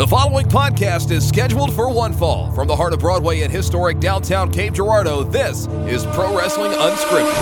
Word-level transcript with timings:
The 0.00 0.06
following 0.06 0.46
podcast 0.46 1.10
is 1.10 1.28
scheduled 1.28 1.74
for 1.74 1.92
one 1.92 2.14
fall. 2.14 2.50
From 2.52 2.66
the 2.66 2.74
heart 2.74 2.94
of 2.94 3.00
Broadway 3.00 3.42
in 3.42 3.50
historic 3.50 4.00
downtown 4.00 4.50
Cape 4.50 4.72
Girardeau, 4.72 5.24
this 5.24 5.66
is 5.86 6.06
Pro 6.06 6.34
Wrestling 6.34 6.72
Unscripted. 6.72 7.36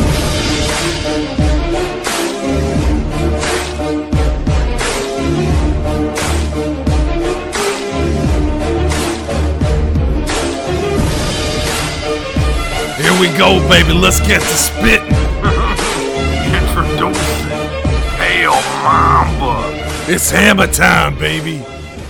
Here 13.00 13.20
we 13.20 13.28
go, 13.38 13.60
baby. 13.68 13.92
Let's 13.92 14.18
get 14.18 14.40
to 14.40 14.46
spitting. 14.48 15.06
Introducing 16.58 17.50
Pale 18.18 18.60
Mamba. 18.82 20.12
It's 20.12 20.28
hammer 20.32 20.66
time, 20.66 21.16
baby. 21.20 21.64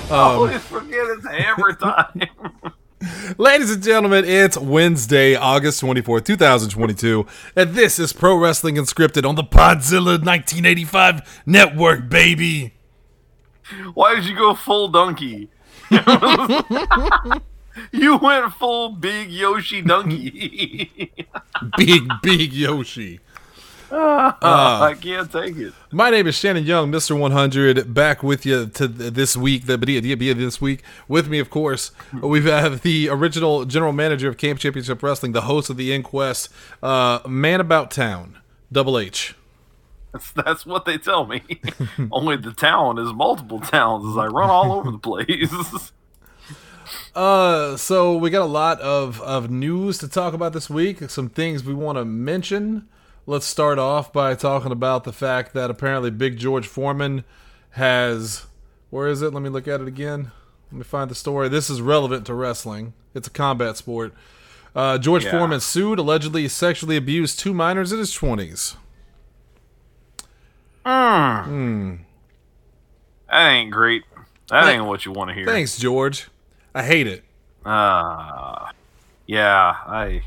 Um, 0.13 0.17
always 0.17 0.63
forget 0.63 1.05
it's 1.07 1.27
hammer 1.27 1.75
time. 1.75 2.73
Ladies 3.39 3.71
and 3.71 3.83
gentlemen, 3.83 4.25
it's 4.25 4.57
Wednesday, 4.57 5.35
August 5.35 5.83
24th, 5.83 6.25
2022, 6.25 7.27
and 7.55 7.75
this 7.75 7.99
is 7.99 8.15
Pro 8.15 8.35
Wrestling 8.35 8.77
Unscripted 8.77 9.29
on 9.29 9.35
the 9.35 9.45
Podzilla 9.45 10.17
1985 10.25 11.43
network, 11.45 12.09
baby. 12.09 12.73
Why 13.93 14.15
did 14.15 14.25
you 14.25 14.35
go 14.35 14.55
full 14.55 14.89
donkey? 14.89 15.51
you 17.93 18.17
went 18.17 18.55
full 18.55 18.93
big 18.93 19.31
Yoshi 19.31 19.83
donkey. 19.83 21.13
Big, 21.77 22.09
big 22.23 22.55
Yoshi. 22.55 23.21
I 23.91 24.95
can't 25.01 25.31
take 25.31 25.57
it. 25.57 25.73
My 25.91 26.11
name 26.11 26.27
is 26.27 26.35
Shannon 26.35 26.65
Young, 26.65 26.93
Mr. 26.93 27.19
100, 27.19 27.95
back 27.95 28.23
with 28.23 28.45
you 28.45 28.67
to 28.67 28.89
th- 28.89 29.13
this 29.13 29.37
week, 29.37 29.67
the 29.67 29.79
be 29.79 29.99
this 30.01 30.61
week. 30.61 30.83
With 31.07 31.29
me, 31.29 31.39
of 31.39 31.51
course, 31.51 31.93
we 32.13 32.43
have 32.45 32.83
the 32.83 33.09
original 33.09 33.65
general 33.65 33.93
manager 33.93 34.29
of 34.29 34.37
Camp 34.37 34.59
Championship 34.59 35.03
Wrestling, 35.03 35.33
the 35.33 35.43
host 35.43 35.71
of 35.71 35.77
the 35.77 35.93
Inquest, 35.93 36.51
uh, 36.83 37.21
Man 37.27 37.61
About 37.61 37.91
Town, 37.91 38.39
Double 38.71 38.99
H. 38.99 39.35
That's, 40.13 40.33
that's 40.33 40.67
what 40.67 40.85
they 40.85 40.99
tell 40.99 41.27
me. 41.27 41.43
Only 42.11 42.37
the 42.37 42.53
town 42.53 42.99
is 42.99 43.13
multiple 43.13 43.61
towns 43.61 44.07
as 44.09 44.17
I 44.17 44.27
run 44.27 44.51
all 44.51 44.73
over 44.73 44.91
the 44.91 44.99
place. 44.99 45.93
Uh, 47.15 47.77
so 47.77 48.17
we 48.17 48.31
got 48.31 48.41
a 48.41 48.47
lot 48.47 48.81
of, 48.81 49.21
of 49.21 49.51
news 49.51 49.99
to 49.99 50.09
talk 50.09 50.33
about 50.33 50.55
this 50.55 50.71
week, 50.71 51.11
some 51.11 51.29
things 51.29 51.63
we 51.63 51.75
want 51.75 51.99
to 51.99 52.05
mention. 52.05 52.89
Let's 53.29 53.45
start 53.45 53.79
off 53.79 54.11
by 54.11 54.35
talking 54.35 54.73
about 54.73 55.05
the 55.05 55.13
fact 55.13 55.53
that 55.53 55.69
apparently 55.71 56.11
Big 56.11 56.39
George 56.39 56.67
Foreman 56.67 57.25
has. 57.73 58.47
Where 58.89 59.07
is 59.07 59.21
it? 59.21 59.35
Let 59.35 59.43
me 59.43 59.51
look 59.51 59.69
at 59.69 59.83
it 59.83 59.87
again. 59.87 60.31
Let 60.73 60.79
me 60.79 60.83
find 60.83 61.11
the 61.11 61.15
story. 61.15 61.51
This 61.51 61.69
is 61.69 61.83
relevant 61.83 62.25
to 62.25 62.33
wrestling. 62.33 62.95
It's 63.15 63.29
a 63.29 63.31
combat 63.31 63.77
sport. 63.77 64.15
Uh, 64.75 64.97
George 64.97 65.27
Yeah. 65.27 65.33
Foreman 65.33 65.61
sued, 65.61 65.99
allegedly 65.99 66.49
sexually 66.49 66.97
abused 66.97 67.39
two 67.39 67.53
minors 67.53 67.93
in 67.93 67.99
his 67.99 68.17
20s. 68.17 68.77
That 73.29 73.51
ain't 73.51 73.71
great. 73.71 74.05
That 74.49 74.71
ain't 74.71 74.87
what 74.87 75.05
you 75.05 75.13
want 75.13 75.29
to 75.29 75.35
hear. 75.35 75.45
Thanks, 75.45 75.77
George. 75.77 76.29
I 76.75 76.83
hate 76.83 77.07
it. 77.07 77.25
Uh, 77.63 78.71
yeah, 79.27 79.77
I. 79.87 80.23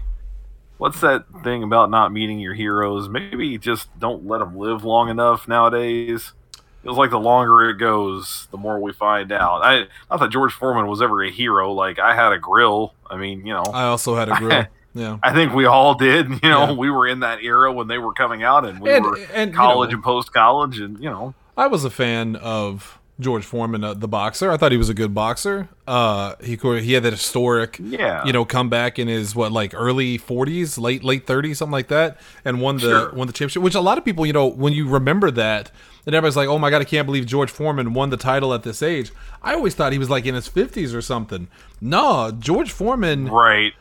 What's 0.81 0.99
that 1.01 1.25
thing 1.43 1.61
about 1.61 1.91
not 1.91 2.11
meeting 2.11 2.39
your 2.39 2.55
heroes? 2.55 3.07
Maybe 3.07 3.55
just 3.59 3.87
don't 3.99 4.25
let 4.25 4.39
them 4.39 4.57
live 4.57 4.83
long 4.83 5.09
enough 5.09 5.47
nowadays. 5.47 6.33
it 6.55 6.61
Feels 6.81 6.97
like 6.97 7.11
the 7.11 7.19
longer 7.19 7.69
it 7.69 7.75
goes, 7.75 8.47
the 8.49 8.57
more 8.57 8.79
we 8.79 8.91
find 8.91 9.31
out. 9.31 9.61
I 9.63 9.83
not 10.09 10.19
that 10.21 10.31
George 10.31 10.53
Foreman 10.53 10.87
was 10.87 10.99
ever 10.99 11.21
a 11.23 11.29
hero. 11.29 11.71
Like 11.71 11.99
I 11.99 12.15
had 12.15 12.31
a 12.31 12.39
grill. 12.39 12.95
I 13.07 13.17
mean, 13.17 13.45
you 13.45 13.53
know, 13.53 13.61
I 13.71 13.83
also 13.83 14.15
had 14.15 14.29
a 14.29 14.35
grill. 14.35 14.65
Yeah. 14.95 15.19
I 15.23 15.33
think 15.33 15.53
we 15.53 15.65
all 15.65 15.93
did. 15.93 16.27
You 16.43 16.49
know, 16.49 16.65
Yeah. 16.69 16.71
we 16.73 16.89
were 16.89 17.07
in 17.07 17.19
that 17.19 17.43
era 17.43 17.71
when 17.71 17.87
they 17.87 17.99
were 17.99 18.11
coming 18.13 18.41
out, 18.43 18.65
and 18.65 18.79
we 18.81 18.89
And- 18.91 19.05
were 19.05 19.19
and, 19.35 19.51
you 19.51 19.55
college 19.57 19.91
know- 19.91 19.97
and 19.97 20.03
post 20.03 20.33
college, 20.33 20.79
and 20.79 20.97
you 21.01 21.09
know, 21.11 21.35
I 21.55 21.67
was 21.67 21.85
a 21.85 21.91
fan 21.91 22.35
of 22.37 22.97
George 23.21 23.45
Foreman, 23.45 23.83
uh, 23.83 23.93
the 23.93 24.07
boxer. 24.07 24.51
I 24.51 24.57
thought 24.57 24.71
he 24.73 24.77
was 24.77 24.89
a 24.89 24.93
good 24.93 25.13
boxer. 25.13 25.69
Uh, 25.87 26.35
he 26.43 26.57
he 26.57 26.93
had 26.93 27.03
that 27.03 27.13
historic, 27.13 27.77
Yeah. 27.81 28.25
you 28.25 28.33
know, 28.33 28.43
comeback 28.43 28.99
in 28.99 29.07
his 29.07 29.35
what 29.35 29.51
like 29.51 29.73
early 29.73 30.17
forties, 30.17 30.77
late 30.77 31.03
late 31.03 31.25
thirties, 31.25 31.59
something 31.59 31.71
like 31.71 31.87
that, 31.87 32.19
and 32.43 32.59
won 32.59 32.75
the 32.75 32.81
Sure. 32.81 33.11
won 33.13 33.27
the 33.27 33.33
championship. 33.33 33.61
Which 33.63 33.75
a 33.75 33.81
lot 33.81 33.97
of 33.97 34.03
people, 34.03 34.25
you 34.25 34.33
know, 34.33 34.47
when 34.47 34.73
you 34.73 34.87
remember 34.87 35.31
that, 35.31 35.71
and 36.05 36.13
everybody's 36.15 36.35
like, 36.35 36.49
"Oh 36.49 36.57
my 36.59 36.69
god, 36.69 36.81
I 36.81 36.85
can't 36.85 37.05
believe 37.05 37.25
George 37.25 37.51
Foreman 37.51 37.93
won 37.93 38.09
the 38.09 38.17
title 38.17 38.53
at 38.53 38.63
this 38.63 38.81
age." 38.81 39.11
I 39.43 39.53
always 39.53 39.75
thought 39.75 39.91
he 39.93 39.99
was 39.99 40.09
like 40.09 40.25
in 40.25 40.35
his 40.35 40.47
fifties 40.47 40.93
or 40.93 41.01
something. 41.01 41.47
No, 41.79 42.31
George 42.37 42.71
Foreman 42.71 43.29
right? 43.29 43.73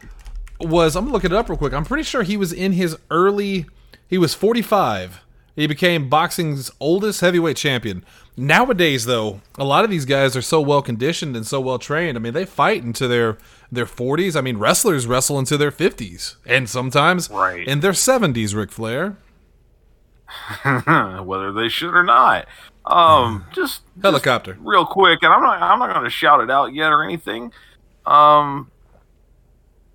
was 0.60 0.94
I'm 0.96 1.10
looking 1.10 1.32
it 1.32 1.36
up 1.36 1.48
real 1.48 1.56
quick. 1.58 1.72
I'm 1.72 1.84
pretty 1.84 2.04
sure 2.04 2.22
he 2.22 2.36
was 2.36 2.52
in 2.52 2.72
his 2.72 2.96
early 3.10 3.66
he 4.08 4.18
was 4.18 4.34
45. 4.34 5.22
He 5.56 5.66
became 5.66 6.08
boxing's 6.08 6.70
oldest 6.80 7.20
heavyweight 7.20 7.56
champion. 7.56 8.04
Nowadays 8.40 9.04
though, 9.04 9.40
a 9.58 9.64
lot 9.64 9.84
of 9.84 9.90
these 9.90 10.06
guys 10.06 10.34
are 10.34 10.40
so 10.42 10.60
well 10.62 10.80
conditioned 10.80 11.36
and 11.36 11.46
so 11.46 11.60
well 11.60 11.78
trained. 11.78 12.16
I 12.16 12.20
mean, 12.20 12.32
they 12.32 12.46
fight 12.46 12.82
into 12.82 13.06
their 13.06 13.36
their 13.70 13.84
40s. 13.86 14.34
I 14.34 14.40
mean, 14.40 14.56
wrestlers 14.56 15.06
wrestle 15.06 15.38
into 15.38 15.56
their 15.58 15.70
50s 15.70 16.36
and 16.46 16.68
sometimes 16.68 17.28
Right. 17.30 17.66
in 17.68 17.80
their 17.80 17.92
70s, 17.92 18.54
Ric 18.54 18.72
Flair. 18.72 19.16
Whether 21.24 21.52
they 21.52 21.68
should 21.68 21.94
or 21.94 22.02
not. 22.02 22.46
Um, 22.86 23.44
just 23.52 23.82
Helicopter. 24.02 24.56
real 24.60 24.86
quick, 24.86 25.22
and 25.22 25.32
I'm 25.32 25.42
not 25.42 25.60
I'm 25.60 25.78
not 25.78 25.92
going 25.92 26.04
to 26.04 26.10
shout 26.10 26.40
it 26.40 26.50
out 26.50 26.72
yet 26.72 26.92
or 26.92 27.04
anything. 27.04 27.52
Um, 28.06 28.70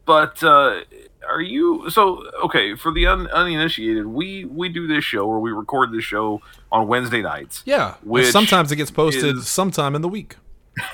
but 0.06 0.44
uh, 0.44 0.82
are 1.30 1.42
you 1.42 1.90
so 1.90 2.24
okay 2.44 2.76
for 2.76 2.92
the 2.92 3.08
un, 3.08 3.28
uninitiated? 3.28 4.06
We 4.06 4.46
we 4.46 4.70
do 4.70 4.88
this 4.88 5.04
show 5.04 5.26
or 5.28 5.40
we 5.40 5.52
record 5.52 5.92
this 5.92 6.04
show 6.04 6.42
on 6.72 6.88
Wednesday 6.88 7.22
nights, 7.22 7.64
Yeah. 7.66 7.96
Which 8.04 8.28
sometimes 8.28 8.72
it 8.72 8.76
gets 8.78 8.92
posted 8.92 9.38
is- 9.38 9.48
sometime 9.48 9.96
in 9.96 10.02
the 10.02 10.10
week. 10.10 10.36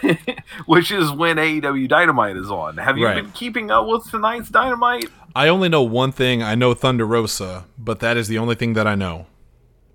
which 0.68 0.92
is 0.92 1.12
when 1.12 1.38
AEW 1.38 1.88
Dynamite 1.90 2.38
is 2.38 2.52
on. 2.52 2.78
Have 2.78 3.00
you 3.00 3.06
Right. 3.08 3.16
been 3.16 3.32
keeping 3.32 3.72
up 3.72 3.88
with 3.88 4.10
tonight's 4.12 4.50
Dynamite? 4.50 5.10
I 5.36 5.48
only 5.48 5.70
know 5.70 5.82
one 5.82 6.12
thing. 6.12 6.44
I 6.44 6.54
know 6.54 6.74
Thunder 6.76 7.06
Rosa, 7.06 7.66
but 7.80 8.00
that 8.00 8.16
is 8.16 8.28
the 8.28 8.38
only 8.38 8.54
thing 8.54 8.74
that 8.74 8.86
I 8.86 8.94
know. 8.96 9.26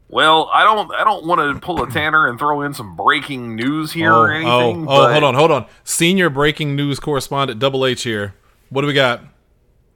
Well, 0.08 0.50
I 0.54 0.62
don't 0.62 0.92
I 0.94 1.02
don't 1.04 1.26
want 1.26 1.41
to 1.41 1.60
pull 1.60 1.82
a 1.82 1.91
Tanner 1.91 2.28
and 2.28 2.38
throw 2.38 2.62
in 2.62 2.75
some 2.75 2.94
breaking 2.96 3.56
news 3.56 3.92
here 3.92 4.12
or 4.12 4.30
oh, 4.32 4.34
oh, 4.34 4.34
anything. 4.34 4.88
Oh, 4.88 5.06
oh, 5.06 5.12
hold 5.12 5.25
on, 5.25 5.34
hold 5.34 5.50
on. 5.50 5.66
Senior 5.84 6.30
breaking 6.30 6.76
news 6.76 7.00
correspondent 7.00 7.58
Double 7.58 7.84
H 7.84 8.02
here. 8.02 8.34
What 8.70 8.82
do 8.82 8.86
we 8.86 8.92
got? 8.92 9.22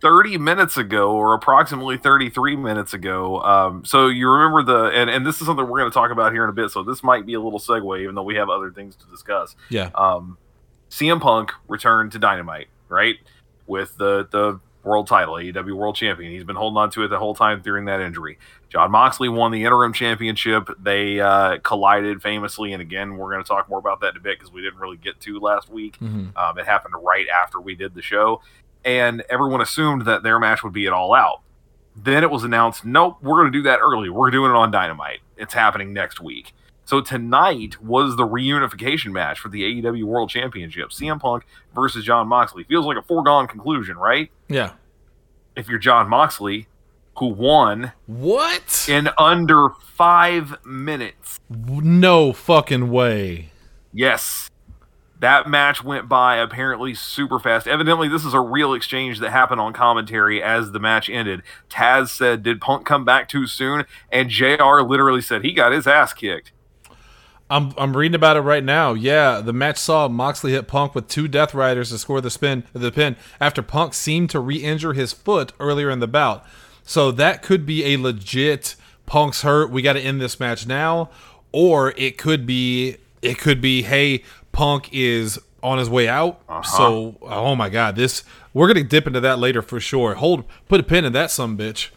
30 0.02 0.38
minutes 0.38 0.76
ago 0.76 1.12
or 1.12 1.34
approximately 1.34 1.96
33 1.96 2.56
minutes 2.56 2.94
ago 2.94 3.40
um, 3.42 3.84
so 3.84 4.06
you 4.08 4.28
remember 4.30 4.62
the 4.62 4.90
and, 4.98 5.10
and 5.10 5.26
this 5.26 5.40
is 5.40 5.46
something 5.46 5.66
we're 5.68 5.78
going 5.78 5.90
to 5.90 5.94
talk 5.94 6.10
about 6.10 6.32
here 6.32 6.42
in 6.44 6.50
a 6.50 6.52
bit 6.54 6.70
so 6.70 6.82
this 6.82 7.02
might 7.02 7.26
be 7.26 7.34
a 7.34 7.40
little 7.40 7.58
segue 7.58 8.00
even 8.02 8.14
though 8.14 8.22
we 8.22 8.36
have 8.36 8.48
other 8.48 8.70
things 8.70 8.96
to 8.96 9.06
discuss. 9.06 9.54
Yeah. 9.68 9.90
um, 9.94 10.38
cm 10.90 11.20
punk 11.20 11.52
returned 11.68 12.12
to 12.12 12.18
dynamite 12.18 12.68
right 12.88 13.16
with 13.66 13.96
the 13.98 14.26
the 14.30 14.58
world 14.82 15.06
title 15.06 15.34
aew 15.34 15.76
world 15.76 15.94
champion. 15.94 16.32
He's 16.32 16.42
been 16.44 16.56
holding 16.56 16.78
on 16.78 16.90
to 16.92 17.04
it 17.04 17.08
the 17.08 17.18
whole 17.18 17.34
time 17.34 17.60
during 17.60 17.84
that 17.84 18.00
injury. 18.00 18.38
Jon 18.70 18.90
moxley 18.90 19.28
won 19.28 19.52
the 19.52 19.62
interim 19.64 19.92
championship. 19.92 20.70
They 20.82 21.20
uh, 21.20 21.58
collided 21.58 22.22
famously 22.22 22.72
and 22.72 22.80
again 22.80 23.18
we're 23.18 23.30
going 23.30 23.44
to 23.44 23.48
talk 23.48 23.68
more 23.68 23.78
about 23.78 24.00
that 24.00 24.12
in 24.12 24.16
a 24.16 24.20
bit 24.20 24.38
because 24.38 24.50
we 24.50 24.62
didn't 24.62 24.78
really 24.80 24.96
get 24.96 25.20
to 25.20 25.38
last 25.38 25.68
week. 25.68 25.98
Mhm. 26.00 26.34
um, 26.34 26.58
it 26.58 26.64
happened 26.64 26.94
right 27.02 27.26
after 27.28 27.60
we 27.60 27.74
did 27.74 27.94
the 27.94 28.00
show, 28.00 28.40
and 28.84 29.22
everyone 29.28 29.60
assumed 29.60 30.06
that 30.06 30.22
their 30.22 30.38
match 30.38 30.62
would 30.64 30.72
be 30.72 30.86
at 30.86 30.92
All 30.92 31.14
Out. 31.14 31.41
Then 31.96 32.22
it 32.22 32.30
was 32.30 32.44
announced, 32.44 32.84
nope, 32.84 33.18
we're 33.20 33.41
going 33.41 33.52
to 33.52 33.58
do 33.58 33.62
that 33.64 33.80
early. 33.80 34.08
We're 34.08 34.30
doing 34.30 34.50
it 34.50 34.54
on 34.56 34.70
Dynamite. 34.70 35.20
It's 35.36 35.54
happening 35.54 35.92
next 35.92 36.20
week. 36.20 36.52
So 36.84 37.00
tonight 37.00 37.80
was 37.82 38.16
the 38.16 38.26
reunification 38.26 39.12
match 39.12 39.38
for 39.38 39.48
the 39.48 39.62
AEW 39.62 40.04
World 40.04 40.30
Championship. 40.30 40.91
CM 40.91 41.21
Punk 41.21 41.44
versus 41.74 42.04
Jon 42.04 42.27
Moxley. 42.27 42.65
Feels 42.65 42.86
like 42.86 42.97
a 42.97 43.03
foregone 43.03 43.47
conclusion, 43.47 43.97
right? 43.97 44.30
Yeah. 44.48 44.72
If 45.56 45.68
you're 45.68 45.78
Jon 45.78 46.09
Moxley, 46.09 46.66
who 47.18 47.27
won 47.27 47.92
What? 48.06 48.86
in 48.88 49.09
under 49.18 49.71
five 49.94 50.56
minutes. 50.65 51.38
No 51.48 52.32
fucking 52.32 52.91
way. 52.91 53.50
Yes. 53.92 54.48
That 55.20 55.48
match 55.48 55.84
went 55.84 56.08
by 56.08 56.36
apparently 56.36 56.94
super 56.94 57.38
fast. 57.38 57.68
Evidently, 57.68 58.08
this 58.08 58.24
is 58.24 58.32
a 58.32 58.40
real 58.40 58.72
exchange 58.72 59.20
that 59.20 59.30
happened 59.30 59.60
on 59.60 59.74
commentary 59.74 60.42
as 60.42 60.72
the 60.72 60.80
match 60.80 61.10
ended. 61.10 61.42
Taz 61.68 62.08
said, 62.08 62.42
Did 62.42 62.60
Punk 62.60 62.86
come 62.86 63.04
back 63.04 63.28
too 63.28 63.46
soon? 63.46 63.84
And 64.10 64.30
JR 64.30 64.80
literally 64.80 65.20
said 65.20 65.44
he 65.44 65.52
got 65.52 65.72
his 65.72 65.86
ass 65.86 66.14
kicked. 66.14 66.52
I'm 67.50 67.74
I'm 67.76 67.96
reading 67.96 68.14
about 68.14 68.36
it 68.36 68.42
right 68.42 68.62
now. 68.62 68.94
Yeah, 68.94 69.40
the 69.40 69.52
match 69.52 69.76
saw 69.76 70.08
Moxley 70.08 70.52
hit 70.52 70.68
Punk 70.68 70.94
with 70.94 71.08
two 71.08 71.26
Death 71.26 71.52
Riders 71.52 71.90
to 71.90 71.98
score 71.98 72.20
the 72.20 72.30
spin 72.30 72.62
the 72.72 72.92
pin 72.92 73.16
after 73.40 73.60
Punk 73.60 73.92
seemed 73.92 74.30
to 74.30 74.40
re-injure 74.40 74.92
his 74.92 75.12
foot 75.12 75.52
earlier 75.58 75.90
in 75.90 75.98
the 75.98 76.06
bout. 76.06 76.46
So 76.84 77.10
that 77.12 77.42
could 77.42 77.66
be 77.66 77.84
a 77.92 77.98
legit 77.98 78.76
Punk's 79.04 79.42
hurt. 79.42 79.70
We 79.70 79.82
got 79.82 79.94
to 79.94 80.00
end 80.00 80.20
this 80.20 80.38
match 80.38 80.66
now, 80.66 81.10
or 81.50 81.92
it 81.96 82.16
could 82.16 82.46
be 82.46 82.98
it 83.20 83.38
could 83.38 83.60
be 83.60 83.82
hey 83.82 84.22
Punk 84.52 84.88
is 84.92 85.38
on 85.62 85.78
his 85.78 85.91
way 85.91 86.08
out. 86.08 86.41
Uh-huh. 86.48 86.62
So, 86.62 87.16
oh 87.22 87.54
my 87.54 87.68
god, 87.68 87.97
this 87.97 88.24
we're 88.52 88.66
gonna 88.66 88.84
dip 88.84 89.06
into 89.06 89.20
that 89.20 89.38
later 89.38 89.62
for 89.62 89.80
sure. 89.80 90.14
Hold, 90.14 90.44
put 90.68 90.80
a 90.80 90.82
pin 90.82 91.04
in 91.04 91.12
that 91.12 91.30
some 91.30 91.56
bitch. 91.56 91.91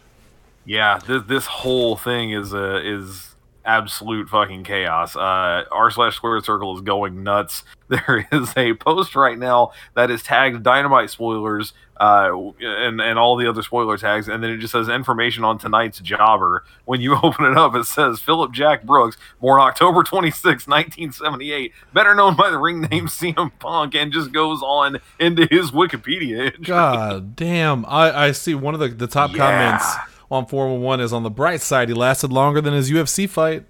Yeah, 0.64 0.98
this 1.06 1.22
this 1.26 1.46
whole 1.46 1.96
thing 1.96 2.32
is 2.32 2.54
uh, 2.54 2.80
is 2.82 3.34
absolute 3.64 4.28
fucking 4.28 4.64
chaos. 4.64 5.16
Uh, 5.16 5.64
r 5.70 5.90
slash 5.90 6.16
Square 6.16 6.40
circle 6.40 6.74
is 6.74 6.82
going 6.82 7.22
nuts. 7.22 7.64
There 7.86 8.26
is 8.32 8.52
a 8.56 8.72
post 8.72 9.14
right 9.14 9.38
now 9.38 9.72
that 9.94 10.10
is 10.10 10.22
tagged 10.22 10.62
dynamite 10.62 11.10
spoilers 11.10 11.74
uh, 11.98 12.30
and 12.60 13.00
and 13.00 13.18
all 13.18 13.36
the 13.36 13.48
other 13.48 13.62
spoiler 13.62 13.96
tags, 13.96 14.28
and 14.28 14.42
then 14.42 14.50
it 14.50 14.58
just 14.58 14.72
says 14.72 14.88
information 14.88 15.44
on 15.44 15.58
tonight's 15.58 16.00
jobber. 16.00 16.64
When 16.84 17.00
you 17.00 17.16
open 17.22 17.44
it 17.46 17.56
up, 17.56 17.74
it 17.76 17.84
says 17.84 18.20
Phillip 18.20 18.52
Jack 18.52 18.82
Brooks, 18.84 19.16
born 19.40 19.60
October 19.60 20.02
26, 20.02 20.66
1978, 20.66 21.72
better 21.92 22.14
known 22.14 22.34
by 22.36 22.50
the 22.50 22.58
ring 22.58 22.80
name 22.82 23.06
CM 23.06 23.52
Punk, 23.58 23.94
and 23.94 24.12
just 24.12 24.32
goes 24.32 24.60
on 24.62 24.98
into 25.20 25.46
his 25.50 25.70
Wikipedia. 25.70 26.46
entry. 26.46 26.64
God 26.64 27.36
damn! 27.36 27.84
I 27.86 28.26
I 28.26 28.32
see 28.32 28.54
one 28.54 28.74
of 28.74 28.80
the 28.80 28.88
the 28.88 29.06
top 29.06 29.30
Yeah. 29.32 29.38
comments 29.38 29.84
on 30.30 30.46
four 30.46 30.68
one 30.68 30.80
one 30.82 31.00
is 31.00 31.12
on 31.12 31.22
the 31.22 31.30
bright 31.30 31.60
side. 31.60 31.88
He 31.88 31.94
lasted 31.94 32.32
longer 32.32 32.60
than 32.60 32.74
his 32.74 32.90
UFC 32.90 33.28
fight. 33.28 33.66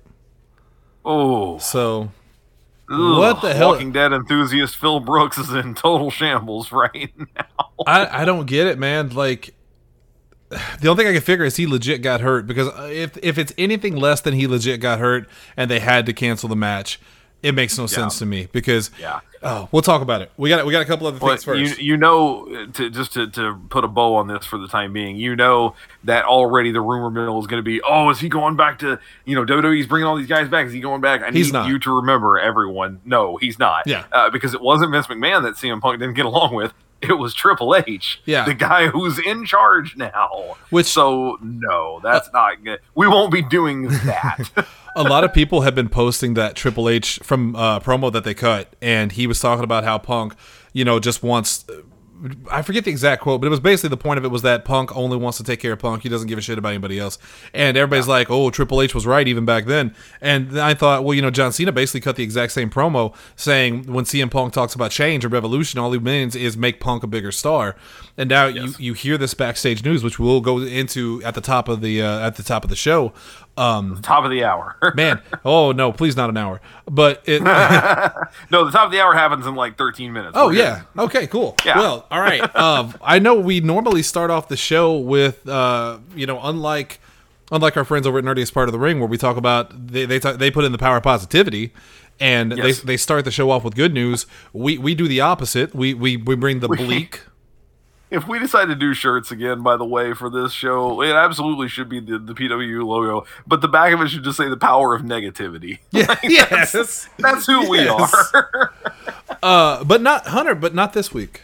Oh, 1.04 1.58
So 1.58 2.10
ugh, 2.90 3.18
What 3.18 3.40
the 3.42 3.54
hell- 3.54 3.70
Walking 3.70 3.92
Dead 3.92 4.12
enthusiast 4.12 4.76
Phil 4.76 5.00
Brooks 5.00 5.38
is 5.38 5.52
in 5.52 5.74
total 5.74 6.10
shambles 6.10 6.70
right 6.72 7.12
now. 7.16 7.70
I 7.86 8.22
I 8.22 8.24
don't 8.24 8.46
get 8.46 8.66
it, 8.66 8.78
man. 8.78 9.10
Like. 9.10 9.54
The 10.80 10.88
only 10.88 11.02
thing 11.02 11.10
I 11.10 11.14
can 11.14 11.22
figure 11.22 11.44
is 11.44 11.56
he 11.56 11.66
legit 11.66 12.00
got 12.00 12.20
hurt 12.20 12.46
because 12.46 12.68
if 12.90 13.16
if 13.24 13.38
it's 13.38 13.52
anything 13.58 13.96
less 13.96 14.20
than 14.20 14.34
he 14.34 14.46
legit 14.46 14.78
got 14.80 15.00
hurt 15.00 15.28
and 15.56 15.68
they 15.68 15.80
had 15.80 16.06
to 16.06 16.12
cancel 16.12 16.48
the 16.48 16.54
match, 16.54 17.00
it 17.44 17.54
makes 17.54 17.78
no 17.78 17.86
sense 17.86 18.18
to 18.18 18.26
me 18.26 18.48
because 18.52 18.90
Yeah. 19.00 19.20
oh 19.42 19.68
we'll 19.70 19.82
talk 19.82 20.02
about 20.02 20.22
it. 20.22 20.30
We 20.36 20.48
got 20.48 20.64
we 20.66 20.72
got 20.72 20.82
a 20.82 20.84
couple 20.84 21.06
other 21.06 21.18
things 21.18 21.44
But 21.44 21.58
you, 21.58 21.68
first. 21.68 21.80
you 21.80 21.96
know, 21.96 22.66
to, 22.72 22.90
just 22.90 23.12
to, 23.12 23.28
to 23.30 23.60
put 23.68 23.84
a 23.84 23.88
bow 23.88 24.16
on 24.16 24.26
this 24.26 24.44
for 24.46 24.58
the 24.58 24.66
time 24.66 24.92
being, 24.92 25.16
you 25.16 25.36
know 25.36 25.76
that 26.04 26.24
already 26.24 26.72
the 26.72 26.80
rumor 26.80 27.10
mill 27.10 27.38
is 27.40 27.46
going 27.46 27.58
to 27.58 27.62
be, 27.64 27.80
oh, 27.82 28.10
is 28.10 28.18
he 28.20 28.28
going 28.28 28.56
back 28.56 28.78
to, 28.80 28.98
you 29.24 29.34
know, 29.34 29.44
WWE's 29.44 29.86
bringing 29.86 30.06
all 30.06 30.16
these 30.16 30.26
guys 30.26 30.48
back? 30.48 30.66
Is 30.66 30.72
he 30.72 30.80
going 30.80 31.00
back? 31.00 31.22
I 31.22 31.30
He's 31.30 31.46
need 31.48 31.52
not. 31.52 31.68
you 31.68 31.78
to 31.80 31.96
remember, 31.96 32.38
everyone. 32.38 33.00
No, 33.04 33.36
he's 33.36 33.58
not. 33.58 33.82
Yeah. 33.86 34.04
Uh, 34.12 34.30
because 34.30 34.54
it 34.54 34.60
wasn't 34.60 34.90
Vince 34.92 35.06
McMahon 35.06 35.42
that 35.42 35.54
CM 35.54 35.80
Punk 35.80 36.00
didn't 36.00 36.14
get 36.14 36.24
along 36.32 36.54
with. 36.54 36.72
It 37.02 37.18
was 37.18 37.34
Triple 37.34 37.74
H. 37.76 38.22
Yeah. 38.24 38.46
The 38.46 38.54
guy 38.54 38.86
who's 38.88 39.18
in 39.18 39.44
charge 39.44 39.94
now. 39.96 40.56
Which- 40.70 40.86
so 40.86 41.36
no, 41.42 42.00
that's 42.02 42.30
not 42.32 42.64
good. 42.64 42.80
We 42.94 43.06
won't 43.06 43.30
be 43.30 43.42
doing 43.42 43.88
that. 43.88 44.50
a 44.96 45.02
lot 45.02 45.24
of 45.24 45.32
people 45.32 45.62
have 45.62 45.74
been 45.74 45.88
posting 45.88 46.34
that 46.34 46.54
Triple 46.54 46.88
H 46.88 47.18
from 47.22 47.56
uh, 47.56 47.80
promo 47.80 48.12
that 48.12 48.24
they 48.24 48.34
cut, 48.34 48.74
and 48.80 49.12
he 49.12 49.26
was 49.26 49.40
talking 49.40 49.64
about 49.64 49.84
how 49.84 49.98
Punk, 49.98 50.34
you 50.72 50.84
know, 50.84 50.98
just 51.00 51.22
wants. 51.22 51.64
I 52.50 52.62
forget 52.62 52.84
the 52.84 52.90
exact 52.90 53.22
quote, 53.22 53.40
but 53.40 53.48
it 53.48 53.50
was 53.50 53.60
basically 53.60 53.90
the 53.90 53.98
point 53.98 54.16
of 54.16 54.24
it 54.24 54.28
was 54.28 54.42
that 54.42 54.64
Punk 54.64 54.96
only 54.96 55.16
wants 55.16 55.36
to 55.38 55.44
take 55.44 55.60
care 55.60 55.72
of 55.72 55.78
Punk. 55.80 56.04
He 56.04 56.08
doesn't 56.08 56.28
give 56.28 56.38
a 56.38 56.40
shit 56.40 56.56
about 56.56 56.70
anybody 56.70 56.98
else. 56.98 57.18
And 57.52 57.76
everybody's 57.76 58.08
like, 58.08 58.30
"Oh, 58.30 58.50
Triple 58.50 58.80
H 58.80 58.94
was 58.94 59.04
right 59.04 59.26
even 59.26 59.44
back 59.44 59.66
then." 59.66 59.94
And 60.20 60.58
I 60.58 60.74
thought, 60.74 61.04
well, 61.04 61.12
you 61.12 61.20
know, 61.20 61.30
John 61.30 61.52
Cena 61.52 61.72
basically 61.72 62.00
cut 62.00 62.16
the 62.16 62.22
exact 62.22 62.52
same 62.52 62.70
promo, 62.70 63.14
saying 63.36 63.92
when 63.92 64.04
CM 64.04 64.30
Punk 64.30 64.54
talks 64.54 64.74
about 64.74 64.90
change 64.90 65.24
or 65.24 65.28
revolution, 65.28 65.80
all 65.80 65.92
he 65.92 65.98
means 65.98 66.34
is 66.34 66.56
make 66.56 66.80
Punk 66.80 67.02
a 67.02 67.06
bigger 67.06 67.32
star. 67.32 67.76
And 68.16 68.30
now 68.30 68.46
you 68.46 68.72
you 68.78 68.92
hear 68.94 69.18
this 69.18 69.34
backstage 69.34 69.84
news, 69.84 70.04
which 70.04 70.20
we'll 70.20 70.40
go 70.40 70.58
into 70.60 71.20
at 71.24 71.34
the 71.34 71.40
top 71.40 71.68
of 71.68 71.80
the 71.80 72.00
uh, 72.00 72.26
at 72.26 72.36
the 72.36 72.44
top 72.44 72.62
of 72.62 72.70
the 72.70 72.76
show. 72.76 73.12
Um, 73.56 74.00
top 74.02 74.24
of 74.24 74.30
the 74.30 74.42
hour. 74.44 74.76
man 74.96 75.20
oh 75.44 75.70
no 75.70 75.92
please 75.92 76.16
not 76.16 76.28
an 76.28 76.36
hour 76.36 76.60
but 76.90 77.22
it 77.24 77.40
no, 78.50 78.64
the 78.64 78.70
top 78.72 78.86
of 78.86 78.90
the 78.92 79.00
hour 79.00 79.14
happens 79.14 79.46
in 79.46 79.54
like 79.54 79.78
13 79.78 80.12
minutes. 80.12 80.32
oh 80.34 80.48
We're 80.48 80.54
yeah 80.54 80.82
okay 80.98 81.28
cool 81.28 81.54
Yeah. 81.64 81.78
well 81.78 82.06
all 82.10 82.20
right 82.20 82.42
um 82.56 82.94
i 83.00 83.20
know 83.20 83.34
we 83.36 83.60
normally 83.60 84.02
start 84.02 84.30
off 84.32 84.48
the 84.48 84.56
show 84.56 84.96
with 84.96 85.48
uh 85.48 85.98
you 86.16 86.26
know 86.26 86.40
unlike 86.42 86.98
unlike 87.52 87.76
our 87.76 87.84
friends 87.84 88.08
over 88.08 88.18
at 88.18 88.24
nerdiest 88.24 88.52
part 88.52 88.68
of 88.68 88.72
the 88.72 88.78
ring 88.80 88.98
where 88.98 89.08
we 89.08 89.18
talk 89.18 89.36
about 89.36 89.86
they 89.86 90.04
they, 90.04 90.18
talk, 90.18 90.38
they 90.38 90.50
put 90.50 90.64
in 90.64 90.72
the 90.72 90.78
power 90.78 90.96
of 90.96 91.04
positivity 91.04 91.72
and 92.18 92.56
Yes. 92.56 92.80
they, 92.80 92.86
they 92.86 92.96
start 92.96 93.24
the 93.24 93.30
show 93.30 93.50
off 93.52 93.62
with 93.62 93.76
good 93.76 93.94
news 93.94 94.26
we 94.52 94.78
we 94.78 94.96
do 94.96 95.06
the 95.06 95.20
opposite 95.20 95.76
we 95.76 95.94
we, 95.94 96.16
we 96.16 96.34
bring 96.34 96.58
the 96.58 96.66
bleak 96.68 97.20
If 98.10 98.28
we 98.28 98.38
decide 98.38 98.66
to 98.66 98.74
do 98.74 98.94
shirts 98.94 99.30
again, 99.30 99.62
by 99.62 99.76
the 99.76 99.84
way, 99.84 100.12
for 100.14 100.30
this 100.30 100.52
show, 100.52 101.02
it 101.02 101.12
absolutely 101.12 101.68
should 101.68 101.88
be 101.88 102.00
the, 102.00 102.18
the 102.18 102.34
PWU 102.34 102.84
logo, 102.84 103.26
but 103.46 103.60
the 103.60 103.68
back 103.68 103.92
of 103.92 104.00
it 104.02 104.08
should 104.08 104.22
just 104.22 104.36
say 104.36 104.48
the 104.48 104.56
power 104.56 104.94
of 104.94 105.02
negativity. 105.02 105.78
yeah 105.90 106.14
yes 106.22 107.08
That's 107.18 107.46
who 107.46 107.68
we 107.68 107.88
are. 107.88 108.72
uh 109.42 109.84
but 109.84 110.00
not 110.00 110.26
hunter 110.28 110.54
but 110.54 110.74
not 110.74 110.92
this 110.92 111.12
week 111.12 111.42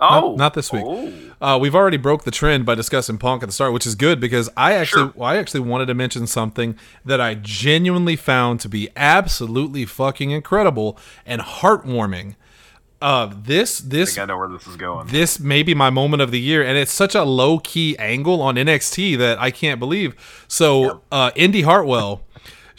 oh, 0.00 0.34
not 0.36 0.54
this 0.54 0.72
week. 0.72 0.84
Oh. 0.86 1.12
Uh, 1.40 1.58
we've 1.58 1.74
already 1.74 1.96
broke 1.96 2.24
the 2.24 2.30
trend 2.30 2.66
by 2.66 2.74
discussing 2.74 3.18
Punk 3.18 3.42
at 3.42 3.48
the 3.48 3.52
start, 3.52 3.72
which 3.72 3.86
is 3.86 3.94
good 3.94 4.20
because 4.20 4.48
I 4.56 4.72
actually, 4.74 5.12
Sure. 5.12 5.24
I 5.24 5.36
actually 5.36 5.60
wanted 5.60 5.86
to 5.86 5.94
mention 5.94 6.26
something 6.26 6.76
that 7.04 7.20
I 7.20 7.34
genuinely 7.34 8.16
found 8.16 8.60
to 8.60 8.68
be 8.68 8.88
absolutely 8.96 9.84
fucking 9.84 10.30
incredible 10.30 10.98
and 11.24 11.40
heartwarming. 11.40 12.34
Uh, 13.00 13.32
this, 13.34 13.80
I 13.80 13.88
this, 13.88 14.14
think 14.14 14.22
I 14.22 14.26
know 14.26 14.36
where 14.36 14.48
this 14.48 14.66
is 14.66 14.76
going. 14.76 15.06
this 15.06 15.40
may 15.40 15.62
be 15.62 15.74
my 15.74 15.88
moment 15.88 16.20
of 16.20 16.30
the 16.30 16.40
year, 16.40 16.62
and 16.62 16.76
it's 16.76 16.92
such 16.92 17.14
a 17.14 17.22
low 17.22 17.58
key 17.58 17.96
angle 17.98 18.42
on 18.42 18.56
NXT 18.56 19.16
that 19.18 19.38
I 19.40 19.50
can't 19.50 19.80
believe. 19.80 20.14
So, 20.48 21.00
uh, 21.10 21.30
Indy 21.34 21.62
Hartwell, 21.62 22.22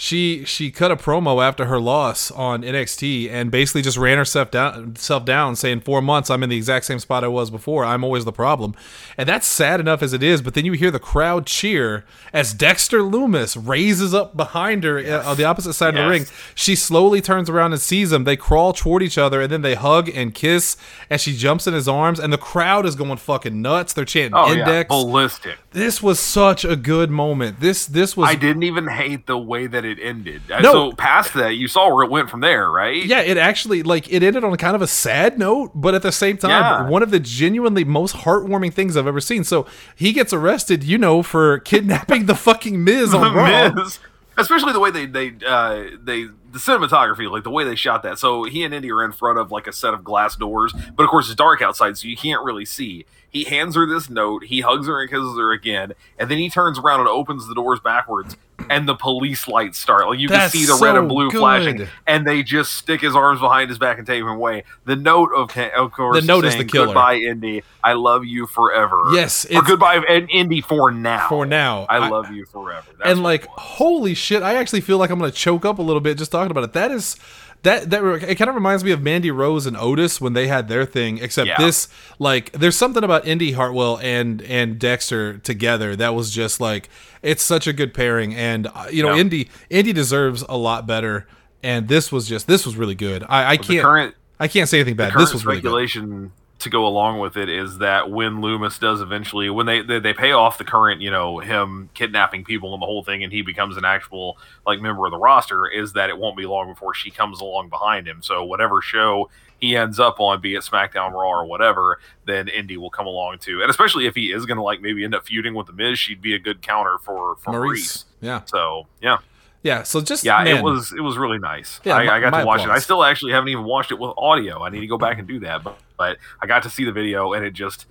she 0.02 0.44
she 0.46 0.72
cut 0.72 0.90
a 0.90 0.96
promo 0.96 1.48
after 1.48 1.66
her 1.66 1.80
loss 1.80 2.32
on 2.32 2.64
NXT 2.64 3.30
and 3.30 3.52
basically 3.52 3.84
just 3.84 4.00
ran 4.00 4.18
herself 4.18 4.50
down, 4.50 4.96
self 4.96 5.26
down, 5.26 5.56
saying 5.56 5.82
four 5.82 6.02
months 6.02 6.32
I'm 6.32 6.42
in 6.42 6.50
the 6.50 6.58
exact 6.58 6.86
same 6.86 6.98
spot 6.98 7.24
I 7.24 7.28
was 7.28 7.52
before. 7.52 7.86
I'm 7.86 8.04
always 8.04 8.26
the 8.26 8.32
problem, 8.32 8.74
and 9.16 9.30
that's 9.30 9.46
sad 9.46 9.80
enough 9.80 10.02
as 10.02 10.12
it 10.12 10.24
is. 10.24 10.42
But 10.42 10.56
then 10.56 10.66
you 10.66 10.72
hear 10.72 10.90
the 10.90 10.98
crowd 10.98 11.46
cheer 11.46 12.04
as 12.34 12.52
Dexter 12.52 13.02
Lumis 13.02 13.56
raises 13.56 14.12
up 14.12 14.36
behind 14.36 14.84
her 14.86 14.98
uh, 14.98 15.30
on 15.30 15.38
the 15.38 15.44
opposite 15.44 15.74
side 15.74 15.96
of 15.96 16.04
the 16.04 16.10
ring. 16.10 16.26
She 16.56 16.76
slowly 16.76 17.22
turns 17.22 17.48
around 17.48 17.74
and 17.74 17.80
sees 17.80 18.12
him 18.12 18.24
They 18.24 18.36
crawl 18.36 18.74
toward 18.74 19.04
each 19.04 19.20
other 19.20 19.40
and 19.40 19.52
then 19.52 19.62
they 19.62 19.76
hug 19.76 20.10
and 20.10 20.34
kiss. 20.34 20.78
And 21.12 21.22
she 21.22 21.38
jumps 21.38 21.68
in 21.68 21.76
his 21.76 21.88
arms, 21.88 22.20
and 22.20 22.34
the 22.34 22.40
crowd 22.40 22.88
is 22.88 22.96
going 22.96 23.18
fucking 23.18 23.62
nuts. 23.62 23.94
They're 23.94 24.06
chanting 24.06 24.34
oh, 24.34 24.52
yeah. 24.52 24.62
index. 24.62 24.88
Ballistic. 24.88 25.60
This 25.74 26.04
was 26.04 26.20
such 26.20 26.66
a 26.66 26.76
good 26.76 27.10
moment. 27.10 27.62
This 27.62 27.86
this 27.86 28.18
was 28.18 28.30
I 28.30 28.36
didn't 28.36 28.64
even 28.64 28.88
hate 28.88 29.26
the 29.26 29.38
way 29.38 29.68
that 29.68 29.86
it 29.86 30.00
ended. 30.02 30.42
Uh, 30.52 30.60
No. 30.60 30.72
So 30.72 30.92
past 30.92 31.34
that, 31.36 31.56
you 31.56 31.70
saw 31.70 31.94
where 31.94 32.04
it 32.04 32.12
went 32.12 32.30
from 32.30 32.42
there, 32.42 32.70
right? 32.70 33.06
yeah. 33.06 33.22
It 33.22 33.38
actually 33.38 33.82
like 33.82 34.12
it 34.12 34.22
ended 34.22 34.44
on 34.44 34.54
kind 34.58 34.76
of 34.76 34.82
a 34.82 34.88
sad 34.88 35.40
note, 35.40 35.72
but 35.74 35.96
at 35.96 36.02
the 36.02 36.12
same 36.12 36.36
time, 36.38 36.50
Yeah. 36.52 36.90
one 36.90 37.02
of 37.04 37.10
the 37.12 37.22
genuinely 37.22 37.86
most 37.86 38.18
heartwarming 38.18 38.74
things 38.74 38.98
I've 38.98 39.08
ever 39.08 39.22
seen. 39.22 39.46
So 39.46 39.66
he 39.96 40.12
gets 40.12 40.34
arrested, 40.34 40.84
you 40.84 40.98
know, 40.98 41.24
for 41.24 41.60
kidnapping 41.72 42.26
the 42.26 42.36
fucking 42.36 42.84
Miz 42.84 43.14
on 43.14 43.34
Raw. 43.34 43.72
Miz. 43.72 44.00
Especially 44.38 44.74
the 44.74 44.80
way 44.82 44.92
they 44.92 45.06
they 45.06 45.34
uh, 45.46 45.84
they 46.04 46.26
the 46.52 46.60
cinematography, 46.60 47.30
like 47.32 47.44
the 47.44 47.50
way 47.52 47.64
they 47.64 47.76
shot 47.76 48.04
that. 48.04 48.20
So 48.20 48.44
he 48.44 48.64
and 48.64 48.74
Indy 48.74 48.92
are 48.92 49.04
in 49.04 49.12
front 49.12 49.40
of 49.40 49.52
like 49.52 49.68
a 49.68 49.74
set 49.74 49.94
of 49.94 50.04
glass 50.04 50.36
doors, 50.36 50.74
but 50.96 51.04
of 51.04 51.10
course 51.10 51.28
it's 51.28 51.36
dark 51.36 51.62
outside, 51.62 51.98
so 51.98 52.08
you 52.08 52.18
can't 52.18 52.44
really 52.44 52.66
see. 52.66 53.06
He 53.30 53.46
hands 53.46 53.76
her 53.76 53.86
this 53.86 54.10
note, 54.10 54.44
he 54.44 54.60
hugs 54.60 54.88
her 54.88 55.00
and 55.02 55.10
kisses 55.10 55.38
her 55.38 55.54
again, 55.54 55.94
and 56.20 56.30
then 56.30 56.38
he 56.38 56.50
turns 56.50 56.78
around 56.78 57.00
and 57.00 57.08
opens 57.08 57.48
the 57.48 57.56
doors 57.56 57.80
backwards, 57.80 58.36
and 58.70 58.90
the 58.90 58.94
police 58.94 59.48
lights 59.48 59.80
start. 59.80 60.06
Like 60.10 60.20
you 60.20 60.28
That's 60.28 60.52
can 60.52 60.60
see 60.62 60.68
the 60.68 60.78
red 60.84 60.98
and 60.98 61.08
blue 61.08 61.32
good. 61.32 61.40
flashing, 61.40 61.88
and 62.06 62.28
they 62.28 62.44
just 62.44 62.74
stick 62.74 63.00
his 63.00 63.16
arms 63.16 63.40
behind 63.40 63.70
his 63.70 63.80
back 63.80 63.98
and 64.00 64.06
take 64.06 64.20
him 64.20 64.28
away. 64.28 64.66
The 64.84 64.98
note 64.98 65.30
of 65.34 65.56
of 65.58 65.92
course, 65.94 66.20
The 66.20 66.28
note 66.28 66.44
is 66.44 66.58
the 66.58 66.66
killer. 66.66 66.88
Goodbye, 66.88 67.16
Indy. 67.20 67.64
I 67.82 67.94
love 67.94 68.26
you 68.26 68.48
forever. 68.48 69.00
Yes, 69.14 69.46
or 69.50 69.62
goodbye, 69.62 70.04
and 70.10 70.30
Indy 70.30 70.60
for 70.60 70.92
now. 70.92 71.30
For 71.30 71.46
now. 71.46 71.86
I, 71.88 72.00
I- 72.00 72.10
love 72.10 72.32
you 72.32 72.46
forever. 72.46 72.86
That's 72.98 73.12
and 73.12 73.24
like 73.24 73.46
holy 73.48 74.14
shit 74.14 74.44
i 74.44 74.56
actually 74.56 74.82
feel 74.82 74.98
like 75.00 75.10
i'm 75.10 75.18
gonna 75.18 75.32
choke 75.32 75.66
up 75.66 75.80
a 75.80 75.82
little 75.82 76.02
bit 76.02 76.18
just 76.20 76.32
talking 76.32 76.41
about 76.50 76.64
it. 76.64 76.74
That 76.74 76.90
is 76.90 77.18
that 77.64 77.92
that 77.92 78.04
it 78.28 78.36
kind 78.40 78.50
of 78.50 78.56
reminds 78.56 78.84
me 78.84 78.90
of 78.90 79.04
mandy 79.04 79.30
rose 79.30 79.68
and 79.68 79.78
otis 79.78 80.20
when 80.20 80.34
they 80.34 80.48
had 80.48 80.68
their 80.68 80.84
thing 80.84 81.20
except 81.20 81.48
Yeah. 81.48 81.58
this 81.60 81.88
like 82.18 82.52
there's 82.54 82.76
something 82.76 83.04
about 83.04 83.28
indy 83.28 83.52
hartwell 83.52 84.00
and 84.02 84.42
and 84.42 84.80
dexter 84.80 85.38
together 85.38 85.96
that 85.98 86.16
was 86.16 86.32
just 86.32 86.60
like 86.60 86.90
it's 87.22 87.44
such 87.44 87.68
a 87.68 87.74
good 87.74 87.94
pairing. 87.94 88.34
And 88.34 88.66
uh, 88.74 88.88
you 88.92 89.04
know 89.04 89.14
Yeah. 89.14 89.22
indy 89.22 89.50
indy 89.70 89.94
deserves 89.94 90.44
a 90.50 90.58
lot 90.58 90.88
better. 90.88 91.28
And 91.62 91.88
this 91.88 92.12
was 92.12 92.28
just 92.28 92.48
this 92.48 92.66
was 92.66 92.76
really 92.76 92.96
good. 92.96 93.24
I 93.30 93.52
i 93.52 93.58
the 93.58 93.64
can't 93.64 93.82
current 93.84 94.16
i 94.40 94.48
can't 94.48 94.68
say 94.68 94.80
anything 94.80 94.96
bad. 94.96 95.14
This 95.14 95.32
was 95.34 95.46
really 95.46 95.58
good. 95.62 95.70
speculation 95.70 96.32
to 96.62 96.70
go 96.70 96.86
along 96.86 97.20
with 97.20 97.38
it 97.38 97.50
is 97.50 97.80
that 97.80 98.10
when 98.10 98.38
Lumis 98.38 98.80
does 98.80 99.02
eventually, 99.02 99.50
when 99.50 99.66
they, 99.66 99.82
they 99.82 100.00
they 100.00 100.14
pay 100.14 100.32
off 100.32 100.58
the 100.58 100.64
current, 100.64 101.02
you 101.02 101.12
know, 101.12 101.40
him 101.40 101.90
kidnapping 101.94 102.44
people 102.44 102.74
and 102.74 102.82
the 102.82 102.86
whole 102.86 103.04
thing, 103.04 103.24
and 103.24 103.32
he 103.32 103.42
becomes 103.42 103.78
an 103.78 103.86
actual 103.86 104.38
like 104.66 104.80
member 104.80 105.06
of 105.06 105.12
the 105.12 105.18
roster, 105.18 105.68
is 105.68 105.94
that 105.94 106.10
it 106.10 106.18
won't 106.18 106.38
be 106.38 106.46
long 106.46 106.70
before 106.70 106.94
she 106.94 107.12
comes 107.12 107.42
along 107.42 107.70
behind 107.70 108.08
him. 108.08 108.22
So 108.22 108.44
whatever 108.44 108.82
show 108.82 109.30
he 109.60 109.76
ends 109.76 110.00
up 110.00 110.20
on, 110.20 110.42
be 110.42 110.56
it 110.56 110.64
SmackDown, 110.64 111.12
Raw, 111.12 111.42
or 111.42 111.46
whatever, 111.46 112.00
then 112.26 112.48
Indy 112.48 112.78
will 112.78 112.90
come 112.90 113.06
along 113.06 113.38
too. 113.40 113.62
And 113.62 113.70
especially 113.70 114.08
if 114.08 114.16
he 114.16 114.32
is 114.32 114.46
going 114.46 114.58
to 114.58 114.64
like 114.64 114.82
maybe 114.82 115.04
end 115.04 115.14
up 115.14 115.26
feuding 115.26 115.54
with 115.54 115.68
the 115.68 115.74
Miz, 115.74 116.00
she'd 116.00 116.22
be 116.22 116.34
a 116.34 116.40
good 116.40 116.62
counter 116.62 116.98
for 116.98 117.36
for 117.38 117.52
Maurice. 117.52 117.70
maurice 117.70 118.06
yeah 118.22 118.42
So 118.46 118.88
yeah, 119.02 119.18
Yeah, 119.64 119.84
so 119.84 120.02
just 120.02 120.24
Yeah, 120.24 120.44
man, 120.44 120.58
it 120.58 120.64
was 120.64 120.92
it 120.92 121.02
was 121.02 121.18
really 121.18 121.38
nice. 121.38 121.80
Yeah, 121.84 121.96
I, 121.96 122.06
my- 122.06 122.14
I 122.16 122.20
got 122.20 122.40
to 122.40 122.46
watch 122.46 122.62
it. 122.62 122.70
I 122.70 122.80
still 122.80 123.04
actually 123.04 123.34
haven't 123.34 123.50
even 123.50 123.64
watched 123.64 123.92
it 123.92 124.00
with 124.00 124.12
audio. 124.18 124.64
I 124.64 124.70
need 124.70 124.80
to 124.80 124.88
go 124.88 124.98
back 124.98 125.20
and 125.20 125.28
do 125.28 125.40
that, 125.42 125.64
but, 125.64 125.78
but 125.98 126.18
I 126.42 126.48
got 126.48 126.64
to 126.64 126.70
see 126.70 126.84
the 126.84 126.92
video, 126.92 127.34
and 127.34 127.46
it 127.46 127.52
just 127.54 127.86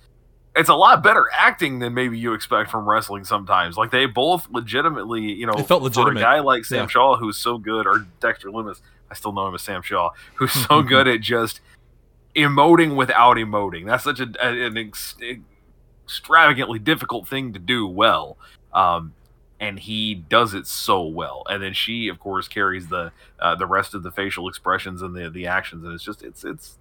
it's 0.53 0.67
a 0.67 0.75
lot 0.75 1.01
better 1.01 1.27
acting 1.33 1.79
than 1.79 1.93
maybe 1.93 2.19
you 2.19 2.33
expect 2.33 2.69
from 2.69 2.87
wrestling 2.89 3.23
sometimes. 3.23 3.77
Like 3.77 3.89
they 3.91 4.05
both 4.05 4.49
legitimately, 4.49 5.21
you 5.21 5.45
know, 5.45 5.53
It 5.53 5.65
felt 5.65 5.79
for 5.81 5.85
legitimate. 5.85 6.17
a 6.19 6.21
guy 6.23 6.39
like 6.41 6.65
Sam 6.65 6.79
Yeah. 6.79 6.87
Shaw 6.87 7.15
who's 7.15 7.37
so 7.37 7.57
good, 7.57 7.87
or 7.87 8.05
Dexter 8.19 8.49
Lumis, 8.49 8.81
I 9.09 9.13
still 9.13 9.31
know 9.31 9.47
him 9.47 9.55
as 9.55 9.61
Sam 9.61 9.81
Shaw, 9.81 10.09
who's 10.35 10.51
so 10.51 10.81
good 10.83 11.07
at 11.07 11.21
just 11.21 11.61
emoting 12.35 12.97
without 12.97 13.37
emoting. 13.37 13.85
That's 13.85 14.03
such 14.03 14.19
a, 14.19 14.27
an 14.45 14.77
ex, 14.77 15.15
extravagantly 16.05 16.79
difficult 16.79 17.27
thing 17.29 17.53
to 17.53 17.59
do 17.59 17.87
well. 17.87 18.37
Um, 18.73 19.13
and 19.61 19.79
he 19.79 20.15
does 20.15 20.53
it 20.53 20.67
so 20.67 21.03
well. 21.03 21.43
And 21.49 21.63
then 21.63 21.73
she, 21.73 22.09
of 22.09 22.19
course, 22.19 22.49
carries 22.49 22.89
the 22.89 23.13
uh, 23.39 23.55
the 23.55 23.67
rest 23.67 23.93
of 23.93 24.03
the 24.03 24.11
facial 24.11 24.49
expressions 24.49 25.01
and 25.01 25.15
the 25.15 25.29
the 25.29 25.47
actions, 25.47 25.85
and 25.85 25.93
it's 25.93 26.03
just 26.03 26.23
it's 26.23 26.43
it's 26.43 26.77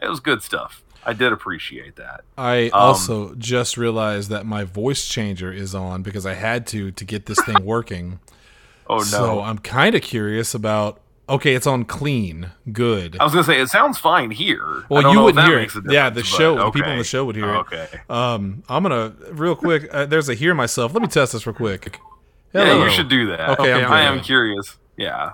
it 0.00 0.08
was 0.08 0.20
good 0.20 0.42
stuff. 0.42 0.82
I 1.04 1.12
did 1.12 1.32
appreciate 1.32 1.96
that. 1.96 2.22
I 2.38 2.64
Um, 2.66 2.80
also 2.80 3.34
just 3.34 3.76
realized 3.76 4.30
that 4.30 4.46
my 4.46 4.64
voice 4.64 5.06
changer 5.06 5.52
is 5.52 5.74
on 5.74 6.02
because 6.02 6.24
I 6.24 6.34
had 6.34 6.66
to 6.68 6.90
to 6.92 7.04
get 7.04 7.26
this 7.26 7.42
thing 7.42 7.62
working. 7.64 8.20
Oh 8.88 8.98
no! 8.98 9.02
So 9.02 9.40
I'm 9.40 9.58
kind 9.58 9.96
of 9.96 10.02
curious 10.02 10.54
about. 10.54 11.00
Okay, 11.28 11.54
it's 11.54 11.66
on 11.66 11.84
clean, 11.84 12.52
good. 12.72 13.16
I 13.18 13.24
was 13.24 13.32
gonna 13.32 13.42
say 13.44 13.60
it 13.60 13.68
sounds 13.68 13.98
fine 13.98 14.30
here. 14.30 14.62
I 14.64 14.82
Well, 14.88 15.02
don't 15.02 15.12
you 15.14 15.22
wouldn't 15.22 15.44
hear 15.46 15.58
it. 15.58 15.72
Yeah, 15.90 16.08
the 16.08 16.22
show, 16.22 16.54
but 16.56 16.66
the 16.66 16.70
people 16.70 16.86
on 16.86 16.92
okay. 16.92 16.98
the 16.98 17.04
show 17.04 17.24
would 17.24 17.34
hear 17.34 17.52
it. 17.52 17.58
Okay. 17.58 17.88
Um, 18.08 18.62
I'm 18.68 18.84
gonna 18.84 19.12
real 19.32 19.56
quick. 19.56 19.88
Uh, 19.92 20.06
there's 20.06 20.28
a 20.28 20.34
hear 20.34 20.54
myself. 20.54 20.92
Let 20.94 21.02
me 21.02 21.08
test 21.08 21.32
this 21.32 21.44
real 21.46 21.54
quick. 21.54 21.98
Yeah, 22.52 22.84
you 22.84 22.90
should 22.90 23.08
do 23.08 23.26
that. 23.26 23.58
Okay, 23.58 23.74
Okay, 23.74 23.84
I 23.84 24.02
am 24.02 24.20
curious. 24.20 24.76
Yeah. 24.96 25.32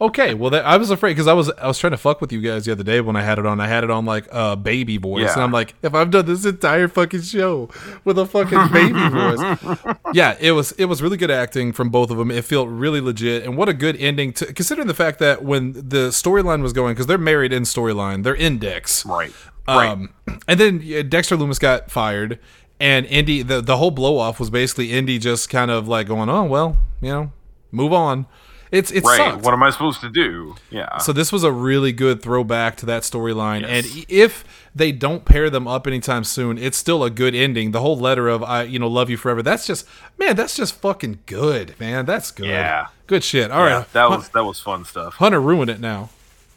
Okay, 0.00 0.34
well, 0.34 0.50
that, 0.50 0.64
I 0.64 0.76
was 0.78 0.90
afraid 0.90 1.12
because 1.12 1.28
I 1.28 1.32
was 1.32 1.48
I 1.50 1.66
was 1.68 1.78
trying 1.78 1.92
to 1.92 1.96
fuck 1.96 2.20
with 2.20 2.32
you 2.32 2.40
guys 2.40 2.64
the 2.64 2.72
other 2.72 2.82
day 2.82 3.00
when 3.00 3.14
I 3.14 3.22
had 3.22 3.38
it 3.38 3.46
on. 3.46 3.60
I 3.60 3.68
had 3.68 3.84
it 3.84 3.90
on 3.90 4.04
like 4.04 4.26
uh, 4.32 4.56
baby 4.56 4.96
voice, 4.98 5.22
Yeah. 5.22 5.34
and 5.34 5.42
I'm 5.42 5.52
like, 5.52 5.74
if 5.82 5.94
I've 5.94 6.10
done 6.10 6.26
this 6.26 6.44
entire 6.44 6.88
fucking 6.88 7.22
show 7.22 7.68
with 8.04 8.18
a 8.18 8.26
fucking 8.26 8.68
baby 8.72 9.08
voice, 9.08 9.96
yeah, 10.12 10.36
it 10.40 10.52
was 10.52 10.72
it 10.72 10.86
was 10.86 11.02
really 11.02 11.16
good 11.16 11.30
acting 11.30 11.72
from 11.72 11.90
both 11.90 12.10
of 12.10 12.18
them. 12.18 12.30
It 12.30 12.44
felt 12.44 12.68
really 12.68 13.00
legit, 13.00 13.44
and 13.44 13.56
what 13.56 13.68
a 13.68 13.72
good 13.74 13.96
ending 13.96 14.32
to 14.34 14.46
considering 14.52 14.88
the 14.88 14.94
fact 14.94 15.18
that 15.20 15.44
when 15.44 15.72
the 15.72 16.08
storyline 16.08 16.62
was 16.62 16.72
going 16.72 16.94
because 16.94 17.06
they're 17.06 17.16
married 17.18 17.52
in 17.52 17.62
storyline, 17.62 18.24
they're 18.24 18.34
index, 18.34 19.06
Right. 19.06 19.32
right. 19.68 19.88
Um, 19.90 20.12
and 20.48 20.58
then 20.58 21.08
Dexter 21.08 21.36
Lumis 21.36 21.60
got 21.60 21.90
fired, 21.92 22.40
and 22.80 23.06
Indy 23.06 23.42
the 23.42 23.60
the 23.60 23.76
whole 23.76 23.92
blow 23.92 24.18
off 24.18 24.40
was 24.40 24.50
basically 24.50 24.92
Indy 24.92 25.18
just 25.20 25.48
kind 25.48 25.70
of 25.70 25.86
like 25.86 26.08
going, 26.08 26.28
oh 26.28 26.42
well, 26.44 26.76
you 27.00 27.10
know, 27.10 27.32
move 27.70 27.92
on. 27.92 28.26
It's 28.72 28.90
it's 28.90 29.06
right. 29.06 29.18
sucked. 29.18 29.44
What 29.44 29.52
am 29.54 29.62
I 29.62 29.70
supposed 29.70 30.00
to 30.00 30.08
do? 30.08 30.56
Yeah. 30.70 30.96
So 30.98 31.12
this 31.12 31.30
was 31.30 31.44
a 31.44 31.52
really 31.52 31.92
good 31.92 32.22
throwback 32.22 32.76
to 32.78 32.86
that 32.86 33.02
storyline, 33.02 33.60
Yes. 33.60 33.84
and 33.94 34.06
if 34.08 34.44
they 34.74 34.90
don't 34.92 35.24
pair 35.26 35.50
them 35.50 35.68
up 35.68 35.86
anytime 35.86 36.24
soon, 36.24 36.56
it's 36.56 36.78
still 36.78 37.04
a 37.04 37.10
good 37.10 37.34
ending. 37.34 37.72
The 37.72 37.80
whole 37.82 37.98
letter 37.98 38.28
of 38.28 38.42
"I, 38.42 38.62
you 38.62 38.78
know, 38.78 38.88
love 38.88 39.10
you 39.10 39.18
forever." 39.18 39.42
That's 39.42 39.66
just, 39.66 39.86
man, 40.18 40.34
that's 40.36 40.56
just 40.56 40.74
fucking 40.80 41.18
good, 41.26 41.78
man. 41.78 42.06
That's 42.06 42.30
good. 42.30 42.46
Yeah. 42.46 42.86
good 43.06 43.22
shit. 43.22 43.50
All 43.50 43.60
right, 43.62 43.70
yeah, 43.70 43.84
that 43.92 44.08
was 44.08 44.30
that 44.30 44.44
was 44.44 44.58
fun 44.58 44.86
stuff. 44.86 45.16
Hunter 45.16 45.40
ruined 45.40 45.70
it 45.70 45.78
now. 45.78 46.08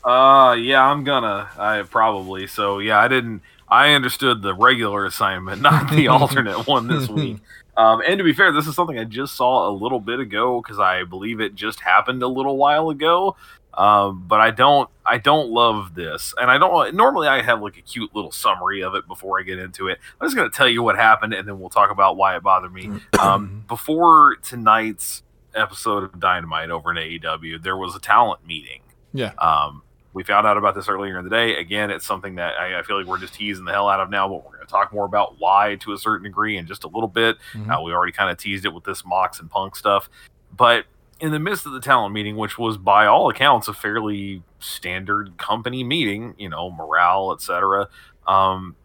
Uh, 0.04 0.54
yeah, 0.54 0.86
I'm 0.86 1.04
gonna. 1.04 1.50
I 1.58 1.82
probably. 1.84 2.48
So 2.48 2.80
yeah, 2.80 2.98
I 3.00 3.10
didn't. 3.10 3.42
I 3.68 3.94
understood 3.94 4.42
the 4.42 4.54
regular 4.54 5.06
assignment, 5.06 5.62
not 5.62 5.92
the 5.92 6.08
alternate 6.10 6.66
one 6.68 6.88
this 6.88 7.10
week. 7.10 7.38
Um, 7.78 8.02
and 8.08 8.18
to 8.18 8.24
be 8.24 8.34
fair, 8.34 8.52
this 8.52 8.68
is 8.68 8.76
something 8.76 8.98
I 8.98 9.04
just 9.04 9.36
saw 9.36 9.70
a 9.70 9.72
little 9.74 10.00
bit 10.00 10.20
ago 10.20 10.62
because 10.62 10.80
I 10.80 11.04
believe 11.04 11.40
it 11.42 11.56
just 11.56 11.80
happened 11.82 12.24
a 12.24 12.28
little 12.28 12.58
while 12.58 12.90
ago. 12.90 13.36
Um, 13.74 14.24
but 14.26 14.40
I 14.40 14.52
don't. 14.52 14.90
I 15.06 15.18
don't 15.18 15.50
love 15.52 15.96
this, 15.96 16.34
and 16.40 16.50
I 16.50 16.58
don't. 16.58 16.96
Normally, 16.96 17.28
I 17.28 17.42
have 17.42 17.62
like 17.62 17.78
a 17.78 17.82
cute 17.82 18.16
little 18.16 18.32
summary 18.32 18.82
of 18.82 18.96
it 18.96 19.06
before 19.06 19.38
I 19.38 19.44
get 19.44 19.60
into 19.60 19.90
it. 19.90 20.00
I'm 20.22 20.26
just 20.28 20.38
gonna 20.38 20.50
tell 20.50 20.70
you 20.70 20.82
what 20.82 20.96
happened, 20.96 21.34
and 21.34 21.46
then 21.46 21.60
we'll 21.60 21.68
talk 21.70 21.92
about 21.92 22.16
why 22.16 22.38
it 22.38 22.44
bothered 22.44 22.74
me. 22.74 22.90
Um, 23.20 23.66
before 23.68 24.38
tonight's 24.42 25.24
episode 25.54 26.04
of 26.04 26.20
Dynamite 26.20 26.70
over 26.70 26.92
in 26.92 26.98
AEW, 26.98 27.62
there 27.64 27.76
was 27.76 27.96
a 27.96 28.00
talent 28.00 28.46
meeting. 28.48 28.82
Yeah, 29.14 29.32
Um, 29.40 29.84
we 30.16 30.24
found 30.24 30.48
out 30.48 30.56
about 30.56 30.74
this 30.76 30.88
earlier 30.88 31.20
in 31.20 31.26
the 31.26 31.30
day. 31.30 31.58
Again, 31.58 31.92
it's 31.92 32.06
something 32.06 32.36
that 32.36 32.58
I, 32.58 32.80
I 32.80 32.84
feel 32.84 32.98
like 32.98 33.06
we're 33.06 33.20
just 33.20 33.34
teasing 33.34 33.66
the 33.66 33.74
hell 33.74 33.90
out 33.90 34.00
of 34.00 34.10
now, 34.10 34.30
but 34.30 34.46
we're 34.46 34.56
going 34.56 34.66
to 34.66 34.72
talk 34.72 34.94
more 34.94 35.04
about 35.06 35.40
why 35.40 35.76
to 35.82 35.92
a 35.92 35.98
certain 35.98 36.24
degree 36.24 36.56
in 36.56 36.66
just 36.66 36.86
a 36.86 36.88
little 36.88 37.10
bit. 37.10 37.36
Mhm. 37.54 37.70
Uh, 37.70 37.82
we 37.82 37.92
already 37.92 38.14
kind 38.14 38.32
of 38.32 38.38
teased 38.38 38.64
it 38.64 38.74
with 38.74 38.86
this 38.86 39.06
Mox 39.06 39.42
and 39.42 39.52
Punk 39.52 39.76
stuff. 39.76 40.10
But 40.56 40.86
in 41.20 41.32
the 41.32 41.40
midst 41.40 41.66
of 41.66 41.74
the 41.74 41.82
talent 41.82 42.14
meeting, 42.14 42.38
which 42.38 42.58
was 42.58 42.78
by 42.78 43.06
all 43.08 43.30
accounts 43.30 43.68
a 43.68 43.74
fairly 43.74 44.42
standard 44.60 45.38
company 45.38 45.84
meeting, 45.84 46.34
you 46.38 46.48
know, 46.48 46.72
morale, 46.72 47.34
etc., 47.34 47.90
um, 48.26 48.78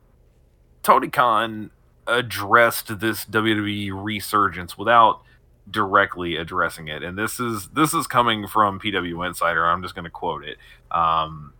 Tony 0.83 1.09
Khan 1.09 1.71
addressed 2.09 2.99
this 2.99 3.25
WWE 3.25 3.93
resurgence 3.95 4.77
without 4.77 5.23
directly 5.69 6.37
addressing 6.37 6.89
it. 6.89 7.03
And 7.03 7.19
this 7.19 7.41
is 7.41 7.69
this 7.69 7.95
is 7.95 8.07
coming 8.07 8.47
from 8.47 8.79
pw 8.81 9.27
insider. 9.27 9.65
I'm 9.67 9.83
just 9.83 9.95
going 9.95 10.05
to 10.05 10.11
quote 10.11 10.45
it. 10.45 10.59
Um 10.91 11.55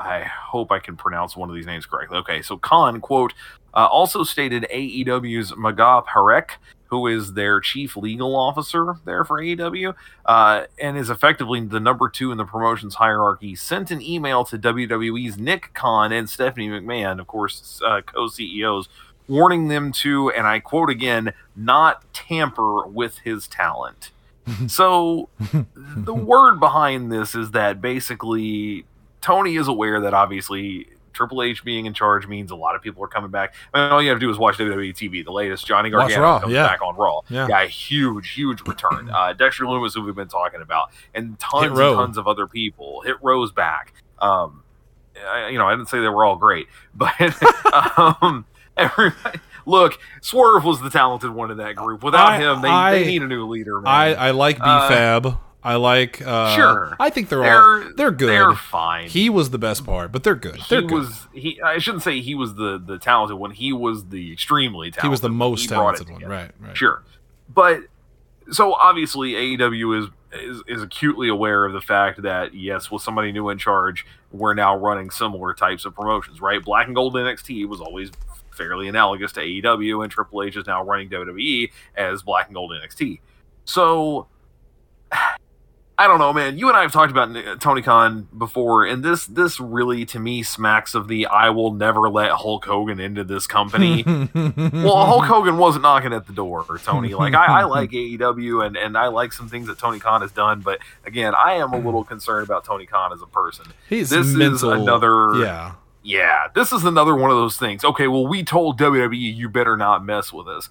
i 0.00 0.20
hope 0.22 0.70
i 0.70 0.78
can 0.78 0.96
pronounce 0.96 1.36
one 1.36 1.48
of 1.48 1.56
these 1.56 1.66
names 1.66 1.84
correctly. 1.84 2.18
Okay 2.18 2.40
so 2.40 2.56
khan 2.56 3.00
quote 3.00 3.34
uh, 3.74 3.86
also 3.86 4.22
stated 4.22 4.64
aew's 4.72 5.52
Megha 5.52 6.04
Parekh 6.06 6.50
who 6.88 7.06
is 7.06 7.34
their 7.34 7.60
chief 7.60 7.96
legal 7.96 8.34
officer 8.34 8.96
there 9.04 9.24
for 9.24 9.40
aew 9.40 9.94
uh, 10.26 10.64
and 10.80 10.96
is 10.96 11.10
effectively 11.10 11.60
the 11.60 11.80
number 11.80 12.08
two 12.08 12.32
in 12.32 12.38
the 12.38 12.44
promotion's 12.44 12.94
hierarchy 12.94 13.54
sent 13.54 13.90
an 13.90 14.02
email 14.02 14.44
to 14.44 14.56
wwe's 14.58 15.38
nick 15.38 15.72
khan 15.74 16.12
and 16.12 16.28
stephanie 16.28 16.68
mcmahon 16.68 17.20
of 17.20 17.26
course 17.26 17.80
uh, 17.84 18.00
co-ceos 18.02 18.88
warning 19.28 19.68
them 19.68 19.92
to, 19.92 20.30
and 20.30 20.46
I 20.46 20.60
quote 20.60 20.90
again, 20.90 21.32
not 21.54 22.12
tamper 22.12 22.86
with 22.86 23.18
his 23.18 23.46
talent. 23.46 24.10
so 24.66 25.28
the 25.76 26.14
word 26.14 26.58
behind 26.58 27.12
this 27.12 27.34
is 27.34 27.50
that 27.50 27.80
basically 27.82 28.86
Tony 29.20 29.56
is 29.56 29.68
aware 29.68 30.00
that 30.00 30.14
obviously 30.14 30.88
Triple 31.12 31.42
H 31.42 31.64
being 31.64 31.86
in 31.86 31.94
charge 31.94 32.28
means 32.28 32.52
a 32.52 32.56
lot 32.56 32.76
of 32.76 32.82
people 32.82 33.02
are 33.02 33.08
coming 33.08 33.30
back. 33.30 33.54
I 33.74 33.82
mean, 33.82 33.92
all 33.92 34.00
you 34.00 34.08
have 34.10 34.18
to 34.18 34.24
do 34.24 34.30
is 34.30 34.38
watch 34.38 34.56
WWE 34.56 34.94
TV. 34.94 35.24
The 35.24 35.32
latest 35.32 35.66
Johnny 35.66 35.90
Gargano 35.90 36.22
Raw, 36.22 36.38
comes 36.38 36.52
yeah. 36.52 36.66
back 36.66 36.80
on 36.80 36.94
Raw. 36.96 37.22
Yeah. 37.28 37.66
huge, 37.66 38.30
huge 38.30 38.60
return. 38.66 39.10
uh, 39.14 39.32
Dexter 39.32 39.64
Lumis, 39.64 39.94
who 39.94 40.04
we've 40.04 40.14
been 40.14 40.28
talking 40.28 40.62
about, 40.62 40.90
and 41.14 41.36
tons 41.38 41.66
and 41.66 41.76
tons 41.76 42.18
of 42.18 42.28
other 42.28 42.46
people. 42.46 43.02
Hit 43.02 43.16
Row's 43.20 43.50
back. 43.50 43.94
Um, 44.20 44.62
I, 45.26 45.48
you 45.48 45.58
know, 45.58 45.66
I 45.66 45.72
didn't 45.72 45.88
say 45.88 46.00
they 46.00 46.08
were 46.08 46.24
all 46.24 46.36
great, 46.36 46.68
but 46.94 47.12
um, 47.98 48.46
everybody. 48.78 49.40
Look, 49.66 49.98
Swerve 50.22 50.64
was 50.64 50.80
the 50.80 50.88
talented 50.90 51.30
one 51.30 51.50
in 51.50 51.58
that 51.58 51.76
group. 51.76 52.02
Without 52.02 52.32
I- 52.32 52.38
him, 52.38 52.62
they, 52.62 52.68
I- 52.68 52.92
they 53.00 53.04
need 53.06 53.22
a 53.22 53.26
new 53.26 53.46
leader. 53.46 53.80
Man. 53.80 53.86
I 53.92 54.14
I 54.14 54.30
like 54.30 54.56
B 54.56 54.62
Uh, 54.64 54.88
Fab. 54.88 55.38
I 55.62 55.74
like. 55.74 56.22
Uh, 56.24 56.54
Sure. 56.54 56.96
I 57.00 57.10
think 57.10 57.28
they're, 57.28 57.40
all 57.44 57.80
they're 57.80 57.92
they're 57.94 58.10
good. 58.12 58.28
They're 58.28 58.54
fine. 58.54 59.08
he 59.08 59.28
was 59.28 59.50
the 59.50 59.58
best 59.58 59.84
part, 59.84 60.12
but 60.12 60.22
they're 60.22 60.36
good. 60.36 60.60
They're 60.70 60.80
he 60.82 60.86
good. 60.86 60.94
was 60.94 61.26
he. 61.34 61.60
I 61.60 61.78
shouldn't 61.78 62.04
say 62.04 62.20
he 62.20 62.34
was 62.36 62.54
the 62.54 62.78
the 62.78 62.96
talented 62.98 63.36
one. 63.38 63.50
He 63.50 63.72
was 63.72 64.06
the 64.06 64.32
extremely 64.32 64.90
talented. 64.92 65.02
he 65.02 65.08
was 65.08 65.20
the 65.20 65.28
most 65.30 65.62
He 65.62 65.66
talented 65.68 66.08
one, 66.10 66.24
right? 66.24 66.52
Right. 66.60 66.76
Sure, 66.76 67.02
but 67.52 67.80
so 68.50 68.72
obviously 68.74 69.32
AEW 69.32 70.04
is, 70.04 70.08
is 70.40 70.62
is 70.68 70.82
acutely 70.82 71.28
aware 71.28 71.66
of 71.66 71.72
the 71.72 71.80
fact 71.82 72.22
that 72.22 72.54
yes, 72.54 72.90
with 72.90 73.02
somebody 73.02 73.32
new 73.32 73.48
in 73.50 73.58
charge, 73.58 74.06
we're 74.30 74.54
now 74.54 74.76
running 74.76 75.10
similar 75.10 75.52
types 75.54 75.84
of 75.84 75.94
promotions. 75.94 76.40
Right, 76.40 76.62
Black 76.64 76.86
and 76.86 76.94
Gold 76.94 77.14
NXT 77.14 77.66
was 77.68 77.80
always 77.80 78.10
fairly 78.58 78.88
analogous 78.88 79.32
to 79.32 79.40
AEW, 79.40 80.02
and 80.02 80.12
Triple 80.12 80.42
H 80.42 80.56
is 80.56 80.66
now 80.66 80.84
running 80.84 81.08
WWE 81.08 81.70
as 81.96 82.22
Black 82.22 82.48
and 82.48 82.54
Gold 82.54 82.72
NXT. 82.72 83.20
So. 83.64 84.26
I 86.00 86.06
don't 86.06 86.20
know, 86.20 86.32
man. 86.32 86.58
You 86.58 86.68
and 86.68 86.76
I 86.76 86.82
have 86.82 86.92
talked 86.92 87.10
about 87.10 87.36
uh, 87.36 87.56
Tony 87.56 87.82
Khan 87.82 88.28
before, 88.38 88.86
and 88.86 89.02
this 89.04 89.26
this 89.26 89.58
really 89.58 90.04
to 90.06 90.20
me 90.20 90.44
smacks 90.44 90.94
of 90.94 91.08
the 91.08 91.26
"I 91.26 91.50
will 91.50 91.72
never 91.72 92.08
let 92.08 92.30
Hulk 92.30 92.64
Hogan 92.66 93.00
into 93.00 93.24
this 93.24 93.48
company." 93.48 94.04
well, 94.06 95.06
Hulk 95.06 95.24
Hogan 95.24 95.58
wasn't 95.58 95.82
knocking 95.82 96.12
at 96.12 96.28
the 96.28 96.32
door, 96.32 96.64
Tony. 96.84 97.14
Like 97.14 97.34
I, 97.34 97.62
I 97.62 97.64
like 97.64 97.90
AEW 97.90 98.64
and 98.64 98.76
and 98.76 98.96
I 98.96 99.08
like 99.08 99.32
some 99.32 99.48
things 99.48 99.66
that 99.66 99.80
Tony 99.80 99.98
Khan 99.98 100.20
has 100.20 100.30
done, 100.30 100.60
but 100.60 100.78
again, 101.04 101.34
I 101.34 101.54
am 101.54 101.72
a 101.72 101.78
little 101.78 102.04
concerned 102.04 102.44
about 102.46 102.64
Tony 102.64 102.86
Khan 102.86 103.12
as 103.12 103.20
a 103.20 103.26
person. 103.26 103.64
He's 103.88 104.10
This 104.10 104.28
is 104.28 104.62
another- 104.62 105.34
Yeah. 105.40 105.72
Yeah, 106.08 106.46
this 106.54 106.72
is 106.72 106.84
another 106.84 107.14
one 107.14 107.30
of 107.30 107.36
those 107.36 107.58
things. 107.58 107.84
Okay, 107.84 108.08
well, 108.08 108.26
we 108.26 108.42
told 108.42 108.80
WWE 108.80 109.36
you 109.36 109.48
better 109.50 109.76
not 109.76 110.02
mess 110.02 110.32
with 110.32 110.48
us. 110.48 110.70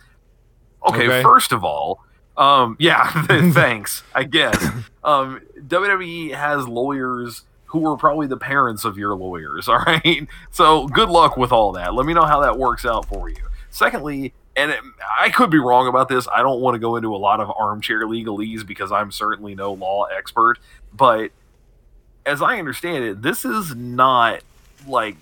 Okay, 0.88 1.06
Okay. 1.08 1.22
first 1.22 1.52
of 1.52 1.64
all, 1.64 2.04
um, 2.38 2.76
yeah, 2.80 3.24
thanks, 3.52 4.02
I 4.16 4.24
guess. 4.24 4.58
Um, 5.04 5.42
WWE 5.60 6.34
has 6.34 6.68
lawyers 6.68 7.44
who 7.66 7.80
were 7.80 7.98
probably 7.98 8.26
the 8.26 8.38
parents 8.38 8.84
of 8.84 8.98
your 8.98 9.14
lawyers, 9.14 9.68
all 9.70 9.78
right? 9.86 10.28
So 10.50 10.88
good 10.88 11.10
luck 11.10 11.38
with 11.38 11.52
all 11.52 11.72
that. 11.74 11.94
Let 11.94 12.08
me 12.08 12.16
know 12.16 12.26
how 12.26 12.42
that 12.42 12.58
works 12.58 12.84
out 12.84 13.06
for 13.06 13.30
you. 13.30 13.44
Secondly, 13.70 14.34
and 14.56 14.72
it, 14.72 14.80
I 15.20 15.30
could 15.30 15.52
be 15.52 15.60
wrong 15.60 15.88
about 15.88 16.10
this. 16.10 16.28
I 16.34 16.42
don't 16.42 16.62
want 16.62 16.74
to 16.74 16.80
go 16.80 16.96
into 16.96 17.14
a 17.16 17.18
lot 17.18 17.42
of 17.42 17.52
armchair 17.56 18.08
legalese 18.08 18.66
because 18.66 18.92
I'm 18.92 19.12
certainly 19.12 19.54
no 19.54 19.72
law 19.74 20.06
expert. 20.06 20.58
But 20.92 21.30
as 22.26 22.42
I 22.42 22.58
understand 22.58 23.04
it, 23.04 23.22
this 23.22 23.46
is 23.46 23.76
not 23.76 24.40
like 24.88 25.16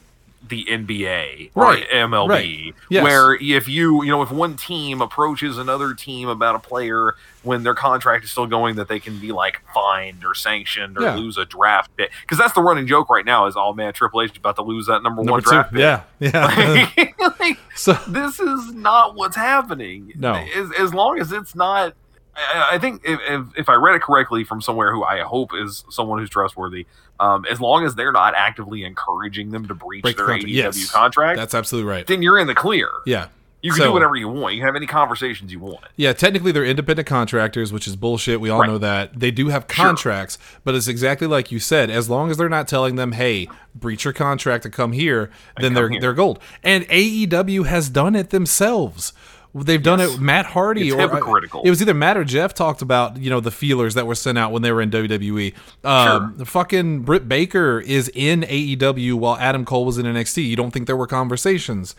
the 0.47 0.65
NBA 0.65 1.51
or 1.55 1.63
Right, 1.63 1.87
MLB, 1.89 2.29
right. 2.29 2.73
Yes. 2.89 3.03
where 3.03 3.33
if 3.35 3.67
you, 3.67 4.03
you 4.03 4.11
know, 4.11 4.21
if 4.21 4.31
one 4.31 4.55
team 4.55 5.01
approaches 5.01 5.57
another 5.57 5.93
team 5.93 6.27
about 6.29 6.55
a 6.55 6.59
player 6.59 7.15
when 7.43 7.63
their 7.63 7.75
contract 7.75 8.23
is 8.23 8.31
still 8.31 8.47
going, 8.47 8.75
that 8.75 8.87
they 8.87 8.99
can 8.99 9.19
be 9.19 9.31
like 9.31 9.61
fined 9.73 10.23
or 10.25 10.33
sanctioned 10.33 10.97
or 10.97 11.01
Yeah. 11.01 11.15
lose 11.15 11.37
a 11.37 11.45
draft 11.45 11.95
pick. 11.97 12.11
Because 12.21 12.37
that's 12.37 12.53
the 12.53 12.61
running 12.61 12.87
joke 12.87 13.09
right 13.09 13.25
now 13.25 13.45
is, 13.47 13.55
oh 13.57 13.73
man, 13.73 13.93
Triple 13.93 14.21
H 14.21 14.31
is 14.31 14.37
about 14.37 14.55
to 14.57 14.63
lose 14.63 14.87
that 14.87 15.03
number, 15.03 15.21
Number 15.21 15.31
one 15.33 15.43
two. 15.43 15.49
draft 15.51 15.71
pick. 15.71 15.79
Yeah, 15.79 16.01
yeah. 16.19 16.89
Like, 17.39 17.57
so 17.75 17.93
this 18.07 18.39
is 18.39 18.73
not 18.73 19.15
what's 19.15 19.35
happening. 19.35 20.13
No. 20.15 20.33
As, 20.33 20.71
as 20.79 20.93
long 20.93 21.19
as 21.19 21.31
it's 21.31 21.55
not. 21.55 21.93
I, 22.35 22.69
I 22.73 22.79
think 22.79 23.01
if, 23.05 23.19
if, 23.27 23.41
if 23.57 23.69
I 23.69 23.75
read 23.75 23.95
it 23.95 24.01
correctly 24.01 24.43
from 24.43 24.61
somewhere 24.61 24.91
who 24.91 25.03
I 25.03 25.21
hope 25.21 25.51
is 25.53 25.85
someone 25.89 26.19
who's 26.19 26.29
trustworthy, 26.29 26.85
um, 27.19 27.45
as 27.49 27.61
long 27.61 27.85
as 27.85 27.95
they're 27.95 28.11
not 28.11 28.33
actively 28.35 28.83
encouraging 28.83 29.51
them 29.51 29.67
to 29.67 29.75
breach 29.75 30.03
Break 30.03 30.17
their 30.17 30.25
contract. 30.25 30.45
AEW 30.47 30.53
Yes. 30.55 30.91
contract, 30.91 31.37
that's 31.37 31.53
absolutely 31.53 31.89
right. 31.89 32.05
then 32.07 32.21
you're 32.21 32.37
in 32.37 32.47
the 32.47 32.55
clear. 32.55 32.89
Yeah. 33.05 33.27
You 33.61 33.71
can 33.71 33.79
So- 33.79 33.85
do 33.85 33.93
whatever 33.93 34.15
you 34.15 34.27
want. 34.27 34.53
You 34.53 34.59
can 34.61 34.67
have 34.67 34.75
any 34.75 34.85
conversations 34.85 35.51
you 35.51 35.59
want. 35.59 35.79
Yeah, 35.95 36.13
technically 36.13 36.51
they're 36.51 36.65
independent 36.65 37.07
contractors, 37.07 37.73
which 37.73 37.87
is 37.87 37.95
bullshit. 37.95 38.39
We 38.39 38.49
all 38.51 38.59
Right. 38.59 38.67
know 38.69 38.77
that. 38.77 39.19
They 39.19 39.31
do 39.31 39.47
have 39.47 39.63
Sure. 39.67 39.85
contracts, 39.87 40.37
but 40.63 40.75
it's 40.75 40.87
exactly 40.87 41.25
like 41.25 41.51
you 41.51 41.59
said. 41.59 41.89
As 41.89 42.07
long 42.07 42.29
as 42.29 42.37
they're 42.37 42.47
not 42.49 42.67
telling 42.67 42.95
them, 42.95 43.13
"Hey, 43.13 43.49
breach 43.73 44.03
your 44.03 44.13
contract 44.13 44.61
to 44.63 44.69
come 44.69 44.91
here," 44.91 45.31
then 45.57 45.69
come 45.69 45.73
they're 45.73 45.89
here. 45.89 46.01
they're 46.01 46.13
gold. 46.13 46.37
And 46.63 46.85
AEW 46.91 47.63
has 47.63 47.89
done 47.89 48.15
it 48.15 48.29
themselves. 48.29 49.13
They've 49.55 49.81
done 49.81 49.99
Yes. 49.99 50.15
it. 50.15 50.19
Matt 50.19 50.45
Hardy 50.47 50.87
It's 50.89 50.95
or 50.95 50.99
hypocritical. 50.99 51.61
it 51.63 51.69
was 51.69 51.81
either 51.81 51.93
Matt 51.93 52.17
or 52.17 52.25
Jeff 52.25 52.53
talked 52.53 52.81
about 52.81 53.17
you 53.17 53.29
know 53.29 53.39
the 53.39 53.51
feelers 53.51 53.93
that 53.93 54.05
were 54.05 54.13
sent 54.15 54.37
out 54.37 54.51
when 54.51 54.61
they 54.63 54.71
were 54.71 54.81
in 54.81 54.89
WWE. 54.91 55.53
Um, 55.85 56.35
Fucking 56.43 57.01
Britt 57.03 57.29
Baker 57.29 57.79
is 57.79 58.11
in 58.13 58.41
AEW 58.43 59.13
while 59.13 59.37
Adam 59.37 59.63
Cole 59.63 59.85
was 59.85 59.97
in 59.97 60.05
NXT. 60.05 60.45
You 60.45 60.55
don't 60.57 60.71
think 60.71 60.87
there 60.87 60.97
were 60.97 61.07
conversations? 61.07 61.95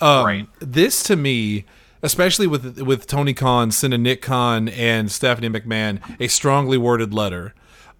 Um, 0.00 0.24
Right. 0.26 0.46
This 0.60 1.02
to 1.04 1.16
me, 1.16 1.64
especially 2.02 2.46
with 2.46 2.80
with 2.82 3.06
Tony 3.06 3.32
Khan 3.34 3.70
sending 3.70 4.02
Nick 4.02 4.20
Khan 4.22 4.68
and 4.68 5.10
Stephanie 5.10 5.48
McMahon 5.48 6.00
a 6.20 6.28
strongly 6.28 6.76
worded 6.76 7.14
letter, 7.14 7.54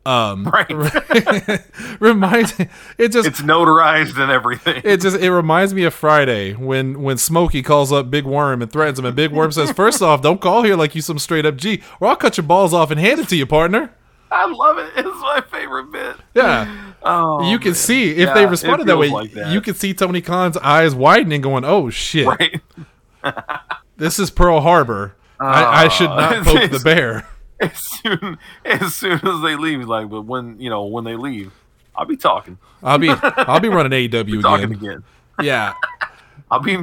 um, 0.08 0.44
Right. 0.52 0.68
reminds 2.00 2.54
it 2.98 3.12
just 3.12 3.26
it's 3.28 3.40
notarized 3.42 4.18
and 4.20 4.30
everything. 4.30 4.80
it 4.84 5.00
just 5.00 5.16
it 5.18 5.30
reminds 5.32 5.74
me 5.74 5.84
of 5.84 5.92
Friday 5.94 6.54
when 6.54 7.02
when 7.02 7.16
Smokey 7.18 7.62
calls 7.62 7.92
up 7.92 8.10
Big 8.10 8.24
Worm 8.24 8.62
and 8.62 8.70
threatens 8.72 8.98
him, 8.98 9.04
and 9.04 9.14
Big 9.16 9.32
Worm 9.32 9.52
says, 9.52 9.70
First 9.72 10.00
off, 10.02 10.22
don't 10.22 10.40
call 10.40 10.62
here 10.62 10.76
like 10.76 10.94
you 10.94 11.02
some 11.02 11.18
straight 11.18 11.44
up 11.46 11.56
G, 11.56 11.82
or 12.00 12.08
I'll 12.08 12.16
cut 12.16 12.36
your 12.36 12.46
balls 12.46 12.72
off 12.72 12.90
and 12.90 12.98
hand 13.00 13.20
it 13.20 13.28
to 13.28 13.36
you, 13.36 13.46
partner." 13.46 13.92
I 14.30 14.44
love 14.46 14.76
it. 14.78 14.90
It's 14.96 15.06
my 15.22 15.42
favorite 15.50 15.90
bit. 15.90 16.16
Yeah. 16.34 16.92
Oh, 17.02 17.50
you 17.50 17.58
can 17.58 17.68
man. 17.70 17.74
see 17.76 18.10
if 18.10 18.18
Yeah, 18.28 18.34
they 18.34 18.44
responded 18.46 18.86
that 18.86 18.98
way. 18.98 19.08
like 19.08 19.32
that. 19.32 19.52
You 19.52 19.60
can 19.62 19.74
see 19.74 19.94
Tony 19.94 20.20
Khan's 20.20 20.56
eyes 20.58 20.94
widening, 20.94 21.40
going, 21.40 21.64
"Oh 21.64 21.88
shit, 21.90 22.26
Right. 22.26 22.60
this 23.96 24.18
is 24.18 24.30
Pearl 24.30 24.60
Harbor. 24.60 25.14
I, 25.40 25.84
I 25.84 25.88
should 25.88 26.10
not 26.10 26.44
poke 26.44 26.70
the 26.70 26.80
bear." 26.80 27.26
As 27.60 27.76
soon 27.78 28.38
as 28.64 28.94
soon 28.94 29.20
as 29.26 29.42
they 29.42 29.56
leave, 29.56 29.80
he's 29.80 29.88
like, 29.88 30.08
but 30.08 30.22
when 30.22 30.60
you 30.60 30.70
know 30.70 30.84
when 30.84 31.02
they 31.04 31.16
leave, 31.16 31.52
I'll 31.96 32.04
be 32.06 32.16
talking, 32.16 32.56
I'll 32.82 32.98
be 32.98 33.10
I'll 33.22 33.58
be 33.60 33.68
running 33.68 33.92
AEW 34.08 34.40
talking 34.42 34.72
again. 34.72 34.90
again. 34.90 35.04
Yeah, 35.42 35.74
I'll 36.50 36.60
be 36.60 36.78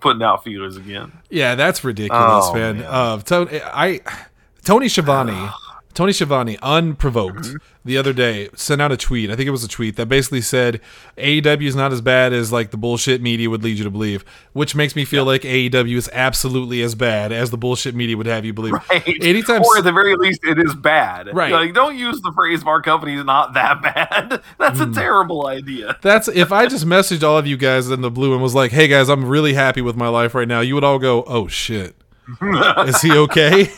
putting 0.00 0.22
out 0.22 0.44
feelers 0.44 0.76
again. 0.76 1.12
yeah, 1.28 1.54
that's 1.56 1.82
ridiculous, 1.82 2.46
Oh, 2.48 2.54
man. 2.54 2.78
man. 2.78 2.86
Uh, 2.86 3.18
Tony, 3.18 3.60
I 3.62 4.00
Tony 4.64 4.88
Schiavone, 4.88 5.32
Tony 5.92 6.12
Schiavone, 6.12 6.56
unprovoked, 6.62 7.36
Mm-hmm. 7.40 7.56
the 7.84 7.98
other 7.98 8.12
day 8.12 8.48
sent 8.54 8.80
out 8.80 8.92
a 8.92 8.96
tweet. 8.96 9.28
I 9.30 9.34
think 9.36 9.48
it 9.48 9.50
was 9.50 9.64
a 9.64 9.68
tweet 9.68 9.96
that 9.96 10.06
basically 10.06 10.40
said 10.40 10.80
AEW 11.18 11.66
is 11.66 11.74
not 11.74 11.92
as 11.92 12.00
bad 12.00 12.32
as 12.32 12.52
like 12.52 12.70
the 12.70 12.76
bullshit 12.76 13.20
media 13.20 13.50
would 13.50 13.64
lead 13.64 13.76
you 13.76 13.84
to 13.84 13.90
believe, 13.90 14.24
which 14.52 14.74
makes 14.76 14.94
me 14.94 15.04
feel 15.04 15.24
like 15.24 15.42
AEW 15.42 15.96
is 15.96 16.08
absolutely 16.12 16.80
as 16.82 16.94
bad 16.94 17.32
as 17.32 17.50
the 17.50 17.56
bullshit 17.58 17.94
media 17.94 18.16
would 18.16 18.26
have 18.26 18.44
you 18.44 18.52
believe. 18.52 18.74
Right. 18.90 19.02
Anytime, 19.22 19.62
or 19.62 19.78
at 19.78 19.84
the 19.84 19.92
very 19.92 20.14
least, 20.16 20.40
it 20.44 20.58
is 20.58 20.74
bad. 20.74 21.34
Right. 21.34 21.52
Like, 21.52 21.74
don't 21.74 21.96
use 21.96 22.20
the 22.20 22.32
phrase 22.32 22.62
"our 22.64 22.80
company's 22.82 23.24
not 23.24 23.54
that 23.54 23.82
bad." 23.82 24.42
That's 24.58 24.78
Hmm. 24.78 24.90
a 24.92 24.94
terrible 24.94 25.46
idea. 25.48 25.96
That's 26.02 26.28
if 26.28 26.52
I 26.52 26.66
just 26.66 26.86
messaged 26.86 27.22
all 27.22 27.36
of 27.38 27.46
you 27.46 27.56
guys 27.56 27.90
in 27.90 28.00
the 28.00 28.10
blue 28.10 28.32
and 28.32 28.42
was 28.42 28.54
like, 28.54 28.70
"Hey 28.70 28.86
guys, 28.88 29.08
I'm 29.08 29.24
really 29.24 29.54
happy 29.54 29.80
with 29.82 29.96
my 29.96 30.08
life 30.08 30.34
right 30.34 30.48
now." 30.48 30.60
You 30.60 30.74
would 30.76 30.84
all 30.84 30.98
go, 30.98 31.24
"Oh 31.26 31.46
shit, 31.48 31.94
is 32.86 33.00
he 33.02 33.12
okay?" 33.12 33.70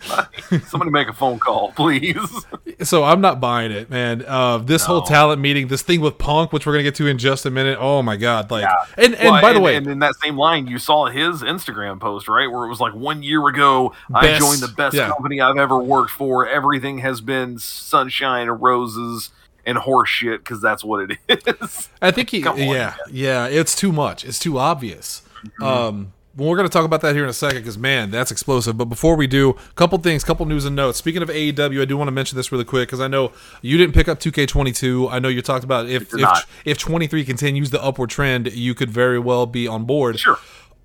Somebody 0.66 0.90
make 0.90 1.08
a 1.08 1.12
phone 1.12 1.38
call, 1.38 1.72
please. 1.72 2.46
so 2.82 3.04
I'm 3.04 3.20
not 3.20 3.40
buying 3.40 3.72
it, 3.72 3.90
man. 3.90 4.24
Uh, 4.26 4.58
this 4.58 4.84
whole 4.84 5.02
talent 5.02 5.40
meeting, 5.40 5.68
this 5.68 5.82
thing 5.82 6.00
with 6.00 6.18
Punk, 6.18 6.52
which 6.52 6.66
we're 6.66 6.72
gonna 6.72 6.82
get 6.82 6.94
to 6.96 7.06
in 7.06 7.18
just 7.18 7.46
a 7.46 7.50
minute. 7.50 7.78
Oh 7.80 8.02
my 8.02 8.16
god, 8.16 8.50
like, 8.50 8.62
Yeah. 8.62 8.74
and 8.96 9.14
and 9.14 9.30
Well, 9.32 9.42
by 9.42 9.52
the 9.52 9.60
way, 9.60 9.76
and 9.76 9.86
in 9.86 9.98
that 10.00 10.14
same 10.22 10.36
line, 10.36 10.66
you 10.66 10.78
saw 10.78 11.06
his 11.06 11.42
Instagram 11.42 12.00
post, 12.00 12.28
right, 12.28 12.46
where 12.50 12.64
it 12.64 12.68
was 12.68 12.80
like 12.80 12.94
one 12.94 13.22
year 13.22 13.46
ago, 13.48 13.92
I 14.14 14.38
joined 14.38 14.60
the 14.60 14.68
best 14.76 14.96
yeah. 14.96 15.08
company 15.08 15.40
I've 15.40 15.56
ever 15.58 15.78
worked 15.78 16.10
for. 16.10 16.46
Everything 16.46 16.98
has 16.98 17.20
been 17.20 17.58
sunshine 17.58 18.48
and 18.48 18.60
roses 18.62 19.30
and 19.64 19.78
horse 19.78 20.08
shit 20.08 20.40
because 20.40 20.60
that's 20.60 20.84
what 20.84 21.10
it 21.10 21.18
is. 21.60 21.88
I 22.00 22.10
think 22.10 22.30
he, 22.30 22.38
yeah, 22.40 22.94
yeah, 23.10 23.46
it's 23.46 23.74
too 23.74 23.92
much. 23.92 24.24
It's 24.24 24.38
too 24.38 24.58
obvious. 24.58 25.22
Um, 25.60 26.12
well, 26.36 26.48
we're 26.50 26.56
going 26.56 26.68
to 26.68 26.72
talk 26.72 26.84
about 26.84 27.00
that 27.00 27.14
here 27.14 27.24
in 27.24 27.30
a 27.30 27.34
second 27.34 27.58
because 27.58 27.78
man, 27.78 28.10
that's 28.10 28.30
explosive. 28.30 28.76
But 28.76 28.86
before 28.86 29.16
we 29.16 29.26
do, 29.26 29.50
a 29.50 29.54
couple 29.74 29.96
things, 29.98 30.22
couple 30.24 30.44
news 30.46 30.64
and 30.64 30.76
notes. 30.76 30.98
Speaking 30.98 31.22
of 31.22 31.28
AEW, 31.28 31.80
I 31.80 31.84
do 31.86 31.96
want 31.96 32.08
to 32.08 32.12
mention 32.12 32.36
this 32.36 32.52
really 32.52 32.64
quick 32.64 32.88
because 32.88 33.00
I 33.00 33.08
know 33.08 33.32
you 33.62 33.76
didn't 33.78 33.94
pick 33.94 34.08
up 34.08 34.20
2K22. 34.20 35.10
I 35.10 35.18
know 35.18 35.28
you 35.28 35.42
talked 35.42 35.64
about 35.64 35.86
if 35.88 36.12
if 36.14 36.20
not. 36.20 36.44
if 36.64 36.78
23 36.78 37.24
continues 37.24 37.70
the 37.70 37.82
upward 37.82 38.10
trend, 38.10 38.52
you 38.52 38.74
could 38.74 38.90
very 38.90 39.18
well 39.18 39.46
be 39.46 39.66
on 39.66 39.84
board. 39.84 40.18
Sure. 40.18 40.38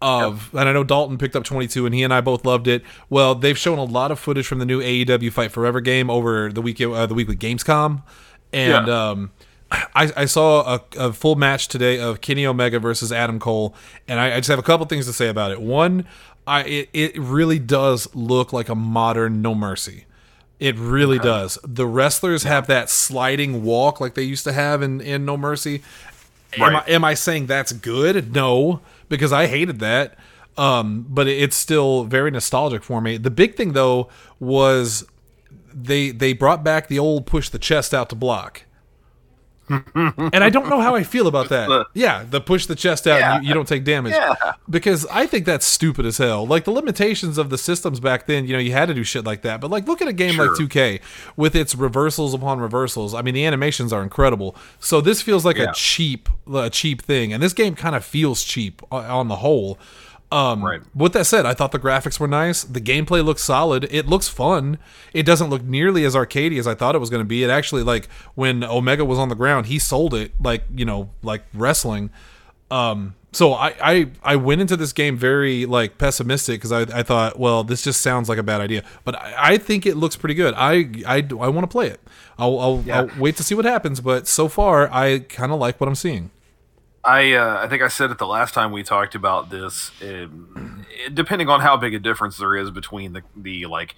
Of 0.04 0.50
and 0.56 0.68
I 0.68 0.74
know 0.74 0.84
Dalton 0.84 1.20
picked 1.20 1.36
up 1.36 1.44
22 1.44 1.86
and 1.86 1.94
he 1.94 2.02
and 2.02 2.12
I 2.12 2.22
both 2.22 2.44
loved 2.44 2.68
it. 2.68 2.82
Well, 3.12 3.36
they've 3.36 3.58
shown 3.58 3.78
a 3.78 3.84
lot 3.84 4.10
of 4.10 4.20
footage 4.20 4.48
from 4.48 4.58
the 4.58 4.66
new 4.66 4.82
AEW 4.82 5.32
Fight 5.32 5.52
Forever 5.52 5.80
game 5.80 6.10
over 6.10 6.52
the 6.52 6.60
week 6.62 6.82
uh, 6.82 7.06
the 7.06 7.14
week 7.14 7.28
with 7.28 7.38
Gamescom, 7.40 8.02
and 8.52 8.88
Yeah. 8.88 9.10
um, 9.10 9.32
I, 9.72 10.12
I 10.18 10.26
saw 10.26 10.76
a, 10.76 10.82
a 10.98 11.14
full 11.14 11.36
match 11.36 11.68
today 11.68 12.00
of 12.00 12.22
Kenny 12.22 12.46
Omega 12.46 12.80
versus 12.80 13.12
Adam 13.12 13.40
Cole, 13.40 13.74
and 14.08 14.20
I, 14.20 14.36
I 14.36 14.38
just 14.38 14.50
have 14.50 14.60
a 14.60 14.64
couple 14.64 14.86
things 14.86 15.06
to 15.06 15.14
say 15.14 15.30
about 15.30 15.52
it. 15.52 15.62
One, 15.62 16.06
I 16.46 16.64
it, 16.64 16.90
it 16.94 17.18
really 17.18 17.60
does 17.60 18.14
look 18.16 18.52
like 18.52 18.70
a 18.70 18.76
modern 18.76 19.42
No 19.42 19.56
Mercy. 19.56 20.06
It 20.60 20.78
really 20.78 21.18
does. 21.18 21.58
The 21.64 21.88
wrestlers 21.88 22.44
have 22.44 22.68
that 22.68 22.90
sliding 22.90 23.64
walk 23.64 24.00
like 24.00 24.14
they 24.14 24.22
used 24.22 24.44
to 24.44 24.54
have 24.54 24.84
in, 24.84 25.02
in 25.02 25.26
No 25.26 25.36
Mercy. 25.36 25.82
Am, 26.58 26.76
I, 26.76 26.84
am 26.88 27.04
I 27.04 27.14
saying 27.16 27.48
that's 27.48 27.72
good? 27.72 28.36
No, 28.36 28.82
because 29.10 29.32
I 29.34 29.48
hated 29.48 29.80
that. 29.80 30.16
Um, 30.58 31.06
but 31.10 31.28
it's 31.28 31.56
still 31.56 32.04
very 32.04 32.30
nostalgic 32.30 32.84
for 32.84 33.02
me. 33.02 33.18
The 33.18 33.32
big 33.32 33.56
thing 33.56 33.74
though 33.74 34.10
was 34.40 35.06
they 35.74 36.12
they 36.12 36.34
brought 36.34 36.64
back 36.64 36.88
the 36.88 37.00
old 37.00 37.26
push 37.26 37.50
the 37.50 37.58
chest 37.58 37.94
out 37.94 38.10
to 38.10 38.16
block. 38.16 38.64
And 39.96 40.44
I 40.44 40.50
don't 40.50 40.70
know 40.70 40.80
how 40.82 40.96
I 40.96 41.04
feel 41.04 41.28
about 41.28 41.50
that. 41.50 41.68
The- 41.68 41.86
yeah, 41.94 42.24
the 42.30 42.42
push 42.42 42.66
the 42.66 42.76
chest 42.76 43.08
out, 43.08 43.20
Yeah. 43.20 43.36
and 43.36 43.44
you, 43.44 43.50
you 43.50 43.54
don't 43.54 43.68
take 43.68 43.84
damage. 43.84 44.14
Yeah. 44.14 44.34
Because 44.70 45.06
I 45.08 45.26
think 45.28 45.46
that's 45.46 45.66
stupid 45.66 46.06
as 46.06 46.18
hell. 46.18 46.46
Like 46.46 46.66
the 46.66 46.72
limitations 46.72 47.38
of 47.38 47.50
the 47.50 47.58
systems 47.58 48.00
back 48.00 48.28
then, 48.28 48.46
you 48.46 48.54
know, 48.54 48.60
you 48.60 48.72
had 48.72 48.88
to 48.88 48.94
do 48.94 49.04
shit 49.04 49.26
like 49.26 49.42
that. 49.44 49.62
But 49.62 49.72
like, 49.72 49.88
look 49.88 50.02
at 50.02 50.08
a 50.08 50.14
game 50.14 50.38
like 50.38 50.50
2K 50.52 51.02
with 51.36 51.56
its 51.56 51.76
reversals 51.76 52.34
upon 52.34 52.60
reversals. 52.60 53.14
I 53.14 53.22
mean, 53.22 53.34
the 53.34 53.46
animations 53.46 53.92
are 53.94 54.04
incredible. 54.04 54.56
So 54.80 55.02
this 55.02 55.22
feels 55.22 55.46
like 55.46 55.58
Yeah. 55.58 55.72
a 55.72 55.74
cheap, 55.74 56.30
a 56.54 56.70
cheap 56.70 57.02
thing, 57.02 57.34
and 57.34 57.42
this 57.42 57.54
game 57.54 57.76
kind 57.76 57.96
of 57.96 58.04
feels 58.06 58.44
cheap 58.44 58.82
uh, 58.92 58.96
on 58.98 59.28
the 59.28 59.38
whole. 59.38 59.78
Um, 60.32 60.64
Right. 60.64 60.82
With 60.96 61.12
that 61.14 61.26
said, 61.26 61.46
I 61.46 61.54
thought 61.54 61.72
the 61.74 61.80
graphics 61.80 62.20
were 62.20 62.28
nice. 62.28 62.64
The 62.64 62.80
gameplay 62.80 63.24
looks 63.24 63.44
solid. 63.44 63.88
It 63.92 64.08
looks 64.08 64.30
fun. 64.30 64.78
It 65.14 65.24
doesn't 65.26 65.50
look 65.50 65.64
nearly 65.64 66.06
as 66.06 66.16
arcadey 66.16 66.58
as 66.58 66.68
I 66.68 66.74
thought 66.76 66.96
it 66.96 67.00
was 67.00 67.10
going 67.10 67.22
to 67.22 67.28
be. 67.28 67.44
It 67.44 67.50
actually 67.50 67.84
like 67.84 68.08
when 68.36 68.64
Omega 68.64 69.04
was 69.04 69.20
on 69.20 69.28
the 69.30 69.36
ground, 69.36 69.66
he 69.66 69.78
sold 69.78 70.14
it 70.14 70.32
like 70.42 70.64
you 70.74 70.86
know 70.86 71.10
like 71.22 71.44
wrestling. 71.54 72.10
Um, 72.70 73.16
so 73.34 73.54
I, 73.54 73.76
I 73.82 74.08
I 74.24 74.36
went 74.38 74.62
into 74.62 74.78
this 74.78 74.94
game 74.94 75.18
very 75.18 75.66
like 75.66 75.98
pessimistic 75.98 76.60
because 76.62 76.72
I, 76.72 77.00
I 77.00 77.04
thought, 77.04 77.38
well, 77.38 77.64
this 77.66 77.84
just 77.84 78.00
sounds 78.02 78.30
like 78.30 78.38
a 78.38 78.44
bad 78.44 78.62
idea. 78.62 78.84
But 79.04 79.16
I, 79.16 79.34
I 79.54 79.58
think 79.58 79.86
it 79.86 79.96
looks 79.98 80.16
pretty 80.16 80.36
good. 80.36 80.54
I 80.56 80.90
I, 81.06 81.18
I 81.30 81.50
want 81.50 81.64
to 81.64 81.68
play 81.68 81.88
it. 81.88 82.00
I'll, 82.38 82.60
I'll, 82.60 82.84
Yeah. 82.86 83.00
I'll 83.02 83.10
wait 83.20 83.36
to 83.38 83.44
see 83.44 83.56
what 83.56 83.66
happens. 83.66 84.00
But 84.00 84.28
so 84.28 84.48
far, 84.48 84.90
I 84.92 85.20
kind 85.20 85.52
of 85.52 85.60
like 85.60 85.80
what 85.82 85.88
I'm 85.88 85.96
seeing. 85.96 86.32
I 87.04 87.34
uh, 87.34 87.60
I 87.64 87.68
think 87.68 87.82
I 87.82 87.88
said 87.88 88.12
it 88.12 88.18
the 88.20 88.28
last 88.28 88.54
time 88.54 88.72
we 88.72 88.84
talked 88.84 89.16
about 89.16 89.50
this. 89.50 89.92
Um, 90.04 90.86
depending 91.14 91.50
on 91.50 91.60
how 91.60 91.76
big 91.78 91.94
a 91.94 92.00
difference 92.00 92.38
there 92.38 92.56
is 92.56 92.70
between 92.72 93.14
the 93.14 93.24
the 93.36 93.66
like 93.66 93.96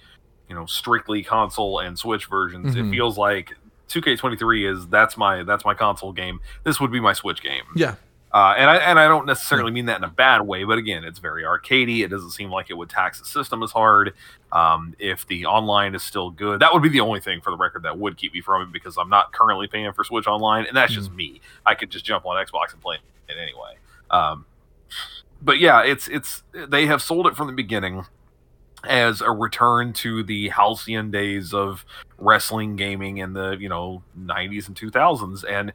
you 0.48 0.54
know 0.54 0.66
strictly 0.66 1.22
console 1.22 1.80
and 1.80 1.98
Switch 1.98 2.26
versions, 2.26 2.74
Mhm. 2.74 2.88
it 2.88 2.90
feels 2.90 3.18
like 3.18 3.56
2K23 3.88 4.64
is 4.72 4.86
that's 4.88 5.16
my 5.16 5.42
that's 5.42 5.64
my 5.64 5.74
console 5.74 6.12
game. 6.12 6.40
This 6.64 6.80
would 6.80 6.90
be 6.90 7.00
my 7.00 7.12
Switch 7.12 7.42
game. 7.42 7.64
Yeah. 7.76 7.96
Uh, 8.34 8.52
and 8.58 8.68
I 8.68 8.76
and 8.78 8.98
I 8.98 9.06
don't 9.06 9.26
necessarily 9.26 9.70
mean 9.70 9.86
that 9.86 9.98
in 9.98 10.02
a 10.02 10.08
bad 10.08 10.42
way, 10.42 10.64
but 10.64 10.76
again, 10.76 11.04
it's 11.04 11.20
very 11.20 11.44
arcadey. 11.44 12.04
It 12.04 12.08
doesn't 12.08 12.32
seem 12.32 12.50
like 12.50 12.68
it 12.68 12.74
would 12.74 12.90
tax 12.90 13.20
the 13.20 13.26
system 13.26 13.62
as 13.62 13.70
hard. 13.70 14.12
Um, 14.50 14.96
if 14.98 15.24
the 15.28 15.46
online 15.46 15.94
is 15.94 16.02
still 16.02 16.30
good, 16.30 16.60
that 16.60 16.72
would 16.72 16.82
be 16.82 16.88
the 16.88 16.98
only 16.98 17.20
thing 17.20 17.40
for 17.40 17.52
the 17.52 17.56
record 17.56 17.84
that 17.84 17.96
would 17.96 18.16
keep 18.16 18.34
me 18.34 18.40
from 18.40 18.62
it 18.62 18.72
because 18.72 18.98
I'm 18.98 19.08
not 19.08 19.32
currently 19.32 19.68
paying 19.68 19.92
for 19.92 20.02
Switch 20.02 20.26
Online, 20.26 20.66
and 20.66 20.76
that's 20.76 20.92
just 20.92 21.12
me. 21.12 21.40
I 21.64 21.76
could 21.76 21.90
just 21.90 22.04
jump 22.04 22.26
on 22.26 22.44
Xbox 22.44 22.72
and 22.72 22.82
play 22.82 22.96
it 23.28 23.36
anyway. 23.40 23.76
Um, 24.10 24.46
but 25.40 25.60
yeah, 25.60 25.84
it's 25.84 26.08
it's 26.08 26.42
they 26.52 26.86
have 26.86 27.02
sold 27.02 27.28
it 27.28 27.36
from 27.36 27.46
the 27.46 27.52
beginning 27.52 28.04
as 28.82 29.20
a 29.20 29.30
return 29.30 29.92
to 29.92 30.24
the 30.24 30.48
halcyon 30.48 31.12
days 31.12 31.54
of 31.54 31.84
wrestling 32.18 32.74
gaming 32.74 33.18
in 33.18 33.32
the 33.32 33.56
you 33.60 33.68
know 33.68 34.02
90s 34.18 34.66
and 34.66 34.76
2000s 34.76 35.44
and 35.48 35.72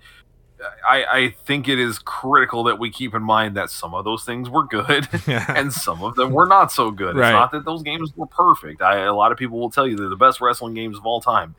I, 0.87 1.05
I 1.05 1.35
think 1.45 1.67
it 1.67 1.79
is 1.79 1.99
critical 1.99 2.63
that 2.65 2.79
we 2.79 2.89
keep 2.89 3.13
in 3.13 3.23
mind 3.23 3.55
that 3.55 3.69
some 3.69 3.93
of 3.93 4.05
those 4.05 4.23
things 4.23 4.49
were 4.49 4.65
good 4.65 5.07
and 5.27 5.71
some 5.73 6.03
of 6.03 6.15
them 6.15 6.31
were 6.31 6.47
not 6.47 6.71
so 6.71 6.91
good. 6.91 7.15
Right. 7.15 7.29
It's 7.29 7.33
not 7.33 7.51
that 7.51 7.65
those 7.65 7.83
games 7.83 8.11
were 8.15 8.27
perfect. 8.27 8.81
I, 8.81 8.99
a 9.01 9.13
lot 9.13 9.31
of 9.31 9.37
people 9.37 9.59
will 9.59 9.69
tell 9.69 9.87
you 9.87 9.95
they're 9.95 10.09
the 10.09 10.15
best 10.15 10.41
wrestling 10.41 10.73
games 10.73 10.97
of 10.97 11.05
all 11.05 11.21
time. 11.21 11.55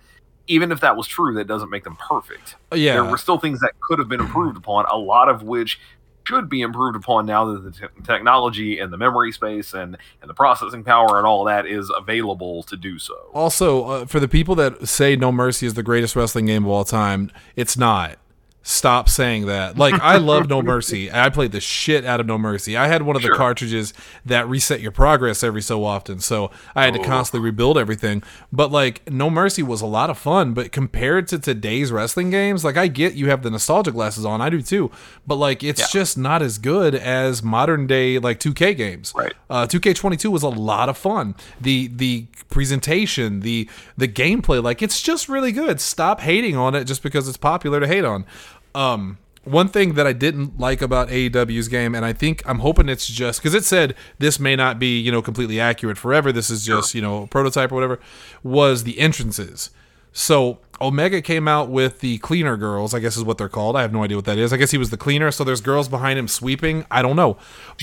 Even 0.47 0.73
if 0.73 0.81
that 0.81 0.97
was 0.97 1.07
true, 1.07 1.35
that 1.35 1.47
doesn't 1.47 1.71
make 1.71 1.85
them 1.85 1.97
perfect. 1.97 2.57
yeah. 2.75 2.95
There 2.95 3.05
were 3.05 3.19
still 3.19 3.39
things 3.39 3.61
that 3.61 3.73
could 3.81 3.99
have 3.99 4.09
been 4.09 4.21
improved 4.21 4.57
upon, 4.57 4.85
a 4.87 4.97
lot 4.97 5.29
of 5.29 5.43
which 5.43 5.79
should 6.25 6.49
be 6.49 6.61
improved 6.61 6.97
upon 6.97 7.27
now 7.27 7.45
that 7.53 7.65
the 7.65 7.71
te- 7.71 8.03
technology 8.05 8.79
and 8.79 8.93
the 8.93 8.97
memory 8.97 9.33
space 9.33 9.75
and, 9.75 9.97
and 10.21 10.31
the 10.31 10.35
processing 10.35 10.85
power 10.85 11.19
and 11.19 11.27
all 11.27 11.45
that 11.45 11.67
is 11.67 11.91
available 11.97 12.63
to 12.65 12.77
do 12.77 12.99
so. 12.99 13.15
Also, 13.35 13.85
uh, 13.85 14.07
for 14.07 14.21
the 14.21 14.29
people 14.29 14.55
that 14.55 14.87
say 14.87 15.17
No 15.17 15.33
Mercy 15.33 15.67
is 15.67 15.75
the 15.75 15.83
greatest 15.83 16.15
wrestling 16.15 16.47
game 16.47 16.65
of 16.65 16.71
all 16.71 16.85
time, 16.85 17.31
it's 17.57 17.77
not. 17.77 18.19
Stop 18.63 19.09
saying 19.09 19.47
that. 19.47 19.79
Like 19.79 19.99
I 20.03 20.19
love 20.19 20.49
No 20.51 20.61
Mercy. 20.61 21.11
I 21.13 21.31
played 21.31 21.53
the 21.53 21.61
shit 21.61 22.05
out 22.05 22.21
of 22.21 22.27
No 22.27 22.37
Mercy. 22.37 22.77
I 22.77 22.89
had 22.89 23.03
one 23.03 23.17
of 23.17 23.23
the 23.23 23.29
Sure. 23.29 23.37
cartridges 23.37 23.95
that 24.27 24.47
reset 24.49 24.81
your 24.83 24.93
progress 24.93 25.43
every 25.43 25.63
so 25.63 25.83
often, 25.83 26.21
so 26.21 26.51
I 26.75 26.85
had 26.85 26.93
to 26.95 27.03
constantly 27.03 27.45
rebuild 27.45 27.79
everything. 27.79 28.23
But 28.53 28.71
like 28.71 29.11
No 29.11 29.31
Mercy 29.31 29.63
was 29.63 29.81
a 29.81 29.87
lot 29.87 30.11
of 30.11 30.19
fun, 30.19 30.53
but 30.53 30.73
compared 30.73 31.27
to 31.29 31.39
today's 31.39 31.91
wrestling 31.91 32.29
games, 32.31 32.63
like 32.63 32.77
I 32.77 32.87
get 32.89 33.15
you 33.15 33.31
have 33.31 33.43
the 33.43 33.51
nostalgia 33.51 33.93
glasses 33.93 34.27
on, 34.27 34.43
I 34.43 34.51
do 34.51 34.61
too, 34.61 34.91
but 35.27 35.37
like 35.37 35.65
it's 35.65 35.81
Yeah. 35.81 35.87
just 35.91 36.19
not 36.19 36.43
as 36.43 36.59
good 36.59 36.95
as 36.95 37.43
modern 37.43 37.87
day 37.87 38.19
like 38.19 38.39
2K 38.41 38.75
games. 38.77 39.15
Right. 39.17 39.33
Uh, 39.49 39.67
2K22 39.67 40.31
was 40.31 40.43
a 40.43 40.49
lot 40.51 40.91
of 40.91 40.99
fun. 40.99 41.35
The 41.61 41.89
the 41.89 42.27
presentation, 42.51 43.41
the 43.41 43.69
the 43.97 44.07
gameplay, 44.07 44.63
like 44.63 44.83
it's 44.83 45.01
just 45.01 45.29
really 45.31 45.51
good. 45.51 45.81
Stop 45.81 46.21
hating 46.21 46.57
on 46.57 46.75
it 46.75 46.85
just 46.85 47.03
because 47.03 47.27
it's 47.27 47.39
popular 47.39 47.81
to 47.81 47.87
hate 47.87 48.05
on. 48.05 48.27
Um, 48.75 49.19
one 49.45 49.69
thing 49.69 49.95
that 49.95 50.07
I 50.07 50.13
didn't 50.13 50.59
like 50.59 50.83
about 50.83 51.09
AEW's 51.09 51.69
game, 51.69 51.95
and 51.95 52.05
I 52.05 52.13
think 52.13 52.43
I'm 52.47 52.59
hoping 52.59 52.89
it's 52.89 53.07
just 53.07 53.41
because 53.41 53.55
it 53.55 53.65
said 53.65 53.95
this 54.19 54.39
may 54.39 54.55
not 54.55 54.79
be 54.79 54.99
you 54.99 55.11
know 55.11 55.23
completely 55.23 55.59
accurate 55.59 55.99
forever. 55.99 56.33
This 56.33 56.51
is 56.51 56.65
just 56.65 56.95
you 56.95 57.03
know 57.03 57.25
a 57.25 57.27
prototype 57.27 57.73
or 57.73 57.77
whatever. 57.77 58.01
Was 58.43 58.85
the 58.85 58.99
entrances. 58.99 59.71
So 60.13 60.59
Omega 60.81 61.23
came 61.23 61.47
out 61.47 61.69
with 61.69 62.01
the 62.01 62.19
cleaner 62.19 62.57
girls, 62.57 62.95
I 62.95 63.01
guess 63.01 63.17
is 63.17 63.25
what 63.25 63.39
they're 63.39 63.49
called. 63.49 63.77
I 63.77 63.83
have 63.83 63.93
no 63.93 64.03
idea 64.03 64.17
what 64.17 64.25
that 64.25 64.39
is. 64.39 64.53
I 64.53 64.57
guess 64.57 64.71
he 64.71 64.79
was 64.79 64.91
the 64.91 64.97
cleaner, 64.97 65.31
so 65.31 65.45
there's 65.45 65.61
girls 65.61 65.89
behind 65.89 66.19
him 66.19 66.27
sweeping. 66.27 66.85
I 66.91 67.03
don't 67.03 67.17
know. 67.17 67.37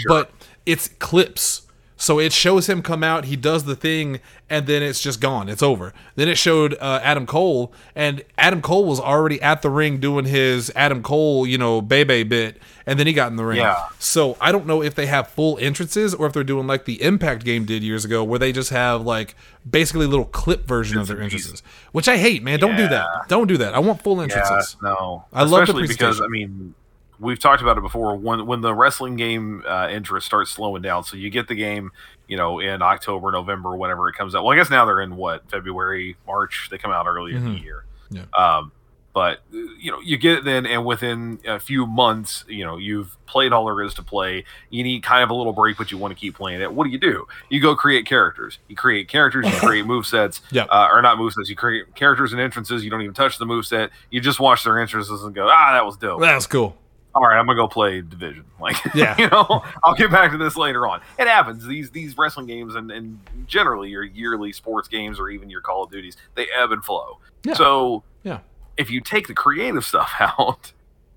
But 0.07 0.31
it's 0.65 0.89
clips. 0.99 1.66
So 1.97 2.19
it 2.19 2.31
shows 2.31 2.69
him 2.69 2.83
come 2.83 3.03
out, 3.03 3.25
he 3.25 3.35
does 3.35 3.63
the 3.65 3.75
thing, 3.75 4.19
and 4.49 4.67
then 4.67 4.83
it's 4.83 5.01
just 5.01 5.19
gone. 5.19 5.49
It's 5.49 5.63
over. 5.63 5.93
Then 6.15 6.29
it 6.29 6.37
showed 6.37 6.75
uh, 6.75 6.99
Adam 7.01 7.25
Cole, 7.25 7.73
and 7.95 8.23
Adam 8.37 8.61
Cole 8.61 8.85
was 8.85 8.99
already 8.99 9.41
at 9.41 9.63
the 9.63 9.71
ring 9.71 9.99
doing 9.99 10.25
his 10.25 10.71
Adam 10.75 11.01
Cole, 11.01 11.47
you 11.47 11.57
know, 11.57 11.81
Bebe 11.81 12.21
bit, 12.21 12.61
and 12.85 12.99
then 12.99 13.07
he 13.07 13.13
got 13.13 13.31
in 13.31 13.35
the 13.35 13.43
ring. 13.43 13.57
Yeah. 13.57 13.89
So 13.97 14.37
I 14.39 14.51
don't 14.51 14.67
know 14.67 14.83
if 14.83 14.93
they 14.93 15.07
have 15.07 15.27
full 15.27 15.57
entrances 15.59 16.13
or 16.13 16.27
if 16.27 16.33
they're 16.33 16.43
doing 16.43 16.67
like 16.67 16.85
the 16.85 17.01
Impact 17.01 17.43
game 17.43 17.65
did 17.65 17.81
years 17.81 18.05
ago, 18.05 18.23
where 18.23 18.37
they 18.37 18.51
just 18.51 18.69
have 18.69 19.01
like 19.01 19.35
basically 19.67 20.05
little 20.05 20.25
clip 20.25 20.67
version 20.67 20.99
of 20.99 21.07
their 21.07 21.19
entrances, 21.19 21.63
which 21.93 22.07
I 22.07 22.17
hate, 22.17 22.43
man. 22.43 22.59
Don't 22.59 22.77
do 22.77 22.87
that. 22.87 23.07
Don't 23.27 23.47
do 23.47 23.57
that. 23.57 23.73
I 23.73 23.79
want 23.79 24.03
full 24.03 24.21
entrances. 24.21 24.77
Yeah, 24.83 24.89
no. 24.89 25.25
I 25.33 25.43
love 25.43 25.65
the 25.65 25.73
Especially 25.73 25.87
because. 25.87 26.21
I 26.21 26.27
mean, 26.27 26.75
we've 27.19 27.39
talked 27.39 27.61
about 27.61 27.77
it 27.77 27.81
before. 27.81 28.15
When 28.15 28.45
when 28.45 28.61
the 28.61 28.73
wrestling 28.73 29.15
game 29.15 29.63
uh, 29.67 29.89
interest 29.89 30.25
starts 30.25 30.51
slowing 30.51 30.81
down, 30.81 31.03
so 31.03 31.17
you 31.17 31.29
get 31.29 31.47
the 31.47 31.55
game, 31.55 31.91
you 32.27 32.37
know, 32.37 32.59
in 32.59 32.81
October, 32.81 33.31
November, 33.31 33.75
whenever 33.75 34.09
it 34.09 34.13
comes 34.15 34.35
out. 34.35 34.43
Well, 34.43 34.53
I 34.53 34.55
guess 34.55 34.69
now 34.69 34.85
they're 34.85 35.01
in 35.01 35.15
what 35.15 35.49
February, 35.49 36.17
March. 36.25 36.67
They 36.71 36.77
come 36.77 36.91
out 36.91 37.07
early 37.07 37.35
in 37.35 37.45
the 37.45 37.59
year. 37.59 37.85
Yeah. 38.09 38.25
Um, 38.37 38.71
but 39.17 39.41
you 39.51 39.91
know, 39.91 39.99
you 39.99 40.15
get 40.15 40.37
it 40.37 40.43
then, 40.45 40.67
and 40.67 40.85
within 40.85 41.39
a 41.47 41.59
few 41.59 41.87
months, 41.87 42.45
you 42.47 42.63
know, 42.63 42.77
you've 42.77 43.17
played 43.25 43.51
all 43.51 43.65
there 43.65 43.81
is 43.81 43.95
to 43.95 44.03
play. 44.03 44.43
You 44.69 44.83
need 44.83 45.01
kind 45.01 45.23
of 45.23 45.31
a 45.31 45.33
little 45.33 45.53
break, 45.53 45.75
but 45.75 45.91
you 45.91 45.97
want 45.97 46.13
to 46.13 46.19
keep 46.19 46.35
playing 46.35 46.61
it. 46.61 46.71
What 46.71 46.83
do 46.83 46.91
you 46.91 46.99
do? 46.99 47.27
You 47.49 47.59
go 47.59 47.75
create 47.75 48.05
characters. 48.05 48.59
You 48.67 48.75
create 48.75 49.07
characters. 49.07 49.47
You 49.47 49.59
create 49.59 49.85
move 49.87 50.05
sets. 50.05 50.41
Yeah. 50.51 50.65
Uh, 50.65 50.89
or 50.91 51.01
not 51.01 51.17
move 51.17 51.33
sets. 51.33 51.49
You 51.49 51.55
create 51.55 51.95
characters 51.95 52.31
and 52.31 52.39
entrances. 52.39 52.83
You 52.83 52.91
don't 52.91 53.01
even 53.01 53.15
touch 53.15 53.39
the 53.39 53.47
move 53.47 53.65
set. 53.65 53.89
You 54.11 54.21
just 54.21 54.39
watch 54.39 54.63
their 54.63 54.79
entrances 54.79 55.23
and 55.23 55.33
go, 55.33 55.47
ah, 55.49 55.73
that 55.73 55.83
was 55.83 55.97
dope. 55.97 56.21
That's 56.21 56.45
cool. 56.45 56.77
All 57.17 57.23
right, 57.27 57.37
I'm 57.39 57.45
gonna 57.47 57.57
go 57.57 57.67
play 57.67 58.01
Division. 58.01 58.45
Like, 58.59 58.75
Yeah. 58.95 59.15
you 59.19 59.27
know, 59.29 59.63
I'll 59.83 59.95
get 59.95 60.09
back 60.11 60.31
to 60.31 60.37
this 60.37 60.55
later 60.55 60.87
on. 60.87 61.01
It 61.19 61.27
happens. 61.27 61.65
These 61.65 61.91
these 61.91 62.17
wrestling 62.17 62.45
games 62.47 62.75
and, 62.75 62.91
and 62.91 63.19
generally 63.47 63.89
your 63.89 64.03
yearly 64.03 64.51
sports 64.53 64.87
games 64.87 65.19
or 65.19 65.29
even 65.29 65.49
your 65.49 65.61
Call 65.61 65.83
of 65.83 65.91
Duties, 65.91 66.15
they 66.35 66.47
ebb 66.57 66.71
and 66.71 66.83
flow. 66.83 67.19
Yeah. 67.43 67.53
So 67.53 68.03
Yeah. 68.23 68.39
if 68.77 68.89
you 68.91 69.01
take 69.01 69.27
the 69.27 69.33
creative 69.33 69.83
stuff 69.85 70.11
out, 70.19 70.73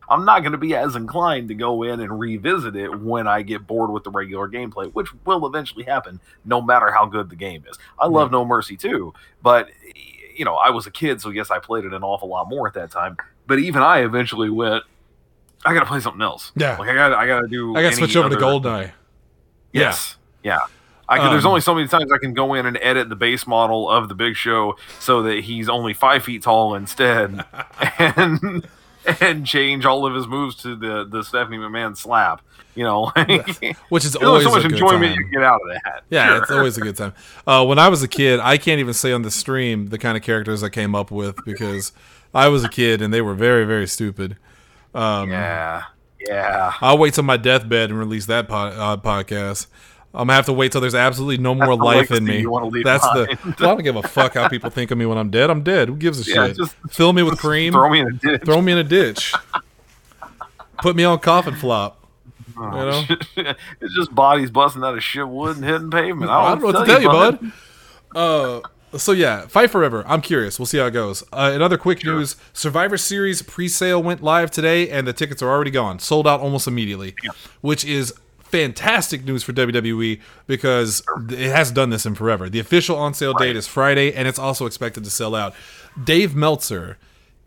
I'm 0.08 0.24
not 0.24 0.40
going 0.40 0.52
to 0.52 0.58
be 0.58 0.74
as 0.74 0.96
inclined 0.96 1.48
to 1.48 1.54
go 1.54 1.82
in 1.82 2.00
and 2.00 2.18
revisit 2.18 2.74
it 2.76 3.00
when 3.00 3.26
I 3.28 3.42
get 3.42 3.66
bored 3.66 3.90
with 3.90 4.02
the 4.04 4.10
regular 4.10 4.48
gameplay, 4.48 4.92
which 4.92 5.08
will 5.24 5.46
eventually 5.46 5.84
happen 5.84 6.18
no 6.44 6.60
matter 6.60 6.90
how 6.90 7.06
good 7.06 7.30
the 7.30 7.36
game 7.36 7.64
is. 7.70 7.78
I 7.98 8.06
love 8.06 8.30
No 8.32 8.44
Mercy 8.44 8.76
too, 8.76 9.14
but 9.42 9.68
you 10.34 10.44
know, 10.44 10.54
I 10.56 10.70
was 10.70 10.86
a 10.86 10.90
kid, 10.90 11.20
so 11.20 11.30
yes, 11.30 11.50
I 11.50 11.58
played 11.58 11.84
it 11.84 11.92
an 11.92 12.02
awful 12.02 12.28
lot 12.28 12.48
more 12.48 12.66
at 12.66 12.74
that 12.74 12.90
time. 12.90 13.16
But 13.46 13.58
even 13.60 13.82
I 13.82 13.98
eventually 14.00 14.48
went, 14.50 14.84
I 15.64 15.74
got 15.74 15.80
to 15.80 15.86
play 15.86 16.00
something 16.00 16.22
else. 16.22 16.52
Yeah. 16.56 16.76
like 16.78 16.88
I 16.88 16.94
gotta 16.94 17.16
I 17.16 17.26
got 17.26 17.40
to 17.40 17.48
do. 17.48 17.76
I 17.76 17.82
got 17.82 17.90
to 17.90 17.96
switch 17.96 18.16
over 18.16 18.28
to 18.30 18.36
other- 18.36 18.44
Goldeneye. 18.44 18.92
Yes. 19.72 20.16
Yeah. 20.42 20.58
I 21.08 21.18
can, 21.18 21.30
there's 21.32 21.44
Um, 21.44 21.50
only 21.50 21.60
so 21.60 21.74
many 21.74 21.88
times 21.88 22.12
I 22.12 22.18
can 22.18 22.34
go 22.34 22.54
in 22.54 22.66
and 22.66 22.78
edit 22.80 23.08
the 23.08 23.16
base 23.16 23.44
model 23.46 23.90
of 23.90 24.08
the 24.08 24.14
Big 24.14 24.36
Show 24.36 24.76
so 25.00 25.22
that 25.24 25.40
he's 25.44 25.68
only 25.68 25.92
five 25.92 26.22
feet 26.22 26.42
tall 26.44 26.76
instead, 26.76 27.44
and 27.98 28.64
and 29.20 29.44
change 29.44 29.84
all 29.84 30.06
of 30.06 30.14
his 30.14 30.28
moves 30.28 30.54
to 30.62 30.76
the 30.76 31.04
the 31.04 31.24
Stephanie 31.24 31.58
McMahon 31.58 31.96
slap. 31.96 32.42
You 32.76 32.84
know, 32.84 33.10
like, 33.16 33.76
Which 33.88 34.04
is 34.04 34.14
always 34.22 34.44
so 34.44 34.50
much 34.52 34.60
a 34.64 34.68
good 34.68 34.72
enjoyment 34.74 35.14
time. 35.16 35.24
you 35.24 35.30
get 35.32 35.42
out 35.42 35.60
of 35.60 35.68
that. 35.84 36.04
Yeah, 36.10 36.28
Sure. 36.28 36.42
it's 36.42 36.50
always 36.52 36.78
a 36.78 36.80
good 36.80 36.96
time. 36.96 37.12
Uh, 37.44 37.64
when 37.66 37.80
I 37.80 37.88
was 37.88 38.04
a 38.04 38.08
kid, 38.08 38.38
I 38.38 38.56
can't 38.58 38.78
even 38.78 38.94
say 38.94 39.10
on 39.12 39.22
the 39.22 39.30
stream 39.32 39.88
the 39.88 39.98
kind 39.98 40.16
of 40.16 40.22
characters 40.22 40.62
I 40.62 40.68
came 40.68 40.94
up 40.94 41.10
with 41.10 41.44
because 41.44 41.90
I 42.32 42.46
was 42.48 42.62
a 42.62 42.68
kid 42.68 43.02
and 43.02 43.12
they 43.12 43.20
were 43.20 43.34
very, 43.34 43.64
very 43.64 43.88
stupid. 43.88 44.36
Um, 44.94 45.30
yeah, 45.30 45.84
yeah. 46.26 46.72
I'll 46.80 46.98
wait 46.98 47.14
till 47.14 47.24
my 47.24 47.36
deathbed 47.36 47.90
and 47.90 47.98
release 47.98 48.26
that 48.26 48.48
pod, 48.48 48.72
uh, 48.74 48.96
podcast. 49.02 49.66
I'm 50.12 50.22
gonna 50.26 50.32
have 50.32 50.46
to 50.46 50.52
wait 50.52 50.72
till 50.72 50.80
there's 50.80 50.94
absolutely 50.96 51.38
no 51.38 51.54
more 51.54 51.76
life 51.92 52.10
in 52.10 52.24
me. 52.24 52.42
That's 52.82 53.04
the. 53.12 53.38
Well, 53.44 53.54
I 53.70 53.74
don't 53.74 53.82
give 53.84 53.94
a 53.96 54.02
fuck 54.02 54.34
how 54.34 54.48
people 54.48 54.68
think 54.70 54.90
of 54.90 54.98
me 54.98 55.06
when 55.06 55.16
I'm 55.18 55.30
dead. 55.30 55.50
I'm 55.50 55.62
dead. 55.62 55.88
Who 55.88 55.96
gives 55.96 56.26
a 56.26 56.30
Yeah, 56.30 56.46
shit? 56.48 56.56
just- 56.56 56.74
Fill 56.90 57.12
me 57.12 57.22
with 57.22 57.38
cream. 57.38 57.72
Throw 57.72 57.88
me 57.88 58.00
in 58.00 58.08
a 58.08 58.12
ditch. 58.12 58.42
throw 58.44 58.60
me 58.60 58.72
in 58.72 58.78
a 58.78 58.84
ditch. 58.84 59.32
Put 60.82 60.96
me 60.96 61.04
on 61.04 61.18
coffin 61.20 61.54
flop. 61.54 61.98
You 62.56 62.60
know? 62.62 63.04
it's 63.80 63.94
just 63.94 64.14
bodies 64.14 64.50
busting 64.50 64.82
out 64.82 64.94
of 64.96 65.02
shit 65.04 65.26
wood 65.28 65.56
and 65.56 65.64
hitting 65.64 65.90
pavement. 65.90 66.30
I 66.30 66.34
I 66.40 66.48
don't, 66.56 66.60
don't 66.60 66.72
know 66.72 66.78
what 66.80 66.86
to 66.86 66.92
tell 66.92 67.02
you, 67.02 67.08
bud. 67.08 67.52
Uh, 68.14 68.68
so 68.96 69.12
yeah, 69.12 69.46
Fight 69.46 69.70
Forever. 69.70 70.04
I'm 70.06 70.20
curious. 70.20 70.58
We'll 70.58 70.66
see 70.66 70.78
how 70.78 70.86
it 70.86 70.92
goes. 70.92 71.22
Uh, 71.32 71.52
in 71.54 71.62
other 71.62 71.78
quick 71.78 72.04
news, 72.04 72.36
Survivor 72.52 72.96
Series 72.96 73.42
pre-sale 73.42 74.02
went 74.02 74.22
live 74.22 74.50
today, 74.50 74.90
and 74.90 75.06
the 75.06 75.12
tickets 75.12 75.42
are 75.42 75.48
already 75.48 75.70
gone, 75.70 75.98
sold 75.98 76.26
out 76.26 76.40
almost 76.40 76.66
immediately, 76.66 77.14
which 77.60 77.84
is 77.84 78.12
fantastic 78.40 79.24
news 79.24 79.44
for 79.44 79.52
WWE 79.52 80.20
because 80.46 81.02
it 81.30 81.50
has 81.50 81.70
done 81.70 81.90
this 81.90 82.04
in 82.04 82.14
forever. 82.14 82.48
The 82.48 82.58
official 82.58 82.96
on 82.96 83.14
sale 83.14 83.32
date 83.34 83.56
is 83.56 83.66
Friday, 83.66 84.12
and 84.12 84.26
it's 84.26 84.38
also 84.38 84.66
expected 84.66 85.04
to 85.04 85.10
sell 85.10 85.34
out. 85.34 85.54
Dave 86.02 86.34
Meltzer 86.34 86.98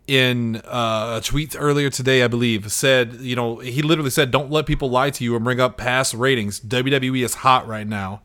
in 0.06 0.56
uh, 0.64 1.18
a 1.18 1.20
tweet 1.22 1.56
earlier 1.58 1.90
today, 1.90 2.22
I 2.22 2.28
believe, 2.28 2.70
said, 2.72 3.14
you 3.14 3.36
know, 3.36 3.58
he 3.58 3.82
literally 3.82 4.10
said, 4.10 4.30
"Don't 4.30 4.50
let 4.50 4.66
people 4.66 4.90
lie 4.90 5.10
to 5.10 5.24
you 5.24 5.34
and 5.34 5.44
bring 5.44 5.60
up 5.60 5.76
past 5.76 6.14
ratings. 6.14 6.60
WWE 6.60 7.24
is 7.24 7.34
hot 7.36 7.66
right 7.66 7.86
now. 7.86 8.22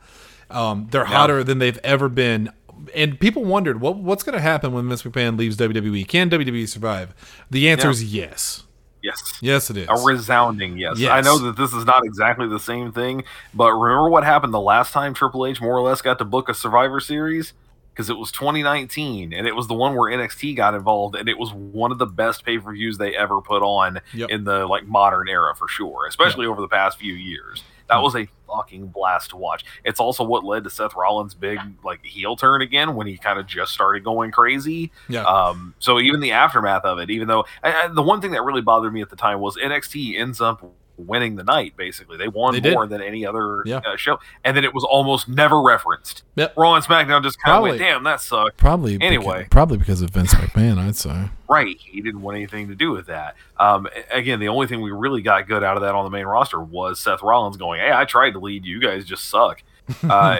Um, 0.49 0.87
they're 0.91 1.05
hotter 1.05 1.43
than 1.43 1.59
they've 1.59 1.79
ever 1.83 2.09
been." 2.09 2.51
And 2.95 3.19
people 3.19 3.43
wondered, 3.43 3.81
what 3.81 3.97
what's 3.97 4.23
going 4.23 4.35
to 4.35 4.41
happen 4.41 4.71
when 4.73 4.87
Vince 4.87 5.03
McMahon 5.03 5.37
leaves 5.37 5.57
WWE? 5.57 6.07
Can 6.07 6.29
WWE 6.29 6.67
survive? 6.67 7.13
The 7.49 7.69
answer 7.69 7.87
Yeah. 7.87 7.91
is 7.91 8.13
yes. 8.13 8.63
Yes. 9.01 9.21
Yes, 9.41 9.69
it 9.69 9.77
is. 9.77 9.87
A 9.87 9.95
resounding 10.05 10.77
yes. 10.77 10.99
Yes. 10.99 11.11
I 11.11 11.21
know 11.21 11.37
that 11.39 11.55
this 11.55 11.73
is 11.73 11.85
not 11.85 12.03
exactly 12.03 12.47
the 12.49 12.59
same 12.59 12.91
thing, 12.91 13.23
but 13.53 13.71
remember 13.71 14.09
what 14.09 14.23
happened 14.25 14.53
the 14.53 14.59
last 14.59 14.91
time 14.91 15.13
Triple 15.13 15.45
H 15.45 15.61
more 15.61 15.77
or 15.77 15.81
less 15.81 16.01
got 16.01 16.17
to 16.19 16.25
book 16.25 16.49
a 16.49 16.53
Survivor 16.53 16.99
Series? 16.99 17.53
because 17.91 18.09
it 18.09 18.17
was 18.17 18.31
2019 18.31 19.33
and 19.33 19.45
it 19.45 19.53
was 19.53 19.67
the 19.67 19.73
one 19.73 19.93
where 19.93 20.09
NXT 20.09 20.55
got 20.55 20.73
involved 20.73 21.15
and 21.17 21.27
it 21.27 21.37
was 21.37 21.51
one 21.51 21.91
of 21.91 21.97
the 21.97 22.05
best 22.05 22.45
pay 22.45 22.57
per 22.57 22.71
views 22.71 22.97
they 22.97 23.13
ever 23.13 23.41
put 23.41 23.61
on 23.61 23.99
Yep. 24.13 24.29
in 24.29 24.43
the 24.45 24.65
like 24.67 24.87
modern 24.87 25.27
era 25.27 25.53
for 25.53 25.67
sure, 25.67 26.05
especially 26.07 26.45
over 26.45 26.61
the 26.61 26.69
past 26.69 26.97
few 26.97 27.13
years. 27.13 27.61
That 27.89 27.97
Hmm. 27.97 28.03
was 28.03 28.15
a 28.15 28.29
fucking 28.53 28.87
blast 28.87 29.29
to 29.31 29.37
watch. 29.37 29.63
It's 29.83 29.99
also 29.99 30.23
what 30.23 30.43
led 30.43 30.63
to 30.65 30.69
Seth 30.69 30.95
Rollins' 30.95 31.33
big 31.33 31.59
like 31.83 32.03
heel 32.03 32.35
turn 32.35 32.61
again 32.61 32.95
when 32.95 33.07
he 33.07 33.17
kind 33.17 33.39
of 33.39 33.45
just 33.47 33.73
started 33.73 34.03
going 34.03 34.31
crazy. 34.31 34.91
Yeah. 35.07 35.23
Um, 35.23 35.73
so 35.79 35.99
even 35.99 36.19
the 36.19 36.31
aftermath 36.31 36.83
of 36.85 36.99
it, 36.99 37.09
even 37.09 37.27
though 37.27 37.45
and- 37.63 37.75
and 37.75 37.95
the 37.97 38.01
one 38.03 38.21
thing 38.21 38.31
that 38.31 38.43
really 38.43 38.61
bothered 38.61 38.93
me 38.93 39.01
at 39.01 39.09
the 39.09 39.15
time 39.15 39.39
was 39.39 39.57
NXT 39.57 40.17
ends 40.19 40.41
up 40.41 40.63
winning 40.99 41.35
the 41.35 41.43
night. 41.43 41.73
Basically, 41.77 42.17
they 42.17 42.27
won 42.27 42.59
They 42.61 42.71
more 42.73 42.85
than 42.87 43.01
any 43.01 43.25
other 43.25 43.63
Yeah. 43.65 43.77
uh, 43.77 43.95
show, 43.95 44.19
and 44.43 44.55
then 44.55 44.63
it 44.63 44.73
was 44.73 44.83
almost 44.83 45.27
never 45.27 45.61
referenced. 45.61 46.23
Yep. 46.35 46.53
Raw 46.57 46.75
and 46.75 46.83
SmackDown 46.85 47.23
just 47.23 47.41
kind 47.41 47.57
of 47.57 47.63
went, 47.63 47.79
"Damn, 47.79 48.03
that 48.03 48.21
sucked." 48.21 48.57
Probably 48.57 48.97
Anyway. 49.01 49.47
probably 49.49 49.77
because 49.77 50.01
of 50.01 50.09
Vince 50.11 50.33
McMahon, 50.33 50.77
I'd 50.77 50.95
say. 50.95 51.29
Right, 51.49 51.77
he 51.79 52.01
didn't 52.01 52.21
want 52.21 52.37
anything 52.37 52.67
to 52.67 52.75
do 52.75 52.91
with 52.91 53.07
that. 53.07 53.35
Um, 53.57 53.87
again, 54.11 54.39
the 54.39 54.49
only 54.49 54.67
thing 54.67 54.81
we 54.81 54.91
really 54.91 55.21
got 55.21 55.47
good 55.47 55.63
out 55.63 55.75
of 55.77 55.81
that 55.81 55.95
on 55.95 56.03
the 56.03 56.11
main 56.11 56.25
roster 56.25 56.59
was 56.61 56.99
Seth 56.99 57.23
Rollins 57.23 57.57
going, 57.57 57.79
"Hey, 57.79 57.91
I 57.91 58.05
tried 58.05 58.31
to 58.31 58.39
lead 58.39 58.65
you, 58.65 58.75
you 58.75 58.81
guys 58.81 59.05
just 59.05 59.27
suck." 59.29 59.63
Uh, 60.07 60.37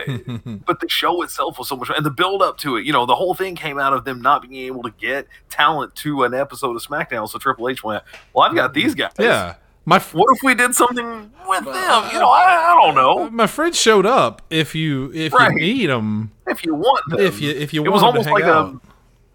but 0.64 0.78
the 0.78 0.88
show 0.88 1.22
itself 1.22 1.58
was 1.58 1.66
so 1.68 1.74
much 1.74 1.90
and 1.96 2.06
the 2.06 2.10
build 2.10 2.40
up 2.40 2.56
to 2.56 2.76
it 2.76 2.86
you 2.86 2.92
know 2.92 3.04
the 3.04 3.16
whole 3.16 3.34
thing 3.34 3.56
came 3.56 3.80
out 3.80 3.92
of 3.92 4.04
them 4.04 4.22
not 4.22 4.42
being 4.48 4.64
able 4.64 4.80
to 4.80 4.92
get 5.00 5.26
talent 5.48 5.92
to 5.96 6.22
an 6.22 6.32
episode 6.32 6.76
of 6.76 6.82
smackdown 6.86 7.28
so 7.28 7.36
triple 7.36 7.68
h 7.68 7.82
went 7.82 8.04
well 8.32 8.48
i've 8.48 8.54
got 8.54 8.74
these 8.74 8.94
guys 8.94 9.10
yeah. 9.18 9.54
My 9.90 9.98
what 9.98 10.28
if 10.36 10.42
we 10.42 10.54
did 10.54 10.74
something 10.74 11.04
with 11.48 11.64
them 11.64 12.02
you 12.12 12.18
know 12.20 12.28
i, 12.30 12.72
I 12.72 12.78
don't 12.80 12.94
know 12.94 13.28
my 13.30 13.46
friend 13.48 13.74
showed 13.74 14.06
up. 14.06 14.40
If 14.48 14.74
you 14.74 15.10
if 15.12 15.32
Right. 15.32 15.52
you 15.52 15.58
need 15.60 15.86
them, 15.90 16.30
if 16.46 16.64
you 16.64 16.74
want 16.74 17.02
them 17.10 17.18
if 17.20 17.40
you 17.40 17.50
if 17.50 17.74
you 17.74 17.84
it 17.84 17.88
was 17.90 18.02
almost 18.02 18.30
like 18.30 18.44
out. 18.44 18.74
a 18.74 18.80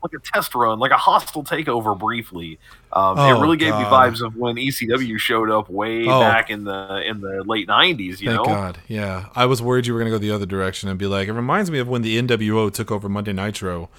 like 0.03 0.13
a 0.13 0.19
test 0.33 0.53
run 0.55 0.77
like 0.79 0.91
a 0.91 0.97
hostile 0.97 1.43
takeover 1.43 1.97
briefly 1.97 2.59
um, 2.93 3.15
Oh, 3.17 3.27
it 3.37 3.41
really 3.41 3.57
gave 3.57 3.73
me 3.73 3.81
vibes 3.81 4.21
of 4.25 4.35
when 4.37 4.55
ecw 4.55 5.19
showed 5.19 5.49
up 5.49 5.67
way 5.69 6.05
Oh. 6.07 6.19
back 6.21 6.49
in 6.51 6.63
the 6.63 7.01
in 7.05 7.19
the 7.21 7.43
late 7.45 7.67
90s 7.67 8.21
you 8.21 8.27
Thank 8.29 8.37
know 8.37 8.45
God. 8.45 8.77
Yeah. 8.87 9.25
I 9.35 9.47
was 9.47 9.61
worried 9.61 9.87
you 9.87 9.93
were 9.93 9.99
going 9.99 10.11
to 10.11 10.15
go 10.17 10.21
the 10.21 10.31
other 10.31 10.45
direction 10.45 10.87
and 10.89 10.97
be 10.99 11.07
like, 11.07 11.27
it 11.27 11.33
reminds 11.33 11.69
me 11.71 11.79
of 11.79 11.87
when 11.89 12.01
the 12.03 12.21
NWO 12.21 12.71
took 12.71 12.91
over 12.91 13.09
Monday 13.09 13.33
Nitro. 13.33 13.89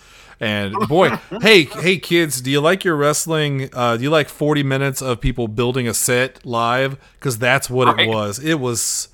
And 0.41 0.75
boy, 0.89 1.11
hey, 1.41 1.65
hey 1.65 1.97
kids, 1.99 2.41
do 2.41 2.51
you 2.51 2.61
like 2.61 2.85
your 2.85 2.97
wrestling? 2.97 3.71
Uh, 3.73 3.97
do 3.97 4.03
you 4.03 4.11
like 4.11 4.29
40 4.29 4.63
minutes 4.63 5.01
of 5.03 5.21
people 5.21 5.49
building 5.49 5.89
a 5.89 5.95
set 5.95 6.45
live? 6.45 6.99
Because 7.15 7.39
that's 7.39 7.71
what 7.71 7.99
it 7.99 8.09
was. 8.09 8.39
It 8.39 8.61
was. 8.61 9.09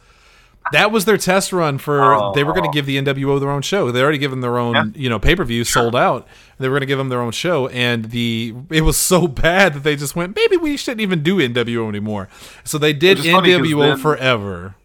That 0.71 0.93
was 0.93 1.05
their 1.07 1.17
test 1.19 1.53
run 1.53 1.79
for. 1.79 2.15
Oh. 2.15 2.33
they 2.35 2.45
were 2.45 2.53
going 2.53 2.65
to 2.65 2.71
give 2.75 2.87
the 2.87 2.97
NWO 2.97 3.41
their 3.41 3.51
own 3.51 3.63
show. 3.63 3.91
They 3.91 4.01
already 4.01 4.19
given 4.19 4.41
their 4.41 4.59
own, 4.59 4.75
Yeah. 4.75 4.85
you 4.95 5.09
know, 5.11 5.19
pay 5.19 5.35
per 5.35 5.43
view 5.45 5.65
sold 5.65 5.97
out. 5.97 6.27
They 6.59 6.69
were 6.69 6.75
going 6.75 6.83
to 6.83 6.87
give 6.87 6.99
them 6.99 7.09
their 7.09 7.21
own 7.21 7.33
show, 7.33 7.67
and 7.69 8.07
the 8.07 8.55
it 8.71 8.83
was 8.83 8.97
so 8.97 9.27
bad 9.29 9.75
that 9.75 9.83
they 9.83 9.97
just 9.97 10.15
went, 10.15 10.37
maybe 10.37 10.57
we 10.57 10.77
shouldn't 10.77 11.01
even 11.01 11.23
do 11.25 11.37
NWO 11.39 11.89
anymore. 11.89 12.29
So 12.63 12.79
they 12.79 12.93
did 12.93 13.19
Which 13.19 13.27
is 13.27 13.33
funny 13.33 13.53
'cause 13.53 13.61
NWO 13.67 13.81
then- 13.91 13.99
forever. 13.99 14.77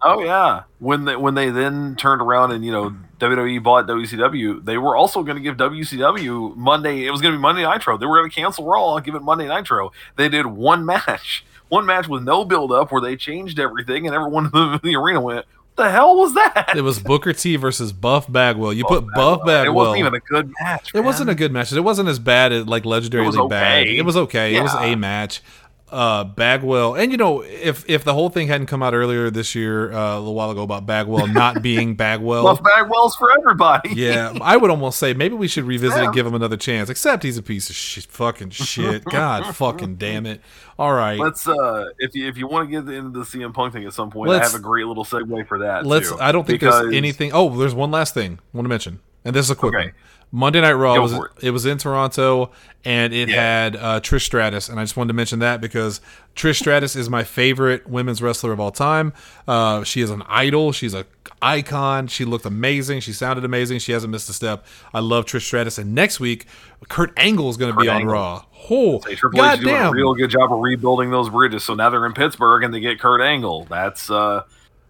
Oh 0.00 0.22
yeah, 0.22 0.62
when 0.78 1.04
they 1.04 1.16
when 1.16 1.34
they 1.34 1.50
then 1.50 1.96
turned 1.96 2.22
around 2.22 2.52
and 2.52 2.64
you 2.64 2.70
know 2.70 2.94
WWE 3.18 3.62
bought 3.62 3.86
WCW, 3.86 4.64
they 4.64 4.78
were 4.78 4.96
also 4.96 5.22
going 5.22 5.36
to 5.36 5.42
give 5.42 5.56
WCW 5.56 6.54
Monday. 6.56 7.04
It 7.04 7.10
was 7.10 7.20
going 7.20 7.32
to 7.32 7.38
be 7.38 7.42
Monday 7.42 7.66
Nitro. 7.66 7.98
They 7.98 8.06
were 8.06 8.18
going 8.18 8.30
to 8.30 8.34
cancel 8.34 8.64
Raw 8.64 8.94
and 8.96 9.04
give 9.04 9.14
it 9.14 9.22
Monday 9.22 9.48
Nitro. 9.48 9.92
They 10.16 10.28
did 10.28 10.46
one 10.46 10.86
match, 10.86 11.44
one 11.68 11.84
match 11.84 12.06
with 12.06 12.22
no 12.22 12.44
build 12.44 12.70
up, 12.70 12.92
where 12.92 13.00
they 13.00 13.16
changed 13.16 13.58
everything, 13.58 14.06
and 14.06 14.14
everyone 14.14 14.46
in 14.46 14.78
the, 14.82 14.94
arena 14.94 15.20
went, 15.20 15.46
"What 15.74 15.84
the 15.84 15.90
hell 15.90 16.16
was 16.16 16.34
that?" 16.34 16.74
It 16.76 16.82
was 16.82 17.00
Booker 17.00 17.32
T 17.32 17.56
versus 17.56 17.92
Buff 17.92 18.30
Bagwell. 18.30 18.72
You 18.72 18.84
put 18.84 19.04
Buff 19.14 19.40
Bagwell. 19.44 19.64
It 19.64 19.74
wasn't 19.74 19.98
even 19.98 20.14
a 20.14 20.20
good 20.20 20.52
match. 20.60 20.90
It 20.94 21.00
wasn't 21.00 21.30
a 21.30 21.34
good 21.34 21.50
match. 21.50 21.72
It 21.72 21.80
wasn't 21.80 22.08
as 22.08 22.20
bad 22.20 22.52
as 22.52 22.68
like 22.68 22.84
legendarily 22.84 23.34
It 23.34 23.40
was 23.40 23.50
bad. 23.50 23.86
It 23.88 24.04
was 24.04 24.16
okay. 24.16 24.54
It 24.54 24.62
was 24.62 24.74
a 24.74 24.94
match. 24.94 25.42
Uh, 25.90 26.22
Bagwell, 26.24 26.94
and 26.96 27.10
you 27.10 27.16
know, 27.16 27.40
if 27.42 27.88
if 27.88 28.04
the 28.04 28.12
whole 28.12 28.28
thing 28.28 28.48
hadn't 28.48 28.66
come 28.66 28.82
out 28.82 28.92
earlier 28.92 29.30
this 29.30 29.54
year, 29.54 29.90
uh, 29.90 30.16
a 30.16 30.18
little 30.18 30.34
while 30.34 30.50
ago 30.50 30.62
about 30.62 30.84
Bagwell 30.84 31.26
not 31.28 31.62
being 31.62 31.94
Bagwell, 31.94 32.42
Buff 32.44 32.62
Bagwell's 32.62 33.16
for 33.16 33.30
everybody. 33.38 33.94
yeah, 33.94 34.34
I 34.42 34.58
would 34.58 34.70
almost 34.70 34.98
say 34.98 35.14
maybe 35.14 35.34
we 35.34 35.48
should 35.48 35.64
revisit 35.64 35.96
Yeah. 35.96 36.04
and 36.04 36.14
give 36.14 36.26
him 36.26 36.34
another 36.34 36.58
chance. 36.58 36.90
Except 36.90 37.22
he's 37.22 37.38
a 37.38 37.42
piece 37.42 37.70
of 37.70 37.76
shit, 37.76 38.04
fucking 38.04 38.50
shit. 38.50 39.02
God, 39.04 39.54
fucking 39.56 39.96
damn 39.96 40.26
it. 40.26 40.42
All 40.78 40.92
right, 40.92 41.18
Let's 41.18 41.48
uh 41.48 41.86
if 41.98 42.14
you 42.14 42.28
if 42.28 42.36
you 42.36 42.46
want 42.48 42.70
to 42.70 42.82
get 42.82 42.94
into 42.94 43.18
the 43.20 43.24
CM 43.24 43.54
Punk 43.54 43.72
thing 43.72 43.84
at 43.86 43.94
some 43.94 44.10
point, 44.10 44.30
I 44.30 44.34
Let's- 44.34 44.52
have 44.52 44.60
a 44.60 44.62
great 44.62 44.86
little 44.86 45.06
segue 45.06 45.48
for 45.48 45.60
that. 45.60 45.86
let's. 45.86 46.10
too, 46.10 46.18
I 46.20 46.32
don't 46.32 46.46
think 46.46 46.60
because- 46.60 46.82
there's 46.82 46.94
anything. 46.94 47.32
Oh, 47.32 47.48
there's 47.56 47.74
one 47.74 47.90
last 47.90 48.12
thing 48.12 48.38
I 48.52 48.56
want 48.56 48.66
to 48.66 48.68
mention, 48.68 49.00
and 49.24 49.34
this 49.34 49.46
is 49.46 49.50
a 49.50 49.54
quick 49.56 49.74
Okay. 49.74 49.84
one. 49.86 49.92
Monday 50.30 50.60
Night 50.60 50.72
Raw 50.72 51.00
was 51.00 51.12
it. 51.12 51.22
it. 51.42 51.50
was 51.52 51.64
in 51.64 51.78
Toronto, 51.78 52.50
and 52.84 53.14
it 53.14 53.28
Yeah. 53.30 53.36
had 53.36 53.76
uh, 53.76 54.00
Trish 54.00 54.22
Stratus, 54.22 54.68
and 54.68 54.78
I 54.78 54.82
just 54.82 54.96
wanted 54.96 55.08
to 55.08 55.14
mention 55.14 55.38
that 55.38 55.60
because 55.60 56.00
Trish 56.36 56.56
Stratus 56.58 56.94
is 56.96 57.08
my 57.08 57.24
favorite 57.24 57.88
women's 57.88 58.20
wrestler 58.20 58.52
of 58.52 58.60
all 58.60 58.70
time. 58.70 59.12
Uh, 59.46 59.82
she 59.84 60.00
is 60.02 60.10
an 60.10 60.22
idol. 60.28 60.72
She's 60.72 60.92
a 60.94 61.06
icon. 61.40 62.08
She 62.08 62.24
looked 62.24 62.44
amazing. 62.44 63.00
She 63.00 63.12
sounded 63.12 63.44
amazing. 63.44 63.78
She 63.78 63.92
hasn't 63.92 64.10
missed 64.10 64.28
a 64.28 64.32
step. 64.32 64.66
I 64.92 65.00
love 65.00 65.24
Trish 65.24 65.42
Stratus. 65.42 65.78
And 65.78 65.94
next 65.94 66.20
week, 66.20 66.46
Kurt 66.88 67.12
Angle 67.16 67.48
is 67.48 67.56
going 67.56 67.72
to 67.72 67.80
be 67.80 67.88
on 67.88 67.98
Angle. 67.98 68.12
Raw. 68.12 68.44
Oh, 68.70 69.00
Say 69.00 69.14
Triple 69.14 69.44
H 69.44 69.58
is 69.58 69.64
doing 69.64 69.76
a 69.76 69.90
real 69.90 70.14
good 70.14 70.30
job 70.30 70.52
of 70.52 70.58
rebuilding 70.60 71.10
those 71.10 71.30
bridges. 71.30 71.64
So 71.64 71.74
now 71.74 71.90
they're 71.90 72.04
in 72.04 72.12
Pittsburgh 72.12 72.64
and 72.64 72.74
they 72.74 72.80
get 72.80 72.98
Kurt 73.00 73.20
Angle. 73.20 73.66
That's 73.70 74.10
uh 74.10 74.42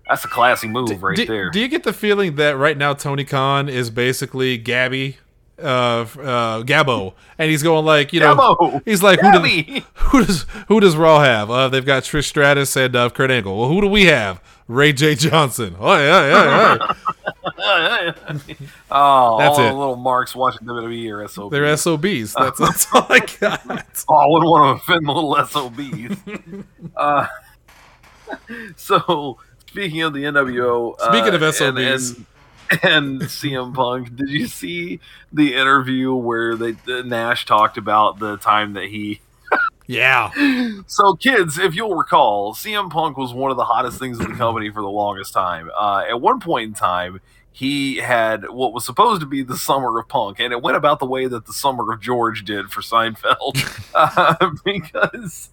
that's 0.08 0.24
a 0.24 0.28
classy 0.28 0.68
move 0.68 1.02
right 1.02 1.14
do, 1.16 1.26
there. 1.26 1.50
do 1.50 1.60
you 1.60 1.68
get 1.68 1.82
the 1.84 1.92
feeling 1.92 2.36
that 2.36 2.56
right 2.56 2.78
now 2.78 2.94
Tony 2.94 3.24
Khan 3.24 3.68
is 3.68 3.90
basically 3.90 4.56
Gabby, 4.56 5.18
uh, 5.60 6.06
uh, 6.20 6.62
Gabbo, 6.62 7.14
and 7.38 7.50
he's 7.50 7.62
going 7.62 7.84
like, 7.84 8.12
you 8.12 8.20
know, 8.20 8.36
Gabbo! 8.36 8.82
he's 8.84 9.02
like, 9.02 9.20
who, 9.20 9.32
does, 9.32 9.84
who 9.94 10.24
does 10.24 10.46
who 10.68 10.80
does 10.80 10.96
Raw 10.96 11.20
have? 11.20 11.50
Uh, 11.50 11.68
they've 11.68 11.84
got 11.84 12.02
Trish 12.04 12.24
Stratus 12.26 12.76
and 12.76 12.94
uh, 12.94 13.10
Kurt 13.10 13.30
Angle. 13.30 13.58
Well, 13.58 13.68
who 13.68 13.80
do 13.80 13.88
we 13.88 14.06
have? 14.06 14.40
Ray 14.68 14.92
J 14.92 15.14
Johnson. 15.14 15.76
Oh 15.80 15.96
yeah, 15.96 16.26
yeah, 16.26 16.76
yeah. 16.78 16.94
oh, 18.90 19.38
That's 19.38 19.58
all 19.58 19.64
it. 19.64 19.70
the 19.70 19.74
little 19.74 19.96
marks 19.96 20.34
watching 20.34 20.66
WWE 20.66 21.10
or 21.10 21.26
SOB. 21.26 21.50
They're 21.50 21.74
SOBs. 21.76 22.34
That's, 22.34 22.58
that's 22.58 22.86
all 22.94 23.06
I 23.08 23.20
got. 23.40 23.62
oh, 24.10 24.14
I 24.14 24.26
wouldn't 24.26 24.50
want 24.50 24.78
to 24.78 24.82
offend 24.82 25.08
the 25.08 25.12
little 25.12 25.46
SOBs. 25.46 26.64
uh, 26.96 27.26
so, 28.76 29.38
speaking 29.66 30.02
of 30.02 30.12
the 30.12 30.24
NWO, 30.24 30.94
uh, 31.00 31.12
Speaking 31.12 31.34
of 31.34 31.54
SOBs. 31.54 31.60
and, 31.60 31.78
and 31.78 32.26
CM 33.20 33.74
Punk, 33.74 34.14
did 34.14 34.28
you 34.28 34.46
see 34.46 35.00
the 35.32 35.54
interview 35.54 36.14
where 36.14 36.56
they 36.56 36.76
Nash 37.02 37.46
talked 37.46 37.78
about 37.78 38.18
the 38.18 38.36
time 38.36 38.74
that 38.74 38.84
he 38.84 39.20
Yeah. 39.86 40.30
So, 40.86 41.14
kids, 41.14 41.58
if 41.58 41.74
you'll 41.74 41.94
recall, 41.94 42.54
CM 42.54 42.90
Punk 42.90 43.16
was 43.16 43.32
one 43.32 43.50
of 43.50 43.56
the 43.56 43.64
hottest 43.64 43.98
things 43.98 44.20
in 44.20 44.30
the 44.30 44.36
company 44.36 44.70
for 44.70 44.82
the 44.82 44.88
longest 44.88 45.32
time. 45.32 45.70
Uh, 45.78 46.04
at 46.08 46.20
one 46.20 46.40
point 46.40 46.68
in 46.68 46.74
time, 46.74 47.20
he 47.52 47.96
had 47.96 48.48
what 48.48 48.72
was 48.72 48.84
supposed 48.84 49.20
to 49.20 49.26
be 49.26 49.42
the 49.42 49.56
summer 49.56 49.98
of 49.98 50.08
Punk, 50.08 50.38
and 50.40 50.52
it 50.52 50.62
went 50.62 50.76
about 50.76 50.98
the 50.98 51.06
way 51.06 51.26
that 51.26 51.46
the 51.46 51.52
summer 51.52 51.92
of 51.92 52.00
George 52.00 52.44
did 52.44 52.70
for 52.70 52.80
Seinfeld, 52.80 53.90
uh, 53.94 54.50
because 54.64 55.50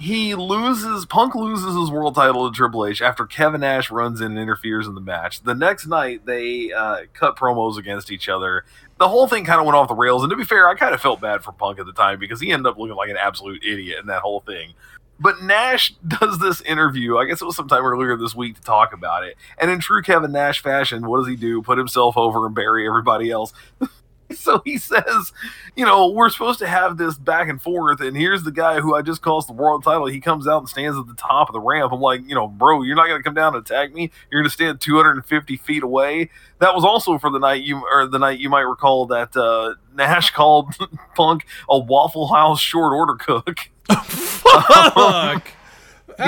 he 0.00 0.34
loses 0.34 1.04
Punk 1.06 1.34
loses 1.34 1.76
his 1.76 1.90
world 1.90 2.14
title 2.14 2.50
to 2.50 2.56
Triple 2.56 2.86
H 2.86 3.02
after 3.02 3.26
Kevin 3.26 3.60
Nash 3.60 3.90
runs 3.90 4.20
in 4.20 4.32
and 4.32 4.38
interferes 4.38 4.86
in 4.86 4.94
the 4.94 5.00
match. 5.00 5.42
The 5.42 5.54
next 5.54 5.86
night, 5.86 6.24
they 6.24 6.72
uh, 6.72 7.02
cut 7.12 7.36
promos 7.36 7.76
against 7.76 8.10
each 8.10 8.28
other. 8.28 8.64
The 8.98 9.08
whole 9.08 9.28
thing 9.28 9.44
kind 9.44 9.60
of 9.60 9.66
went 9.66 9.76
off 9.76 9.88
the 9.88 9.94
rails, 9.94 10.22
and 10.22 10.30
to 10.30 10.36
be 10.36 10.44
fair, 10.44 10.68
I 10.68 10.74
kind 10.74 10.94
of 10.94 11.00
felt 11.00 11.20
bad 11.20 11.44
for 11.44 11.52
Punk 11.52 11.78
at 11.78 11.86
the 11.86 11.92
time 11.92 12.18
because 12.18 12.40
he 12.40 12.50
ended 12.50 12.66
up 12.66 12.78
looking 12.78 12.96
like 12.96 13.10
an 13.10 13.16
absolute 13.16 13.62
idiot 13.62 13.98
in 14.00 14.06
that 14.06 14.22
whole 14.22 14.40
thing. 14.40 14.74
But 15.18 15.42
Nash 15.42 15.94
does 16.08 16.38
this 16.38 16.62
interview, 16.62 17.18
I 17.18 17.26
guess 17.26 17.42
it 17.42 17.44
was 17.44 17.56
sometime 17.56 17.84
earlier 17.84 18.16
this 18.16 18.34
week, 18.34 18.56
to 18.56 18.62
talk 18.62 18.94
about 18.94 19.24
it. 19.24 19.36
And 19.58 19.70
in 19.70 19.80
true 19.80 20.02
Kevin 20.02 20.32
Nash 20.32 20.62
fashion, 20.62 21.06
what 21.06 21.18
does 21.18 21.28
he 21.28 21.36
do? 21.36 21.62
Put 21.62 21.78
himself 21.78 22.16
over 22.16 22.46
and 22.46 22.54
bury 22.54 22.86
everybody 22.86 23.30
else. 23.30 23.52
so 24.34 24.62
he 24.64 24.78
says, 24.78 25.32
you 25.76 25.84
know, 25.84 26.08
we're 26.08 26.30
supposed 26.30 26.58
to 26.60 26.66
have 26.66 26.96
this 26.96 27.16
back 27.16 27.48
and 27.48 27.60
forth, 27.60 28.00
and 28.00 28.16
here's 28.16 28.42
the 28.42 28.52
guy 28.52 28.80
who 28.80 28.94
I 28.94 29.02
just 29.02 29.22
cost 29.22 29.46
the 29.46 29.52
world 29.52 29.84
title. 29.84 30.06
He 30.06 30.20
comes 30.20 30.46
out 30.46 30.58
and 30.58 30.68
stands 30.68 30.98
at 30.98 31.06
the 31.06 31.14
top 31.14 31.48
of 31.48 31.52
the 31.52 31.60
ramp. 31.60 31.92
I'm 31.92 32.00
like, 32.00 32.22
you 32.26 32.34
know, 32.34 32.48
bro, 32.48 32.82
you're 32.82 32.96
not 32.96 33.06
going 33.06 33.18
to 33.18 33.24
come 33.24 33.34
down 33.34 33.54
and 33.54 33.64
attack 33.64 33.92
me. 33.92 34.10
You're 34.30 34.42
going 34.42 34.48
to 34.48 34.54
stand 34.54 34.80
250 34.80 35.56
feet 35.56 35.82
away. 35.82 36.30
That 36.58 36.74
was 36.74 36.84
also 36.84 37.18
for 37.18 37.30
the 37.30 37.38
night 37.38 37.62
you 37.62 37.82
or 37.90 38.06
the 38.06 38.18
night 38.18 38.38
you 38.38 38.50
might 38.50 38.60
recall 38.60 39.06
that 39.06 39.36
uh, 39.36 39.74
Nash 39.94 40.30
called 40.34 40.74
Punk 41.14 41.46
a 41.68 41.78
Waffle 41.78 42.28
House 42.28 42.60
short 42.60 42.92
order 42.92 43.14
cook. 43.14 43.70
Fuck. 44.04 45.48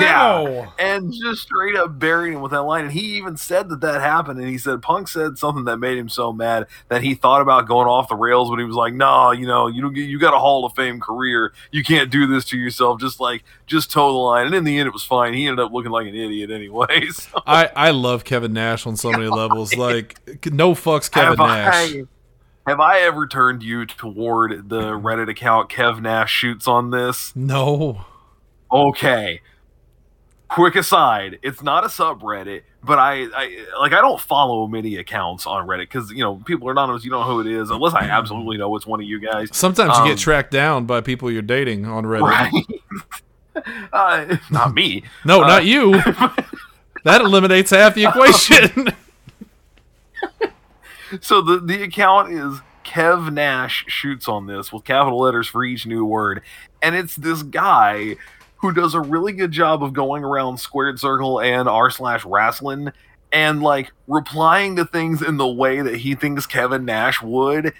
Yeah. 0.01 0.69
And 0.79 1.13
just 1.13 1.43
straight 1.43 1.75
up 1.75 1.97
buried 1.99 2.33
him 2.33 2.41
with 2.41 2.51
that 2.51 2.63
line. 2.63 2.85
And 2.85 2.93
he 2.93 3.15
even 3.17 3.37
said 3.37 3.69
that 3.69 3.81
that 3.81 4.01
happened. 4.01 4.39
And 4.39 4.49
he 4.49 4.57
said 4.57 4.81
Punk 4.81 5.07
said 5.07 5.37
something 5.37 5.65
that 5.65 5.77
made 5.77 5.97
him 5.97 6.09
so 6.09 6.33
mad 6.33 6.67
that 6.89 7.03
he 7.03 7.15
thought 7.15 7.41
about 7.41 7.67
going 7.67 7.87
off 7.87 8.09
the 8.09 8.15
rails. 8.15 8.49
But 8.49 8.59
he 8.59 8.65
was 8.65 8.75
like, 8.75 8.93
"No, 8.93 9.31
you 9.31 9.47
know, 9.47 9.67
you 9.67 9.81
don't 9.81 9.93
get, 9.93 10.09
you 10.09 10.19
got 10.19 10.33
a 10.33 10.39
Hall 10.39 10.65
of 10.65 10.73
Fame 10.75 10.99
career. 10.99 11.53
You 11.71 11.83
can't 11.83 12.09
do 12.09 12.27
this 12.27 12.45
to 12.45 12.57
yourself. 12.57 12.99
Just 12.99 13.19
like 13.19 13.43
just 13.65 13.91
toe 13.91 14.11
the 14.11 14.17
line." 14.17 14.45
And 14.47 14.55
in 14.55 14.63
the 14.63 14.77
end, 14.79 14.87
it 14.87 14.93
was 14.93 15.03
fine. 15.03 15.33
He 15.33 15.47
ended 15.47 15.63
up 15.63 15.71
looking 15.71 15.91
like 15.91 16.07
an 16.07 16.15
idiot 16.15 16.51
anyway. 16.51 17.07
So 17.13 17.41
I, 17.45 17.69
I 17.75 17.91
love 17.91 18.23
Kevin 18.23 18.53
Nash 18.53 18.87
on 18.87 18.97
so 18.97 19.11
many 19.11 19.27
levels. 19.27 19.75
Like, 19.75 20.17
no 20.51 20.73
fucks 20.73 21.11
Kevin 21.11 21.37
have 21.37 21.47
Nash. 21.47 21.73
I 21.73 22.03
have 22.65 22.79
I 22.79 22.99
ever 23.01 23.27
turned 23.27 23.61
you 23.61 23.85
toward 23.85 24.69
the 24.69 24.81
Reddit 24.81 25.29
account 25.29 25.69
Kev 25.69 26.01
Nash 26.01 26.31
shoots 26.31 26.67
on 26.67 26.91
this? 26.91 27.35
No. 27.35 28.05
Okay. 28.71 29.41
Quick 30.53 30.75
aside, 30.75 31.39
it's 31.41 31.63
not 31.63 31.83
a 31.83 31.87
subreddit, 31.87 32.61
but 32.83 32.99
I, 32.99 33.23
I 33.35 33.65
like 33.79 33.91
I 33.93 34.01
don't 34.01 34.19
follow 34.21 34.67
many 34.67 34.97
accounts 34.97 35.47
on 35.47 35.65
Reddit 35.67 35.79
because 35.91 36.11
you 36.11 36.19
know 36.23 36.35
people 36.45 36.67
are 36.67 36.71
anonymous. 36.73 37.03
You 37.03 37.09
don't 37.11 37.21
know 37.27 37.33
who 37.33 37.39
it 37.41 37.47
is 37.47 37.71
unless 37.71 37.93
I 37.93 38.03
absolutely 38.03 38.57
know 38.57 38.75
it's 38.75 38.85
one 38.85 38.99
of 38.99 39.07
you 39.07 39.19
guys. 39.19 39.49
Sometimes 39.51 39.95
you 39.97 40.03
Um, 40.03 40.07
get 40.07 40.19
tracked 40.19 40.51
down 40.51 40.85
by 40.85 41.01
people 41.01 41.31
you're 41.31 41.41
dating 41.41 41.85
on 41.85 42.03
Reddit. 42.05 42.21
Right? 43.55 43.85
uh, 43.93 44.37
not 44.51 44.73
me. 44.75 45.03
No, 45.25 45.43
Uh, 45.43 45.47
not 45.47 45.65
you. 45.65 45.93
that 47.03 47.21
eliminates 47.21 47.71
half 47.71 47.95
the 47.95 48.05
equation. 48.05 48.89
So 51.21 51.41
the 51.41 51.59
the 51.59 51.83
account 51.83 52.31
is 52.33 52.59
Kev 52.83 53.31
Nash 53.31 53.85
shoots 53.87 54.27
on 54.27 54.47
this 54.47 54.73
with 54.73 54.83
capital 54.83 55.19
letters 55.19 55.47
for 55.47 55.63
each 55.63 55.85
new 55.85 56.03
word, 56.03 56.41
and 56.81 56.95
it's 56.95 57.15
this 57.15 57.43
guy 57.43 58.15
who 58.63 58.71
does 58.71 58.93
a 58.93 59.01
really 59.01 59.33
good 59.33 59.51
job 59.51 59.83
of 59.83 59.91
going 59.91 60.23
around 60.23 60.57
squared 60.57 60.97
circle 60.97 61.41
and 61.41 61.67
r 61.67 61.91
slash 61.91 62.23
wrestling 62.23 62.93
and 63.33 63.61
like 63.61 63.91
replying 64.07 64.77
to 64.77 64.85
things 64.85 65.21
in 65.21 65.35
the 65.35 65.45
way 65.45 65.81
that 65.81 65.97
he 65.97 66.15
thinks 66.15 66.45
Kevin 66.45 66.85
Nash 66.85 67.21
would. 67.21 67.73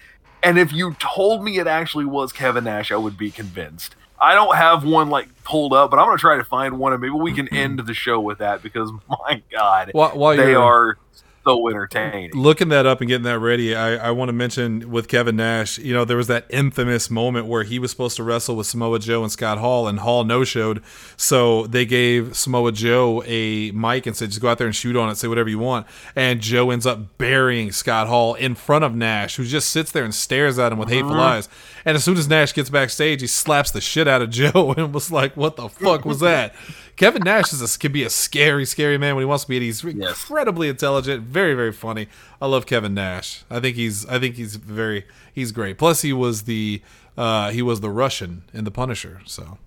And 0.43 0.59
if 0.59 0.73
you 0.73 0.93
told 0.99 1.41
me 1.41 1.57
it 1.57 1.67
actually 1.67 2.03
was 2.03 2.33
Kevin 2.33 2.65
Nash, 2.65 2.91
I 2.91 2.97
would 2.97 3.17
be 3.17 3.31
convinced. 3.31 3.95
I 4.19 4.35
don't 4.35 4.57
have 4.57 4.83
one 4.83 5.09
like 5.09 5.29
pulled 5.45 5.71
up, 5.71 5.89
but 5.89 5.99
I'm 5.99 6.05
gonna 6.07 6.17
try 6.17 6.35
to 6.35 6.43
find 6.43 6.77
one, 6.77 6.91
and 6.91 7.01
maybe 7.01 7.13
we 7.13 7.31
can 7.33 7.47
end 7.47 7.79
the 7.79 7.93
show 7.93 8.19
with 8.19 8.39
that 8.39 8.61
because 8.61 8.91
my 9.09 9.41
God, 9.53 9.91
while, 9.93 10.17
while 10.17 10.35
they 10.35 10.53
are 10.53 10.97
so 11.45 11.69
entertaining. 11.69 12.31
looking 12.33 12.69
that 12.69 12.85
up 12.85 13.01
and 13.01 13.07
getting 13.07 13.23
that 13.23 13.39
ready, 13.39 13.75
I, 13.75 14.07
I 14.07 14.11
want 14.11 14.29
to 14.29 14.33
mention 14.33 14.89
with 14.89 15.07
Kevin 15.07 15.35
Nash, 15.35 15.77
you 15.77 15.93
know, 15.93 16.05
there 16.05 16.17
was 16.17 16.27
that 16.27 16.45
infamous 16.49 17.09
moment 17.09 17.47
where 17.47 17.63
he 17.63 17.79
was 17.79 17.91
supposed 17.91 18.15
to 18.17 18.23
wrestle 18.23 18.55
with 18.55 18.67
Samoa 18.67 18.99
Joe 18.99 19.23
and 19.23 19.31
Scott 19.31 19.57
Hall, 19.57 19.87
and 19.87 19.99
Hall 19.99 20.23
no 20.23 20.43
showed. 20.43 20.81
So 21.17 21.67
they 21.67 21.85
gave 21.85 22.35
Samoa 22.35 22.71
Joe 22.71 23.23
a 23.25 23.71
mic 23.71 24.05
and 24.05 24.15
said, 24.15 24.29
just 24.29 24.41
go 24.41 24.49
out 24.49 24.57
there 24.57 24.67
and 24.67 24.75
shoot 24.75 24.95
on 24.95 25.09
it, 25.09 25.15
say 25.15 25.27
whatever 25.27 25.49
you 25.49 25.59
want. 25.59 25.87
And 26.15 26.39
Joe 26.39 26.71
ends 26.71 26.85
up 26.85 27.17
burying 27.17 27.71
Scott 27.71 28.07
Hall 28.07 28.33
in 28.35 28.55
front 28.55 28.85
of 28.85 28.95
Nash, 28.95 29.35
who 29.35 29.45
just 29.45 29.69
sits 29.69 29.91
there 29.91 30.03
and 30.03 30.13
stares 30.13 30.57
at 30.59 30.71
him 30.71 30.77
with 30.77 30.89
hateful 30.89 31.11
mm-hmm. 31.11 31.19
eyes. 31.19 31.49
And 31.85 31.95
as 31.97 32.03
soon 32.03 32.17
as 32.17 32.29
Nash 32.29 32.53
gets 32.53 32.69
backstage, 32.69 33.21
he 33.21 33.27
slaps 33.27 33.71
the 33.71 33.81
shit 33.81 34.07
out 34.07 34.21
of 34.21 34.29
Joe 34.29 34.73
and 34.77 34.93
was 34.93 35.11
like, 35.11 35.35
what 35.35 35.55
the 35.57 35.67
fuck 35.69 36.05
was 36.05 36.19
that? 36.21 36.55
Kevin 36.95 37.23
Nash 37.23 37.51
is 37.51 37.61
a, 37.75 37.79
can 37.79 37.91
be 37.91 38.03
a 38.03 38.09
scary, 38.09 38.65
scary 38.65 38.97
man 38.97 39.15
when 39.15 39.23
he 39.23 39.25
wants 39.25 39.43
to 39.43 39.49
be. 39.49 39.57
and 39.57 39.65
He's 39.65 39.83
Yes. 39.83 39.93
incredibly 40.23 40.69
intelligent, 40.69 41.23
very, 41.23 41.53
very 41.55 41.73
funny. 41.73 42.07
I 42.41 42.45
love 42.45 42.65
Kevin 42.65 42.93
Nash. 42.93 43.43
I 43.49 43.59
think 43.59 43.75
he's, 43.75 44.05
I 44.07 44.19
think 44.19 44.35
he's 44.35 44.55
very, 44.55 45.05
he's 45.33 45.51
great. 45.51 45.77
Plus, 45.77 46.03
he 46.03 46.13
was 46.13 46.43
the, 46.43 46.81
uh, 47.17 47.49
he 47.51 47.61
was 47.61 47.81
the 47.81 47.89
Russian 47.89 48.43
in 48.53 48.63
The 48.63 48.71
Punisher. 48.71 49.21
So 49.25 49.57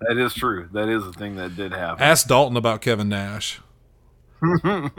That 0.00 0.16
is 0.18 0.34
true. 0.34 0.68
That 0.72 0.88
is 0.88 1.06
a 1.06 1.12
thing 1.12 1.36
that 1.36 1.54
did 1.54 1.72
happen. 1.72 2.02
ask 2.02 2.26
Dalton 2.26 2.56
about 2.56 2.80
Kevin 2.80 3.08
Nash. 3.08 3.60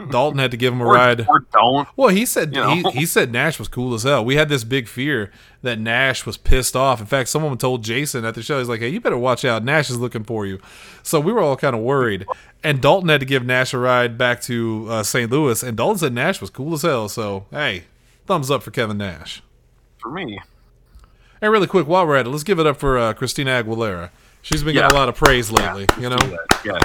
Dalton 0.10 0.40
had 0.40 0.52
to 0.52 0.58
give 0.58 0.74
him 0.74 0.82
a 0.82 0.86
or, 0.86 0.94
ride. 0.94 1.28
or 1.28 1.46
don't. 1.52 1.88
Well, 1.96 2.10
he 2.10 2.26
said 2.26 2.56
You 2.56 2.62
know? 2.62 2.74
he, 2.76 2.84
he 2.92 3.06
said 3.06 3.32
Nash 3.32 3.60
was 3.60 3.68
cool 3.68 3.94
as 3.94 4.04
hell. 4.04 4.24
We 4.24 4.36
had 4.36 4.50
this 4.50 4.64
big 4.64 4.88
fear 4.88 5.32
that 5.62 5.80
Nash 5.80 6.26
was 6.26 6.38
pissed 6.38 6.76
off. 6.76 7.00
In 7.00 7.06
fact, 7.06 7.30
someone 7.30 7.58
told 7.58 7.84
Jason 7.84 8.26
at 8.26 8.36
the 8.36 8.42
show, 8.44 8.60
he's 8.60 8.70
like, 8.70 8.80
"Hey, 8.82 8.90
you 8.90 9.02
better 9.02 9.18
watch 9.18 9.44
out. 9.46 9.64
Nash 9.64 9.90
is 9.90 9.98
looking 9.98 10.24
for 10.24 10.46
you." 10.46 10.60
So 11.04 11.20
we 11.20 11.32
were 11.34 11.42
all 11.42 11.56
kind 11.56 11.76
of 11.76 11.82
worried. 11.82 12.26
And 12.64 12.82
Dalton 12.82 13.10
had 13.10 13.20
to 13.20 13.26
give 13.26 13.46
Nash 13.46 13.74
a 13.74 13.78
ride 13.78 14.18
back 14.18 14.42
to 14.44 14.88
uh, 14.90 15.04
St. 15.04 15.32
Louis, 15.32 15.62
and 15.64 15.76
Dalton 15.78 16.00
said 16.00 16.14
Nash 16.14 16.42
was 16.42 16.50
cool 16.50 16.74
as 16.74 16.82
hell. 16.82 17.10
So 17.10 17.46
hey, 17.52 17.84
thumbs 18.26 18.50
up 18.52 18.64
for 18.64 18.72
Kevin 18.72 18.98
Nash. 18.98 19.42
For 20.00 20.12
me, 20.12 20.40
And 21.42 21.52
really 21.52 21.68
quick, 21.68 21.88
while 21.88 22.06
we're 22.06 22.16
at 22.18 22.28
it, 22.28 22.30
let's 22.30 22.44
give 22.44 22.60
it 22.60 22.68
up 22.68 22.78
for 22.78 22.98
uh, 22.98 23.14
Christina 23.14 23.52
Aguilera. 23.64 24.10
She's 24.44 24.62
been 24.64 24.76
getting 24.76 24.92
a 24.92 24.94
lot 24.94 25.10
of 25.10 25.16
praise 25.16 25.52
lately. 25.52 25.88
You 26.00 26.10
know, 26.10 26.18
yeah. 26.64 26.78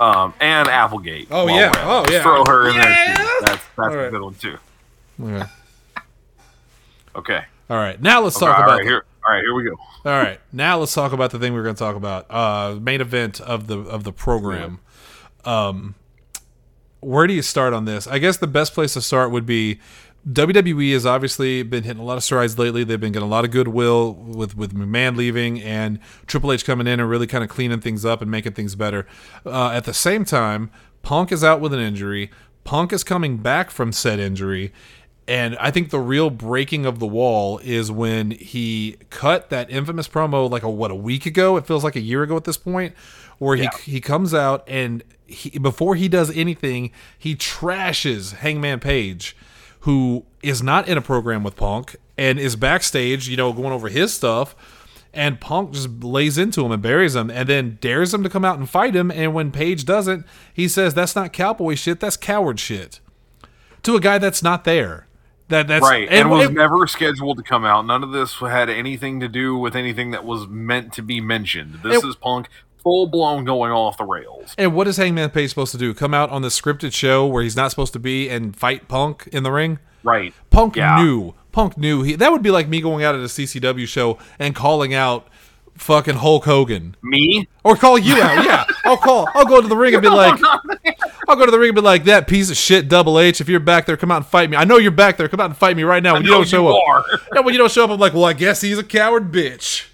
Um, 0.00 0.34
and 0.40 0.68
Applegate. 0.68 1.28
Oh, 1.30 1.46
yeah. 1.48 1.54
we're 1.54 1.64
at 1.66 1.76
it. 1.76 1.80
Oh, 1.84 2.00
Let's 2.00 2.12
yeah. 2.12 2.22
Throw 2.22 2.44
her 2.46 2.68
in 2.68 2.76
there 2.76 2.84
too. 3.16 3.22
That's 3.40 3.46
that's 3.46 3.62
All 3.78 3.92
a 3.92 3.96
right. 3.96 4.10
good 4.10 4.20
one 4.22 4.34
too. 4.34 4.58
Okay. 5.22 5.46
Okay. 7.16 7.44
All 7.68 7.76
right, 7.78 8.00
now 8.00 8.20
let's 8.20 8.36
Okay, 8.36 8.46
talk 8.46 8.58
all 8.58 8.64
about 8.64 8.76
right, 8.78 8.84
here. 8.84 9.04
All 9.26 9.34
right, 9.34 9.42
here 9.42 9.54
we 9.54 9.64
go. 9.64 9.72
All 10.04 10.22
right, 10.22 10.38
now 10.52 10.78
let's 10.78 10.94
talk 10.94 11.12
about 11.12 11.32
the 11.32 11.38
thing 11.40 11.52
we 11.52 11.58
are 11.58 11.64
going 11.64 11.74
to 11.74 11.78
talk 11.78 11.96
about. 11.96 12.26
Uh, 12.30 12.78
main 12.80 13.00
event 13.00 13.40
of 13.40 13.66
the 13.66 13.78
of 13.80 14.04
the 14.04 14.12
program. 14.12 14.78
Um, 15.44 15.96
where 17.00 17.26
do 17.26 17.34
you 17.34 17.42
start 17.42 17.72
on 17.72 17.86
this? 17.86 18.06
I 18.06 18.18
guess 18.18 18.36
the 18.36 18.46
best 18.46 18.72
place 18.74 18.92
to 18.94 19.00
start 19.00 19.30
would 19.32 19.46
be 19.46 19.80
WWE 20.28 20.92
has 20.92 21.06
obviously 21.06 21.62
been 21.62 21.84
hitting 21.84 22.02
a 22.02 22.04
lot 22.04 22.16
of 22.16 22.24
strides 22.24 22.58
lately. 22.58 22.82
They've 22.82 23.00
been 23.00 23.12
getting 23.12 23.28
a 23.28 23.30
lot 23.30 23.44
of 23.44 23.52
goodwill 23.52 24.12
with 24.14 24.56
with 24.56 24.74
McMahon 24.74 25.16
leaving 25.16 25.62
and 25.62 26.00
Triple 26.26 26.50
H 26.52 26.64
coming 26.64 26.86
in 26.88 26.98
and 26.98 27.08
really 27.08 27.28
kind 27.28 27.44
of 27.44 27.50
cleaning 27.50 27.80
things 27.80 28.04
up 28.04 28.20
and 28.22 28.30
making 28.30 28.52
things 28.54 28.74
better. 28.74 29.06
Uh, 29.44 29.70
at 29.70 29.84
the 29.84 29.94
same 29.94 30.24
time, 30.24 30.70
Punk 31.02 31.30
is 31.30 31.44
out 31.44 31.60
with 31.60 31.72
an 31.72 31.78
injury. 31.80 32.30
Punk 32.64 32.92
is 32.92 33.04
coming 33.04 33.36
back 33.36 33.70
from 33.70 33.92
said 33.92 34.18
injury. 34.18 34.72
And 35.28 35.56
I 35.58 35.70
think 35.72 35.90
the 35.90 35.98
real 36.00 36.30
breaking 36.30 36.86
of 36.86 36.98
the 37.00 37.06
wall 37.06 37.58
is 37.64 37.90
when 37.90 38.30
he 38.32 38.96
cut 39.10 39.50
that 39.50 39.68
infamous 39.70 40.06
promo 40.08 40.48
like 40.48 40.62
a 40.62 40.70
what 40.70 40.90
a 40.92 40.94
week 40.96 41.26
ago. 41.26 41.56
It 41.56 41.66
feels 41.66 41.82
like 41.84 41.96
a 41.96 42.00
year 42.00 42.22
ago 42.22 42.36
at 42.36 42.44
this 42.44 42.56
point, 42.56 42.94
where 43.38 43.56
he 43.56 43.64
Yeah. 43.64 43.76
he 43.84 44.00
comes 44.00 44.32
out 44.34 44.64
and 44.68 45.02
he, 45.26 45.50
before 45.58 45.96
he 45.96 46.08
does 46.08 46.36
anything, 46.36 46.90
he 47.18 47.34
trashes 47.34 48.34
Hangman 48.34 48.78
Page, 48.78 49.36
who 49.86 50.26
is 50.42 50.64
not 50.64 50.88
in 50.88 50.98
a 50.98 51.00
program 51.00 51.44
with 51.44 51.54
Punk 51.54 51.94
and 52.18 52.40
is 52.40 52.56
backstage, 52.56 53.28
you 53.28 53.36
know, 53.36 53.52
going 53.52 53.72
over 53.72 53.88
his 53.88 54.12
stuff. 54.12 54.56
And 55.14 55.40
Punk 55.40 55.70
just 55.72 56.02
lays 56.02 56.36
into 56.36 56.64
him 56.66 56.72
and 56.72 56.82
buries 56.82 57.14
him, 57.14 57.30
and 57.30 57.48
then 57.48 57.78
dares 57.80 58.12
him 58.12 58.24
to 58.24 58.28
come 58.28 58.44
out 58.44 58.58
and 58.58 58.68
fight 58.68 58.94
him. 58.94 59.10
And 59.12 59.32
when 59.32 59.52
Page 59.52 59.84
doesn't, 59.84 60.26
he 60.52 60.66
says, 60.68 60.92
"That's 60.92 61.14
not 61.16 61.32
cowboy 61.32 61.76
shit. 61.76 62.00
That's 62.00 62.16
coward 62.16 62.58
shit." 62.60 63.00
To 63.84 63.94
a 63.94 64.00
guy 64.00 64.18
that's 64.18 64.42
not 64.42 64.64
there. 64.64 65.06
That 65.48 65.68
that's 65.68 65.84
right, 65.84 66.08
and, 66.10 66.28
was 66.28 66.46
and- 66.46 66.56
never 66.56 66.86
scheduled 66.88 67.36
to 67.38 67.44
come 67.44 67.64
out. 67.64 67.86
None 67.86 68.02
of 68.02 68.10
this 68.10 68.34
had 68.34 68.68
anything 68.68 69.20
to 69.20 69.28
do 69.28 69.56
with 69.56 69.76
anything 69.76 70.10
that 70.10 70.24
was 70.24 70.48
meant 70.48 70.92
to 70.94 71.02
be 71.02 71.20
mentioned. 71.20 71.80
This 71.84 72.02
It- 72.02 72.08
is 72.08 72.16
Punk 72.16 72.48
full 72.86 73.08
blown 73.08 73.44
going 73.44 73.72
off 73.72 73.96
the 73.96 74.04
rails. 74.04 74.54
And 74.56 74.72
what 74.72 74.86
is 74.86 74.96
Hangman 74.96 75.30
Page 75.30 75.48
supposed 75.50 75.72
to 75.72 75.78
do? 75.78 75.92
Come 75.92 76.14
out 76.14 76.30
on 76.30 76.42
the 76.42 76.48
scripted 76.48 76.92
show 76.94 77.26
where 77.26 77.42
he's 77.42 77.56
not 77.56 77.70
supposed 77.70 77.92
to 77.94 77.98
be 77.98 78.28
and 78.28 78.56
fight 78.56 78.86
Punk 78.86 79.28
in 79.32 79.42
the 79.42 79.50
ring? 79.50 79.80
Right. 80.04 80.32
Punk 80.50 80.76
Yeah. 80.76 81.02
knew. 81.02 81.34
Punk 81.50 81.76
knew. 81.76 82.02
He, 82.04 82.14
that 82.14 82.30
would 82.30 82.44
be 82.44 82.52
like 82.52 82.68
me 82.68 82.80
going 82.80 83.02
out 83.02 83.16
at 83.16 83.20
a 83.20 83.24
CCW 83.24 83.88
show 83.88 84.18
and 84.38 84.54
calling 84.54 84.94
out 84.94 85.26
fucking 85.76 86.14
Hulk 86.14 86.44
Hogan. 86.44 86.94
Me? 87.02 87.48
Or 87.64 87.74
call 87.74 87.98
you 87.98 88.22
out. 88.22 88.44
Yeah. 88.44 88.64
I'll 88.84 88.96
call. 88.96 89.28
I'll 89.34 89.46
go 89.46 89.60
to 89.60 89.66
the 89.66 89.76
ring 89.76 89.94
and 89.94 90.00
be 90.02 90.08
like, 90.08 90.40
I'll 91.28 91.34
go 91.34 91.44
to 91.44 91.50
the 91.50 91.58
ring 91.58 91.70
and 91.70 91.74
be 91.74 91.80
like, 91.82 92.04
that 92.04 92.28
piece 92.28 92.50
of 92.52 92.56
shit, 92.56 92.88
Double 92.88 93.18
H. 93.18 93.40
If 93.40 93.48
you're 93.48 93.58
back 93.58 93.86
there, 93.86 93.96
come 93.96 94.12
out 94.12 94.18
and 94.18 94.26
fight 94.26 94.48
me. 94.48 94.56
I 94.56 94.62
know 94.62 94.76
you're 94.76 94.92
back 94.92 95.16
there. 95.16 95.26
Come 95.28 95.40
out 95.40 95.46
and 95.50 95.56
fight 95.56 95.76
me 95.76 95.82
right 95.82 96.04
now. 96.04 96.12
When 96.12 96.22
you 96.22 96.30
know 96.30 96.36
don't 96.36 96.46
show 96.48 96.70
you 96.70 96.76
up. 96.76 97.20
Yeah, 97.34 97.40
when 97.40 97.52
you 97.52 97.58
don't 97.58 97.72
show 97.72 97.82
up, 97.82 97.90
I'm 97.90 97.98
like, 97.98 98.14
well, 98.14 98.26
I 98.26 98.32
guess 98.32 98.60
he's 98.60 98.78
a 98.78 98.84
coward 98.84 99.32
bitch. 99.32 99.86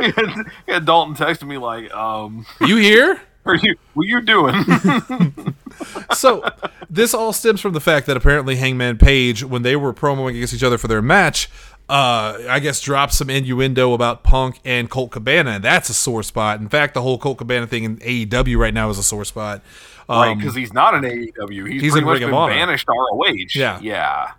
yeah, 0.66 0.78
Dalton 0.78 1.14
texted 1.14 1.46
me 1.46 1.58
like, 1.58 1.92
um, 1.94 2.46
You 2.60 2.76
here? 2.76 3.20
are 3.48 3.56
you 3.56 3.76
what 3.94 4.06
you 4.06 4.20
doing? 4.20 4.54
so 6.12 6.44
this 6.90 7.14
all 7.14 7.32
stems 7.32 7.60
from 7.60 7.72
the 7.72 7.80
fact 7.80 8.06
that 8.06 8.16
apparently 8.16 8.56
Hangman 8.56 8.98
Page, 8.98 9.42
when 9.42 9.62
they 9.62 9.74
were 9.76 9.94
promoing 9.94 10.30
against 10.30 10.52
each 10.52 10.62
other 10.62 10.76
for 10.76 10.86
their 10.88 11.00
match, 11.00 11.48
uh, 11.88 12.38
I 12.48 12.58
guess 12.60 12.80
dropped 12.80 13.14
some 13.14 13.30
innuendo 13.30 13.94
about 13.94 14.22
Punk 14.22 14.60
and 14.64 14.90
Colt 14.90 15.12
Cabana, 15.12 15.52
and 15.52 15.64
that's 15.64 15.88
a 15.88 15.94
sore 15.94 16.22
spot. 16.22 16.60
In 16.60 16.68
fact, 16.68 16.92
the 16.92 17.00
whole 17.00 17.16
Colt 17.16 17.38
Cabana 17.38 17.66
thing 17.66 17.84
in 17.84 17.96
AEW 17.98 18.58
right 18.58 18.74
now 18.74 18.90
is 18.90 18.98
a 18.98 19.02
sore 19.02 19.24
spot. 19.24 19.62
right, 20.08 20.32
Um, 20.32 20.38
because 20.38 20.54
he's 20.54 20.74
not 20.74 20.94
an 20.94 21.02
AEW. 21.04 21.70
He's, 21.70 21.82
he's 21.82 21.92
pretty 21.92 22.04
in 22.24 22.30
much 22.30 22.50
been 22.50 22.58
banished 22.58 22.86
ROH. 22.88 23.54
Yeah. 23.54 23.80
Yeah. 23.80 24.32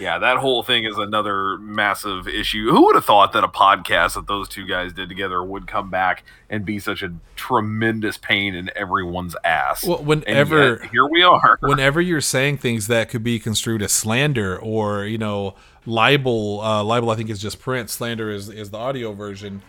Yeah, 0.00 0.18
that 0.18 0.38
whole 0.38 0.62
thing 0.62 0.84
is 0.84 0.96
another 0.96 1.58
massive 1.58 2.26
issue. 2.26 2.70
Who 2.70 2.86
would 2.86 2.94
have 2.94 3.04
thought 3.04 3.32
that 3.34 3.44
a 3.44 3.48
podcast 3.48 4.14
that 4.14 4.26
those 4.26 4.48
two 4.48 4.66
guys 4.66 4.92
did 4.94 5.08
together 5.10 5.42
would 5.42 5.66
come 5.66 5.90
back 5.90 6.24
and 6.48 6.64
be 6.64 6.78
such 6.78 7.02
a 7.02 7.12
tremendous 7.36 8.16
pain 8.16 8.54
in 8.54 8.70
everyone's 8.74 9.36
ass? 9.44 9.84
Well, 9.84 10.02
whenever- 10.02 10.78
here 10.90 11.06
we 11.06 11.22
are. 11.22 11.58
whenever 11.60 12.00
you're 12.00 12.20
saying 12.22 12.58
things 12.58 12.86
that 12.86 13.10
could 13.10 13.22
be 13.22 13.38
construed 13.38 13.82
as 13.82 13.92
slander 13.92 14.58
or 14.58 15.04
you 15.04 15.18
know 15.18 15.54
libel, 15.86 16.60
uh, 16.62 16.82
libel 16.82 17.10
I 17.10 17.16
think 17.16 17.28
is 17.30 17.40
just 17.40 17.60
print. 17.60 17.90
Slander 17.90 18.30
is 18.30 18.48
is 18.48 18.70
the 18.70 18.78
audio 18.78 19.12
version. 19.12 19.60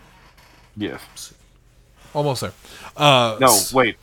yes. 0.76 1.34
Almost 2.14 2.42
there. 2.42 2.52
Uh, 2.96 3.36
No, 3.40 3.58
wait. 3.72 3.96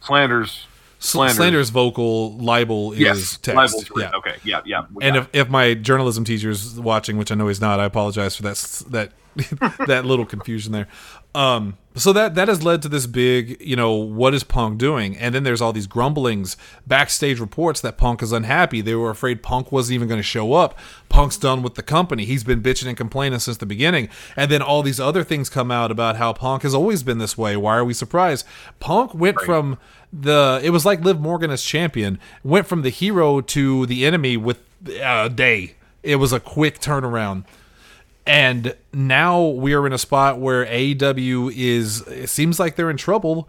Slanders. 0.00 0.66
Slander's, 1.02 1.36
Slanders. 1.36 1.70
vocal. 1.70 2.36
Libel 2.38 2.92
is 2.92 2.98
Yes. 3.00 3.36
text. 3.42 3.90
Yeah. 3.96 4.10
Okay. 4.14 4.36
Yeah. 4.44 4.60
Yeah. 4.64 4.84
And 5.00 5.16
if, 5.16 5.28
if 5.32 5.48
my 5.48 5.74
journalism 5.74 6.24
teacher's 6.24 6.78
watching, 6.78 7.16
which 7.16 7.32
I 7.32 7.34
know 7.34 7.48
he's 7.48 7.60
not, 7.60 7.80
I 7.80 7.84
apologize 7.84 8.36
for 8.36 8.42
that 8.44 8.56
that 8.90 9.12
that 9.86 10.04
little 10.04 10.26
confusion 10.26 10.72
there. 10.72 10.88
Um, 11.34 11.78
so 11.94 12.12
that 12.12 12.34
that 12.34 12.48
has 12.48 12.62
led 12.62 12.82
to 12.82 12.88
this 12.88 13.06
big, 13.06 13.60
you 13.60 13.76
know, 13.76 13.92
what 13.92 14.34
is 14.34 14.44
Punk 14.44 14.78
doing? 14.78 15.16
And 15.16 15.34
then 15.34 15.42
there's 15.42 15.60
all 15.60 15.72
these 15.72 15.86
grumblings, 15.86 16.56
backstage 16.86 17.40
reports 17.40 17.80
that 17.80 17.96
Punk 17.96 18.22
is 18.22 18.32
unhappy. 18.32 18.80
They 18.80 18.94
were 18.94 19.10
afraid 19.10 19.42
Punk 19.42 19.72
wasn't 19.72 19.94
even 19.94 20.08
going 20.08 20.18
to 20.18 20.22
show 20.22 20.52
up. 20.54 20.78
Punk's 21.08 21.36
done 21.36 21.62
with 21.62 21.74
the 21.74 21.82
company. 21.82 22.24
He's 22.24 22.44
been 22.44 22.62
bitching 22.62 22.86
and 22.86 22.96
complaining 22.96 23.38
since 23.38 23.56
the 23.56 23.66
beginning. 23.66 24.08
And 24.36 24.50
then 24.50 24.62
all 24.62 24.82
these 24.82 25.00
other 25.00 25.24
things 25.24 25.48
come 25.48 25.70
out 25.70 25.90
about 25.90 26.16
how 26.16 26.32
Punk 26.32 26.62
has 26.62 26.74
always 26.74 27.02
been 27.02 27.18
this 27.18 27.36
way. 27.36 27.56
Why 27.56 27.76
are 27.76 27.84
we 27.84 27.94
surprised? 27.94 28.46
Punk 28.80 29.14
went 29.14 29.40
from 29.40 29.78
the 30.12 30.60
it 30.62 30.70
was 30.70 30.84
like 30.84 31.00
Liv 31.02 31.20
Morgan 31.20 31.50
as 31.50 31.62
champion, 31.62 32.18
went 32.44 32.66
from 32.66 32.82
the 32.82 32.90
hero 32.90 33.40
to 33.40 33.86
the 33.86 34.04
enemy 34.04 34.36
with 34.36 34.60
a 35.00 35.30
day. 35.30 35.76
It 36.02 36.16
was 36.16 36.32
a 36.32 36.40
quick 36.40 36.78
turnaround. 36.78 37.44
And 38.26 38.76
now 38.92 39.44
we 39.44 39.74
are 39.74 39.86
in 39.86 39.92
a 39.92 39.98
spot 39.98 40.38
where 40.38 40.64
AEW 40.66 41.52
is, 41.54 42.06
it 42.06 42.28
seems 42.28 42.60
like 42.60 42.76
they're 42.76 42.90
in 42.90 42.96
trouble. 42.96 43.48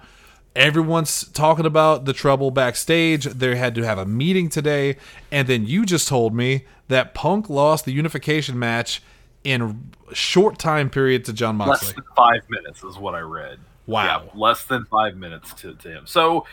Everyone's 0.55 1.27
talking 1.29 1.65
about 1.65 2.05
the 2.05 2.13
trouble 2.13 2.51
backstage. 2.51 3.25
They 3.25 3.55
had 3.55 3.75
to 3.75 3.83
have 3.83 3.97
a 3.97 4.05
meeting 4.05 4.49
today. 4.49 4.97
And 5.31 5.47
then 5.47 5.65
you 5.65 5.85
just 5.85 6.07
told 6.07 6.33
me 6.33 6.65
that 6.87 7.13
Punk 7.13 7.49
lost 7.49 7.85
the 7.85 7.91
unification 7.91 8.57
match 8.57 9.01
in 9.43 9.61
a 10.09 10.15
short 10.15 10.57
time 10.57 10.89
period 10.89 11.25
to 11.25 11.33
Jon 11.33 11.55
Moxley. 11.57 11.87
Less 11.87 11.95
than 11.95 12.03
five 12.15 12.49
minutes 12.49 12.83
is 12.83 12.97
what 12.97 13.15
I 13.15 13.19
read. 13.19 13.59
Wow. 13.85 14.23
Yeah, 14.25 14.39
less 14.39 14.63
than 14.65 14.85
five 14.85 15.17
minutes 15.17 15.53
to, 15.55 15.73
to 15.75 15.89
him. 15.89 16.07
So 16.07 16.45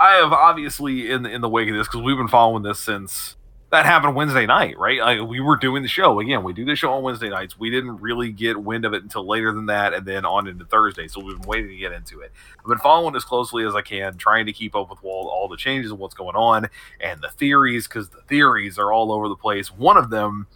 I 0.00 0.14
have 0.14 0.32
obviously 0.32 1.10
in 1.10 1.22
the, 1.22 1.30
in 1.30 1.40
the 1.40 1.48
wake 1.48 1.68
of 1.68 1.76
this 1.76 1.86
because 1.86 2.02
we've 2.02 2.16
been 2.16 2.28
following 2.28 2.62
this 2.62 2.80
since 2.80 3.36
that 3.70 3.84
happened 3.84 4.14
Wednesday 4.14 4.46
night, 4.46 4.78
right? 4.78 5.00
Like 5.00 5.28
we 5.28 5.40
were 5.40 5.56
doing 5.56 5.82
the 5.82 5.88
show 5.88 6.20
again. 6.20 6.42
We 6.42 6.54
do 6.54 6.64
the 6.64 6.74
show 6.74 6.92
on 6.92 7.02
Wednesday 7.02 7.28
nights. 7.28 7.58
We 7.58 7.70
didn't 7.70 8.00
really 8.00 8.32
get 8.32 8.56
wind 8.56 8.86
of 8.86 8.94
it 8.94 9.02
until 9.02 9.26
later 9.26 9.52
than 9.52 9.66
that, 9.66 9.92
and 9.92 10.06
then 10.06 10.24
on 10.24 10.46
into 10.48 10.64
Thursday. 10.64 11.06
So 11.06 11.20
we've 11.20 11.38
been 11.38 11.48
waiting 11.48 11.70
to 11.70 11.76
get 11.76 11.92
into 11.92 12.20
it. 12.20 12.32
I've 12.58 12.66
been 12.66 12.78
following 12.78 13.14
as 13.14 13.24
closely 13.24 13.66
as 13.66 13.74
I 13.74 13.82
can, 13.82 14.16
trying 14.16 14.46
to 14.46 14.52
keep 14.52 14.74
up 14.74 14.88
with 14.88 15.00
all, 15.02 15.28
all 15.28 15.48
the 15.48 15.56
changes 15.56 15.90
and 15.90 16.00
what's 16.00 16.14
going 16.14 16.36
on 16.36 16.68
and 17.00 17.20
the 17.20 17.28
theories 17.28 17.86
because 17.86 18.08
the 18.08 18.22
theories 18.22 18.78
are 18.78 18.92
all 18.92 19.12
over 19.12 19.28
the 19.28 19.36
place. 19.36 19.68
One 19.68 19.98
of 19.98 20.08
them 20.08 20.46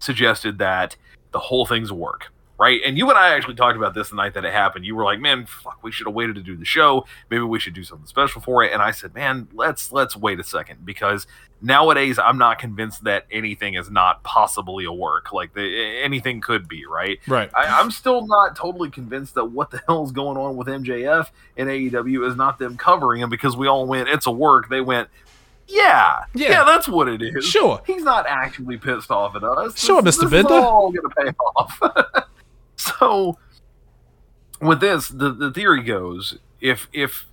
suggested 0.00 0.58
that 0.58 0.96
the 1.30 1.38
whole 1.38 1.66
thing's 1.66 1.92
work 1.92 2.32
right? 2.58 2.80
And 2.84 2.96
you 2.98 3.08
and 3.10 3.18
I 3.18 3.30
actually 3.34 3.54
talked 3.54 3.76
about 3.76 3.94
this 3.94 4.10
the 4.10 4.16
night 4.16 4.34
that 4.34 4.44
it 4.44 4.52
happened. 4.52 4.84
You 4.84 4.94
were 4.96 5.04
like, 5.04 5.20
"Man, 5.20 5.46
fuck, 5.46 5.78
we 5.82 5.90
should 5.92 6.06
have 6.06 6.14
waited 6.14 6.36
to 6.36 6.42
do 6.42 6.56
the 6.56 6.64
show. 6.64 7.06
Maybe 7.30 7.42
we 7.42 7.58
should 7.60 7.74
do 7.74 7.84
something 7.84 8.06
special 8.06 8.40
for 8.40 8.62
it." 8.62 8.72
And 8.72 8.80
I 8.82 8.90
said, 8.90 9.14
"Man, 9.14 9.48
let's 9.52 9.92
let's 9.92 10.16
wait 10.16 10.40
a 10.40 10.44
second 10.44 10.84
because 10.84 11.26
nowadays 11.62 12.18
I'm 12.18 12.36
not 12.38 12.58
convinced 12.58 13.04
that 13.04 13.24
anything 13.30 13.74
is 13.74 13.90
not 13.90 14.22
possibly 14.22 14.84
a 14.84 14.92
work. 14.92 15.32
Like 15.32 15.54
the, 15.54 16.00
anything 16.02 16.40
could 16.42 16.68
be, 16.68 16.84
right? 16.86 17.18
Right. 17.26 17.50
I, 17.54 17.80
I'm 17.80 17.90
still 17.90 18.26
not 18.26 18.56
totally 18.56 18.90
convinced 18.90 19.34
that 19.36 19.46
what 19.46 19.70
the 19.70 19.80
hell 19.88 20.04
is 20.04 20.12
going 20.12 20.36
on 20.36 20.56
with 20.56 20.68
MJF 20.68 21.28
and 21.56 21.68
AEW 21.68 22.28
is 22.28 22.36
not 22.36 22.58
them 22.58 22.76
covering 22.76 23.22
him 23.22 23.30
because 23.30 23.56
we 23.56 23.66
all 23.66 23.86
went, 23.86 24.08
"It's 24.08 24.26
a 24.26 24.30
work." 24.32 24.68
They 24.68 24.80
went. 24.80 25.08
Yeah, 25.68 26.20
Yeah. 26.32 26.50
yeah, 26.50 26.64
that's 26.64 26.86
what 26.86 27.08
it 27.08 27.20
is. 27.20 27.44
Sure. 27.44 27.82
he's 27.84 28.04
not 28.04 28.24
actually 28.28 28.76
pissed 28.76 29.10
off 29.10 29.34
at 29.34 29.42
us. 29.42 29.76
Sure, 29.76 30.00
this 30.00 30.16
Bender. 30.24 30.54
All 30.54 30.92
gonna 30.92 31.08
pay 31.32 31.36
off. 31.56 31.80
so, 33.00 33.38
with 34.60 34.80
this, 34.80 35.08
the 35.08 35.32
the 35.32 35.50
theory 35.50 35.82
goes 35.82 36.38
if 36.60 36.88
if 36.92 37.26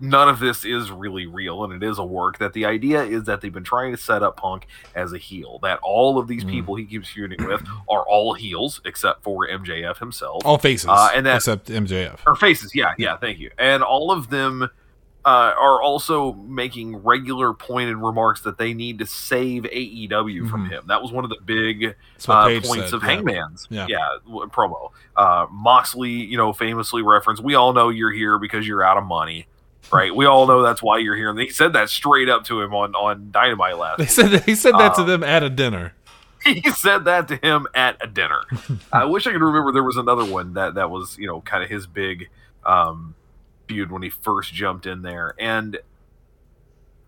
none 0.00 0.28
of 0.28 0.38
this 0.38 0.64
is 0.64 0.92
really 0.92 1.26
real 1.26 1.64
and 1.64 1.72
it 1.72 1.84
is 1.84 1.98
a 1.98 2.04
work, 2.04 2.38
that 2.38 2.52
the 2.52 2.64
idea 2.64 3.02
is 3.02 3.24
that 3.24 3.40
they've 3.40 3.52
been 3.52 3.64
trying 3.64 3.90
to 3.90 3.96
set 4.00 4.22
up 4.22 4.36
Punk 4.36 4.66
as 4.94 5.12
a 5.12 5.18
heel. 5.18 5.58
That 5.62 5.80
all 5.82 6.18
of 6.20 6.28
these 6.28 6.44
Mm. 6.44 6.50
people 6.50 6.74
he 6.76 6.84
keeps 6.84 7.08
feuding 7.08 7.44
with 7.44 7.62
are 7.90 8.02
all 8.08 8.32
heels 8.34 8.80
except 8.84 9.24
for 9.24 9.48
MJF 9.48 9.98
himself 9.98 10.42
All 10.44 10.56
faces, 10.58 10.88
Uh, 10.88 11.10
and 11.14 11.26
that- 11.26 11.36
except 11.36 11.68
MJF. 11.68 12.20
or 12.26 12.36
faces 12.36 12.74
yeah 12.76 12.94
yeah 12.96 13.16
thank 13.16 13.38
you 13.40 13.50
and 13.58 13.82
all 13.82 14.12
of 14.12 14.30
them 14.30 14.68
uh, 15.24 15.52
are 15.58 15.82
also 15.82 16.32
making 16.34 16.96
regular 16.98 17.52
pointed 17.52 17.96
remarks 17.96 18.40
that 18.42 18.56
they 18.56 18.72
need 18.72 18.98
to 19.00 19.06
save 19.06 19.64
AEW 19.64 20.48
from 20.48 20.66
Mhm. 20.66 20.70
him. 20.70 20.84
That 20.86 21.02
was 21.02 21.12
one 21.12 21.24
of 21.24 21.30
the 21.30 21.36
big 21.44 21.96
uh, 22.28 22.44
points 22.60 22.68
said, 22.68 22.94
of 22.94 23.02
yeah. 23.02 23.08
Hangman's 23.08 23.66
Yeah. 23.70 23.86
w- 24.26 24.48
promo. 24.48 24.90
Uh, 25.16 25.46
Moxley, 25.50 26.10
you 26.10 26.36
know, 26.38 26.52
famously 26.52 27.02
referenced, 27.02 27.42
"We 27.42 27.54
all 27.56 27.72
know 27.72 27.88
you're 27.90 28.12
here 28.12 28.38
because 28.38 28.66
you're 28.66 28.82
out 28.84 28.96
of 28.96 29.04
money." 29.04 29.46
Right, 29.92 30.14
we 30.14 30.26
all 30.26 30.46
know 30.46 30.62
that's 30.62 30.82
why 30.82 30.98
you're 30.98 31.16
here, 31.16 31.30
and 31.30 31.38
he 31.38 31.48
said 31.48 31.72
that 31.72 31.88
straight 31.88 32.28
up 32.28 32.44
to 32.44 32.60
him 32.60 32.74
on 32.74 32.94
on 32.94 33.30
Dynamite 33.30 33.78
last. 33.78 33.98
They 33.98 34.02
week. 34.04 34.10
said 34.10 34.30
that, 34.32 34.44
he 34.44 34.54
said 34.54 34.74
that 34.74 34.94
to 34.96 35.02
Uh, 35.02 35.04
them 35.04 35.24
at 35.24 35.42
a 35.42 35.48
dinner. 35.50 35.94
he 36.44 36.60
said 36.72 37.04
that 37.06 37.26
to 37.28 37.36
him 37.36 37.66
at 37.74 37.96
a 38.02 38.06
dinner. 38.06 38.42
I 38.92 39.04
wish 39.06 39.26
I 39.26 39.32
could 39.32 39.40
remember 39.40 39.72
there 39.72 39.82
was 39.82 39.96
another 39.96 40.24
one 40.26 40.54
that 40.54 40.74
that 40.74 40.90
was 40.90 41.16
you 41.18 41.26
know 41.26 41.40
kind 41.40 41.62
of 41.64 41.70
his 41.70 41.86
big 41.86 42.28
um, 42.66 43.14
feud 43.68 43.92
when 43.92 44.02
he 44.02 44.10
first 44.10 44.52
jumped 44.52 44.86
in 44.86 45.02
there, 45.02 45.34
and 45.38 45.78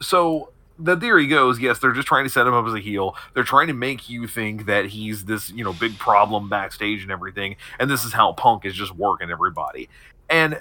so 0.01 0.53
the 0.79 0.97
theory 0.97 1.27
goes, 1.27 1.59
yes, 1.59 1.79
they're 1.79 1.93
just 1.93 2.09
trying 2.09 2.25
to 2.25 2.31
set 2.31 2.47
him 2.47 2.55
up 2.55 2.67
as 2.67 2.75
a 2.75 2.79
heel. 2.79 3.15
They're 3.35 3.45
trying 3.45 3.67
to 3.67 3.75
make 3.75 4.09
you 4.09 4.27
think 4.27 4.67
that 4.67 4.87
he's 4.87 5.25
this 5.25 5.51
you 5.51 5.65
know 5.65 5.73
big 5.73 5.99
problem 5.99 6.49
backstage 6.49 7.03
and 7.03 7.11
everything, 7.11 7.57
and 7.79 7.91
this 7.91 8.05
is 8.05 8.13
how 8.13 8.33
Punk 8.33 8.65
is 8.65 8.75
just 8.75 8.95
working 8.95 9.31
everybody, 9.31 9.89
and. 10.29 10.61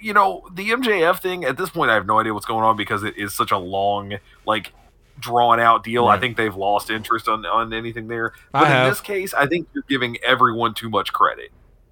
You 0.00 0.12
know, 0.12 0.46
the 0.54 0.70
MJF 0.70 1.20
thing 1.20 1.44
at 1.44 1.56
this 1.56 1.70
point, 1.70 1.90
I 1.90 1.94
have 1.94 2.06
no 2.06 2.20
idea 2.20 2.32
what's 2.32 2.46
going 2.46 2.62
on 2.62 2.76
because 2.76 3.02
it 3.02 3.16
is 3.16 3.34
such 3.34 3.50
a 3.50 3.58
long, 3.58 4.18
like, 4.46 4.72
drawn 5.18 5.58
out 5.60 5.84
deal. 5.84 6.06
I 6.06 6.18
think 6.18 6.36
they've 6.36 6.54
lost 6.54 6.90
interest 6.90 7.28
on, 7.28 7.44
on 7.44 7.72
anything 7.72 8.08
there. 8.08 8.32
But 8.52 8.70
in 8.70 8.88
this 8.88 9.00
case, 9.00 9.34
I 9.34 9.46
think 9.46 9.68
you're 9.74 9.84
giving 9.88 10.16
everyone 10.18 10.74
too 10.74 10.88
much 10.88 11.12
credit. 11.12 11.50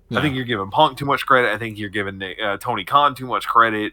Yeah. 0.08 0.18
I 0.18 0.22
think 0.22 0.36
you're 0.36 0.44
giving 0.44 0.70
Punk 0.70 0.98
too 0.98 1.04
much 1.04 1.26
credit. 1.26 1.52
I 1.52 1.58
think 1.58 1.78
you're 1.78 1.88
giving 1.90 2.22
uh, 2.22 2.56
Tony 2.58 2.84
Khan 2.84 3.14
too 3.14 3.26
much 3.26 3.46
credit. 3.46 3.92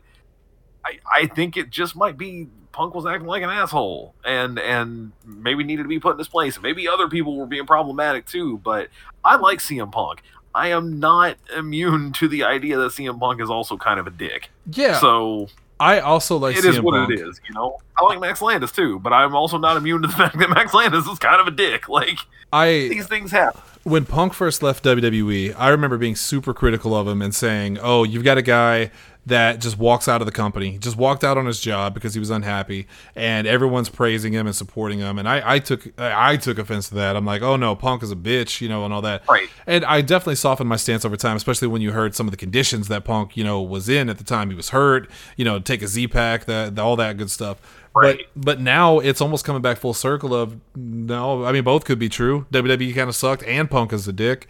I, 0.86 0.99
I 1.11 1.28
think 1.28 1.57
it 1.57 1.70
just 1.70 1.95
might 1.95 2.18
be 2.18 2.47
Punk 2.72 2.93
was 2.95 3.05
acting 3.05 3.28
like 3.28 3.43
an 3.43 3.49
asshole 3.49 4.14
and 4.26 4.59
and 4.59 5.11
maybe 5.26 5.64
needed 5.64 5.84
to 5.84 5.89
be 5.89 5.99
put 5.99 6.14
in 6.14 6.18
his 6.18 6.28
place. 6.28 6.59
Maybe 6.61 6.88
other 6.88 7.07
people 7.07 7.38
were 7.38 7.45
being 7.45 7.66
problematic 7.66 8.26
too. 8.26 8.57
But 8.59 8.89
I 9.24 9.36
like 9.38 9.59
CM 9.59 9.91
Punk. 9.91 10.22
I 10.55 10.68
am 10.70 10.99
not 10.99 11.38
immune 11.55 12.14
to 12.14 12.28
the 12.28 12.43
idea 12.43 12.78
that 12.78 12.91
CM 12.91 13.20
Punk 13.20 13.41
is 13.41 13.49
also 13.49 13.76
kind 13.78 13.99
of 13.99 14.05
a 14.05 14.11
dick. 14.11 14.49
yeah, 14.72 14.99
So 14.99 15.47
I 15.80 15.99
also 15.99 16.38
like 16.38 16.55
it 16.57 16.64
is 16.66 16.78
CM 16.78 16.84
what 16.84 16.93
Punk. 16.93 17.11
it 17.11 17.22
is, 17.28 17.41
you 17.47 17.55
know. 17.55 17.78
I 17.99 18.03
like 18.05 18.20
Max 18.20 18.39
Landis 18.41 18.72
too, 18.72 18.99
but 18.99 19.14
I'm 19.14 19.36
also 19.36 19.57
not 19.57 19.78
immune 19.78 20.03
to 20.03 20.07
the 20.07 20.14
fact 20.18 20.38
that 20.38 20.49
Max 20.49 20.74
Landis 20.74 21.07
is 21.07 21.18
kind 21.18 21.41
of 21.41 21.47
a 21.47 21.51
dick. 21.51 21.89
Like 21.89 22.20
I 22.51 22.68
these 22.91 23.07
things 23.07 23.32
happen. 23.32 23.61
When 23.84 24.05
Punk 24.05 24.34
first 24.34 24.63
left 24.63 24.84
WWE, 24.84 25.53
I 25.57 25.69
remember 25.69 25.97
being 25.97 26.15
super 26.15 26.53
critical 26.53 26.95
of 26.95 27.07
him 27.07 27.21
and 27.21 27.36
saying, 27.36 27.77
"Oh, 27.81 28.03
you've 28.03 28.23
got 28.23 28.38
a 28.38 28.41
guy 28.41 28.91
that 29.25 29.61
just 29.61 29.77
walks 29.77 30.07
out 30.07 30.21
of 30.21 30.25
the 30.25 30.31
company, 30.31 30.77
just 30.77 30.97
walked 30.97 31.23
out 31.23 31.38
on 31.38 31.45
his 31.45 31.59
job 31.59 31.93
because 31.93 32.13
he 32.13 32.19
was 32.19 32.29
unhappy, 32.29 32.88
and 33.15 33.47
everyone's 33.47 33.89
praising 33.89 34.34
him 34.34 34.47
and 34.47 34.55
supporting 34.55 34.99
him." 34.99 35.19
And 35.19 35.27
I, 35.27 35.55
I 35.55 35.59
took, 35.59 35.88
I 35.99 36.38
took 36.38 36.57
offense 36.57 36.89
to 36.89 36.95
that. 36.95 37.17
I'm 37.17 37.25
like, 37.25 37.41
"Oh 37.41 37.57
no, 37.57 37.75
Punk 37.75 38.03
is 38.03 38.11
a 38.11 38.15
bitch," 38.15 38.61
you 38.61 38.69
know, 38.69 38.86
and 38.86 38.93
all 38.93 39.01
that. 39.01 39.27
Right. 39.27 39.49
And 39.67 39.84
I 39.84 40.01
definitely 40.01 40.36
softened 40.36 40.69
my 40.69 40.77
stance 40.77 41.03
over 41.03 41.17
time, 41.17 41.36
especially 41.36 41.67
when 41.67 41.81
you 41.81 41.91
heard 41.91 42.15
some 42.15 42.25
of 42.27 42.31
the 42.31 42.38
conditions 42.38 42.88
that 42.88 43.03
Punk, 43.03 43.36
you 43.36 43.43
know, 43.43 43.61
was 43.61 43.89
in 43.89 44.09
at 44.09 44.17
the 44.17 44.23
time. 44.23 44.49
He 44.49 44.55
was 44.55 44.69
hurt, 44.69 45.09
you 45.36 45.43
know, 45.43 45.59
take 45.59 45.81
a 45.81 45.88
Z 45.88 46.07
pack, 46.07 46.45
that 46.45 46.79
all 46.79 46.95
that 46.95 47.17
good 47.17 47.31
stuff. 47.31 47.59
Right. 47.96 48.20
But 48.36 48.44
but 48.46 48.60
now 48.62 49.00
it's 49.00 49.22
almost 49.22 49.46
coming 49.46 49.62
back 49.62 49.78
full 49.78 49.94
circle 49.94 50.34
of 50.34 50.60
no, 50.76 51.46
I 51.46 51.52
mean 51.52 51.64
both 51.64 51.86
could 51.86 52.00
be 52.00 52.10
true. 52.10 52.46
WWE 52.52 52.94
kind 52.96 53.08
of 53.10 53.16
sucked, 53.16 53.44
and 53.44 53.70
Punk 53.70 53.94
is 53.94 54.08
a 54.08 54.14
dick. 54.14 54.48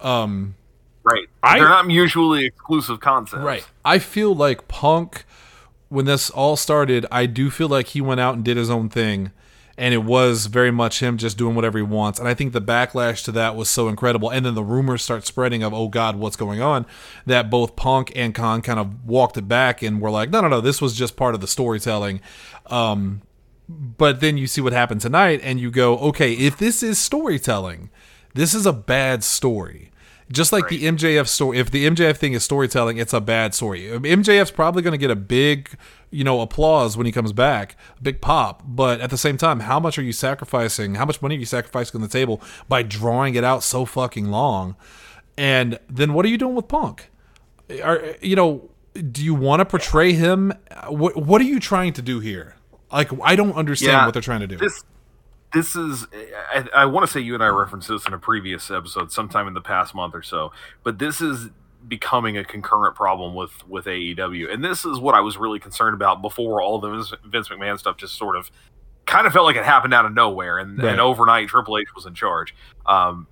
Um, 0.00 0.54
Right. 1.02 1.28
I- 1.42 1.58
They're 1.58 1.68
not 1.68 1.86
mutually 1.86 2.46
exclusive 2.46 2.98
concepts. 3.00 3.42
Right. 3.42 3.66
I 3.84 3.98
feel 3.98 4.34
like 4.34 4.68
Punk, 4.68 5.24
when 5.90 6.06
this 6.06 6.30
all 6.30 6.56
started, 6.56 7.04
I 7.10 7.26
do 7.26 7.50
feel 7.50 7.68
like 7.68 7.88
he 7.88 8.00
went 8.00 8.20
out 8.20 8.34
and 8.36 8.44
did 8.44 8.56
his 8.56 8.70
own 8.70 8.88
thing. 8.88 9.30
And 9.76 9.92
it 9.92 10.04
was 10.04 10.46
very 10.46 10.70
much 10.70 11.00
him 11.00 11.18
just 11.18 11.36
doing 11.36 11.56
whatever 11.56 11.78
he 11.78 11.82
wants. 11.82 12.20
And 12.20 12.28
I 12.28 12.34
think 12.34 12.52
the 12.52 12.60
backlash 12.60 13.24
to 13.24 13.32
that 13.32 13.56
was 13.56 13.68
so 13.68 13.88
incredible. 13.88 14.30
And 14.30 14.46
then 14.46 14.54
the 14.54 14.62
rumors 14.62 15.02
start 15.02 15.26
spreading 15.26 15.62
of, 15.62 15.74
oh 15.74 15.88
God, 15.88 16.16
what's 16.16 16.36
going 16.36 16.62
on? 16.62 16.86
That 17.26 17.50
both 17.50 17.74
Punk 17.74 18.12
and 18.14 18.34
Khan 18.34 18.62
kind 18.62 18.78
of 18.78 19.04
walked 19.04 19.36
it 19.36 19.48
back 19.48 19.82
and 19.82 20.00
were 20.00 20.10
like, 20.10 20.30
no, 20.30 20.40
no, 20.40 20.48
no, 20.48 20.60
this 20.60 20.80
was 20.80 20.94
just 20.94 21.16
part 21.16 21.34
of 21.34 21.40
the 21.40 21.48
storytelling. 21.48 22.20
Um, 22.66 23.22
but 23.68 24.20
then 24.20 24.36
you 24.36 24.46
see 24.46 24.60
what 24.60 24.72
happened 24.72 25.00
tonight 25.00 25.40
and 25.42 25.58
you 25.58 25.70
go, 25.70 25.98
okay, 25.98 26.34
if 26.34 26.56
this 26.56 26.82
is 26.82 26.98
storytelling, 26.98 27.90
this 28.34 28.54
is 28.54 28.66
a 28.66 28.72
bad 28.72 29.24
story. 29.24 29.90
Just 30.34 30.52
like 30.52 30.68
the 30.68 30.82
MJF 30.84 31.28
story, 31.28 31.58
if 31.58 31.70
the 31.70 31.86
MJF 31.86 32.16
thing 32.16 32.32
is 32.32 32.44
storytelling, 32.44 32.98
it's 32.98 33.12
a 33.12 33.20
bad 33.20 33.54
story. 33.54 33.90
Um, 33.90 34.02
MJF's 34.02 34.50
probably 34.50 34.82
going 34.82 34.92
to 34.92 34.98
get 34.98 35.10
a 35.10 35.16
big, 35.16 35.76
you 36.10 36.24
know, 36.24 36.40
applause 36.40 36.96
when 36.96 37.06
he 37.06 37.12
comes 37.12 37.32
back, 37.32 37.76
a 37.98 38.02
big 38.02 38.20
pop. 38.20 38.62
But 38.66 39.00
at 39.00 39.10
the 39.10 39.16
same 39.16 39.36
time, 39.36 39.60
how 39.60 39.78
much 39.78 39.98
are 39.98 40.02
you 40.02 40.12
sacrificing? 40.12 40.96
How 40.96 41.04
much 41.04 41.22
money 41.22 41.36
are 41.36 41.38
you 41.38 41.46
sacrificing 41.46 41.96
on 41.96 42.02
the 42.02 42.08
table 42.08 42.42
by 42.68 42.82
drawing 42.82 43.36
it 43.36 43.44
out 43.44 43.62
so 43.62 43.84
fucking 43.84 44.26
long? 44.30 44.76
And 45.38 45.78
then 45.88 46.12
what 46.12 46.24
are 46.26 46.28
you 46.28 46.38
doing 46.38 46.54
with 46.54 46.68
Punk? 46.68 47.10
Are 47.82 48.16
you 48.20 48.36
know? 48.36 48.70
Do 49.10 49.24
you 49.24 49.34
want 49.34 49.60
to 49.60 49.64
portray 49.64 50.12
him? 50.12 50.52
What 50.88 51.16
What 51.16 51.40
are 51.40 51.44
you 51.44 51.58
trying 51.58 51.92
to 51.94 52.02
do 52.02 52.20
here? 52.20 52.56
Like, 52.92 53.10
I 53.22 53.34
don't 53.34 53.54
understand 53.54 53.92
Yeah, 53.92 54.04
what 54.04 54.12
they're 54.12 54.22
trying 54.22 54.40
to 54.40 54.46
do. 54.46 54.56
This 54.56 54.84
this 55.54 55.74
is 55.76 56.06
I, 56.52 56.66
I 56.74 56.86
want 56.86 57.06
to 57.06 57.12
say 57.12 57.20
you 57.20 57.34
and 57.34 57.42
I 57.42 57.48
referenced 57.48 57.88
this 57.88 58.06
in 58.06 58.12
a 58.12 58.18
previous 58.18 58.70
episode 58.70 59.10
sometime 59.12 59.48
in 59.48 59.54
the 59.54 59.60
past 59.60 59.94
month 59.94 60.14
or 60.14 60.22
so, 60.22 60.52
but 60.82 60.98
this 60.98 61.20
is 61.20 61.48
becoming 61.86 62.36
a 62.38 62.44
concurrent 62.44 62.94
problem 62.96 63.34
with 63.34 63.66
with 63.68 63.84
AEW, 63.86 64.52
and 64.52 64.64
this 64.64 64.84
is 64.84 64.98
what 64.98 65.14
I 65.14 65.20
was 65.20 65.36
really 65.36 65.58
concerned 65.58 65.94
about 65.94 66.20
before 66.22 66.60
all 66.62 66.78
the 66.78 66.90
Vince- 66.90 67.12
Vince 67.26 67.48
McMahon 67.48 67.78
stuff 67.78 67.96
just 67.96 68.16
sort 68.16 68.36
of 68.36 68.50
kind 69.06 69.26
of 69.26 69.32
felt 69.32 69.44
like 69.44 69.56
it 69.56 69.64
happened 69.64 69.92
out 69.94 70.06
of 70.06 70.12
nowhere, 70.14 70.58
and, 70.58 70.82
Right. 70.82 70.92
and 70.92 71.00
overnight 71.00 71.48
Triple 71.48 71.78
H 71.78 71.88
was 71.94 72.06
in 72.06 72.14
charge. 72.14 72.54
Um, 72.86 73.26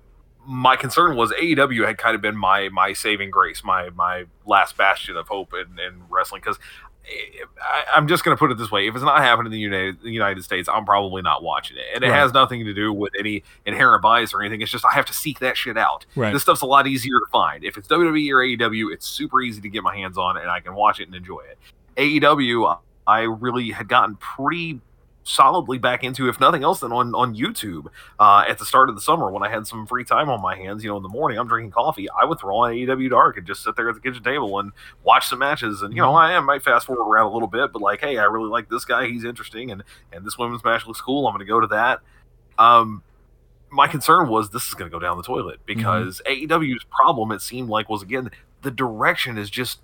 my 0.45 0.75
concern 0.75 1.15
was 1.15 1.31
AEW 1.31 1.87
had 1.87 1.97
kind 1.97 2.15
of 2.15 2.21
been 2.21 2.35
my 2.37 2.69
my 2.69 2.93
saving 2.93 3.31
grace, 3.31 3.63
my 3.63 3.89
my 3.91 4.25
last 4.45 4.77
bastion 4.77 5.17
of 5.17 5.27
hope 5.27 5.53
in, 5.53 5.79
in 5.79 6.03
wrestling 6.09 6.41
because. 6.41 6.59
I, 7.61 7.83
I'm 7.95 8.07
just 8.07 8.23
going 8.23 8.35
to 8.35 8.39
put 8.39 8.51
it 8.51 8.57
this 8.57 8.71
way: 8.71 8.87
if 8.87 8.95
it's 8.95 9.03
not 9.03 9.19
happening 9.19 9.47
in 9.47 9.51
the 9.51 9.59
United 9.59 10.01
the 10.01 10.09
United 10.11 10.43
States, 10.43 10.69
I'm 10.71 10.85
probably 10.85 11.21
not 11.21 11.43
watching 11.43 11.77
it, 11.77 11.83
and 11.95 12.03
it 12.03 12.07
Right. 12.09 12.15
has 12.19 12.33
nothing 12.33 12.63
to 12.65 12.73
do 12.73 12.93
with 12.93 13.13
any 13.19 13.43
inherent 13.65 14.01
bias 14.01 14.33
or 14.33 14.41
anything. 14.41 14.61
It's 14.61 14.71
just 14.71 14.85
I 14.85 14.91
have 14.93 15.05
to 15.05 15.13
seek 15.13 15.39
that 15.39 15.57
shit 15.57 15.77
out. 15.77 16.05
Right. 16.15 16.31
This 16.33 16.41
stuff's 16.43 16.61
a 16.61 16.65
lot 16.65 16.87
easier 16.87 17.19
to 17.19 17.25
find. 17.31 17.63
If 17.63 17.77
it's 17.77 17.87
WWE 17.87 18.31
or 18.31 18.37
AEW, 18.37 18.93
it's 18.93 19.05
super 19.05 19.41
easy 19.41 19.61
to 19.61 19.69
get 19.69 19.83
my 19.83 19.95
hands 19.95 20.17
on, 20.17 20.37
and 20.37 20.49
I 20.49 20.59
can 20.61 20.75
watch 20.75 20.99
it 20.99 21.07
and 21.07 21.15
enjoy 21.15 21.41
it. 21.41 21.57
AEW, 21.97 22.79
I 23.05 23.21
really 23.21 23.71
had 23.71 23.87
gotten 23.87 24.15
pretty 24.15 24.79
solidly 25.23 25.77
back 25.77 26.03
into, 26.03 26.27
if 26.27 26.39
nothing 26.39 26.63
else, 26.63 26.79
than 26.79 26.91
on 26.91 27.13
on 27.15 27.35
YouTube 27.35 27.87
uh, 28.19 28.43
at 28.47 28.57
the 28.57 28.65
start 28.65 28.89
of 28.89 28.95
the 28.95 29.01
summer 29.01 29.31
when 29.31 29.43
I 29.43 29.49
had 29.49 29.67
some 29.67 29.85
free 29.85 30.03
time 30.03 30.29
on 30.29 30.41
my 30.41 30.55
hands. 30.55 30.83
You 30.83 30.89
know, 30.89 30.97
in 30.97 31.03
the 31.03 31.09
morning, 31.09 31.37
I'm 31.37 31.47
drinking 31.47 31.71
coffee. 31.71 32.07
I 32.09 32.25
would 32.25 32.39
throw 32.39 32.57
on 32.57 32.73
AEW 32.73 33.09
Dark 33.09 33.37
and 33.37 33.47
just 33.47 33.63
sit 33.63 33.75
there 33.75 33.89
at 33.89 33.95
the 33.95 34.01
kitchen 34.01 34.23
table 34.23 34.59
and 34.59 34.71
watch 35.03 35.27
some 35.27 35.39
matches. 35.39 35.81
And 35.81 35.93
you 35.93 36.01
know, 36.01 36.15
I 36.15 36.33
am 36.33 36.45
might 36.45 36.63
fast 36.63 36.87
forward 36.87 37.03
around 37.03 37.27
a 37.27 37.33
little 37.33 37.47
bit, 37.47 37.71
but 37.73 37.81
like, 37.81 38.01
hey, 38.01 38.17
I 38.17 38.25
really 38.25 38.49
like 38.49 38.69
this 38.69 38.85
guy. 38.85 39.07
He's 39.07 39.23
interesting, 39.23 39.71
and 39.71 39.83
and 40.11 40.25
this 40.25 40.37
women's 40.37 40.63
match 40.63 40.85
looks 40.85 41.01
cool. 41.01 41.27
I'm 41.27 41.33
going 41.33 41.45
to 41.45 41.51
go 41.51 41.59
to 41.59 41.67
that. 41.67 41.99
Um, 42.57 43.03
my 43.69 43.87
concern 43.87 44.29
was 44.29 44.51
this 44.51 44.67
is 44.67 44.75
going 44.75 44.89
to 44.89 44.93
go 44.93 44.99
down 44.99 45.17
the 45.17 45.23
toilet 45.23 45.59
because 45.65 46.21
AEW's 46.27 46.85
problem 46.85 47.31
it 47.31 47.41
seemed 47.41 47.69
like 47.69 47.89
was 47.89 48.03
again 48.03 48.29
the 48.61 48.69
direction 48.71 49.37
is 49.37 49.49
just 49.49 49.79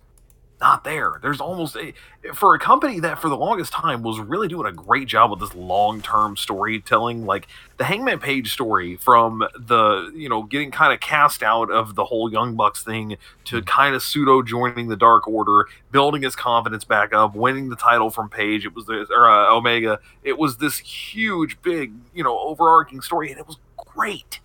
not 0.61 0.83
there. 0.83 1.19
There's 1.21 1.39
almost 1.39 1.77
a 1.77 1.93
for 2.33 2.53
a 2.53 2.59
company 2.59 2.99
that 2.99 3.19
for 3.19 3.29
the 3.29 3.37
longest 3.37 3.71
time 3.71 4.03
was 4.03 4.19
really 4.19 4.47
doing 4.49 4.65
a 4.67 4.71
great 4.73 5.07
job 5.07 5.31
with 5.31 5.39
this 5.39 5.55
long-term 5.55 6.35
storytelling 6.35 7.25
like 7.25 7.47
the 7.77 7.85
Hangman 7.85 8.19
Page 8.19 8.51
story 8.51 8.97
from 8.97 9.47
the 9.57 10.11
you 10.13 10.27
know 10.27 10.43
getting 10.43 10.69
kind 10.71 10.93
of 10.93 10.99
cast 10.99 11.43
out 11.43 11.71
of 11.71 11.95
the 11.95 12.05
whole 12.05 12.31
Young 12.31 12.55
Bucks 12.55 12.83
thing 12.83 13.17
to 13.45 13.61
kind 13.61 13.95
of 13.95 14.03
pseudo 14.03 14.41
joining 14.41 14.89
the 14.89 14.97
Dark 14.97 15.27
Order, 15.27 15.65
building 15.91 16.23
his 16.23 16.35
confidence 16.35 16.83
back 16.83 17.13
up, 17.13 17.35
winning 17.35 17.69
the 17.69 17.77
title 17.77 18.09
from 18.09 18.29
Page. 18.29 18.65
It 18.65 18.75
was 18.75 18.85
the 18.85 19.07
or 19.11 19.29
uh, 19.29 19.53
Omega. 19.55 19.99
It 20.23 20.37
was 20.37 20.57
this 20.57 20.79
huge 20.79 21.61
big, 21.61 21.93
you 22.13 22.23
know, 22.23 22.37
overarching 22.37 23.01
story 23.01 23.31
and 23.31 23.39
it 23.39 23.47
was 23.47 23.57
great. 23.77 24.39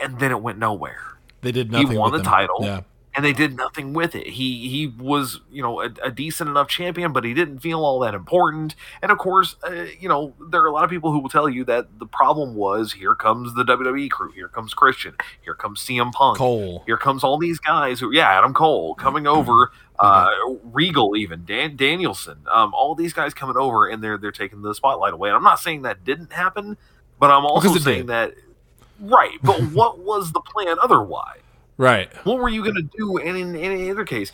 And 0.00 0.18
then 0.18 0.30
it 0.30 0.40
went 0.40 0.58
nowhere 0.58 1.18
They 1.42 1.52
did 1.52 1.70
nothing. 1.70 1.90
He 1.90 1.98
won 1.98 2.12
the 2.12 2.18
them. 2.18 2.26
title. 2.26 2.58
Yeah. 2.62 2.80
And 3.14 3.24
they 3.24 3.32
did 3.32 3.56
nothing 3.56 3.92
with 3.92 4.14
it. 4.14 4.26
He 4.28 4.68
he 4.68 4.86
was 4.86 5.40
you 5.50 5.62
know 5.62 5.80
a, 5.80 5.90
a 6.04 6.10
decent 6.10 6.48
enough 6.48 6.68
champion, 6.68 7.12
but 7.12 7.24
he 7.24 7.34
didn't 7.34 7.58
feel 7.58 7.84
all 7.84 7.98
that 8.00 8.14
important. 8.14 8.74
And 9.02 9.10
of 9.10 9.18
course, 9.18 9.56
uh, 9.64 9.86
you 9.98 10.08
know 10.08 10.34
there 10.50 10.62
are 10.62 10.66
a 10.66 10.72
lot 10.72 10.84
of 10.84 10.90
people 10.90 11.12
who 11.12 11.18
will 11.18 11.28
tell 11.28 11.48
you 11.48 11.64
that 11.64 11.98
the 11.98 12.06
problem 12.06 12.54
was 12.54 12.92
here 12.92 13.14
comes 13.14 13.54
the 13.54 13.64
WWE 13.64 14.10
crew, 14.10 14.32
here 14.32 14.48
comes 14.48 14.74
Christian, 14.74 15.14
here 15.42 15.54
comes 15.54 15.80
CM 15.80 16.12
Punk, 16.12 16.38
Cole. 16.38 16.82
here 16.86 16.96
comes 16.96 17.24
all 17.24 17.38
these 17.38 17.58
guys 17.58 18.00
who 18.00 18.12
yeah 18.12 18.28
Adam 18.28 18.54
Cole 18.54 18.94
coming 18.94 19.26
over. 19.26 19.72
Uh, 19.98 20.30
Regal, 20.72 21.14
even 21.14 21.44
Dan 21.44 21.76
Danielson, 21.76 22.38
um, 22.50 22.72
all 22.72 22.94
these 22.94 23.12
guys 23.12 23.34
coming 23.34 23.58
over, 23.58 23.86
and 23.86 24.02
they're 24.02 24.16
they're 24.16 24.32
taking 24.32 24.62
the 24.62 24.74
spotlight 24.74 25.12
away. 25.12 25.28
And 25.28 25.36
I'm 25.36 25.44
not 25.44 25.60
saying 25.60 25.82
that 25.82 26.04
didn't 26.04 26.32
happen, 26.32 26.78
but 27.18 27.30
I'm 27.30 27.44
also 27.44 27.74
saying 27.74 28.06
did. 28.06 28.08
that 28.08 28.34
right. 28.98 29.36
But 29.42 29.60
what 29.72 29.98
was 29.98 30.32
the 30.32 30.40
plan 30.40 30.78
otherwise? 30.82 31.40
Right. 31.80 32.10
what 32.24 32.38
were 32.38 32.48
you 32.48 32.62
going 32.62 32.74
to 32.76 32.88
do 32.96 33.16
in, 33.16 33.36
in 33.36 33.56
any 33.56 33.90
other 33.90 34.04
case 34.04 34.32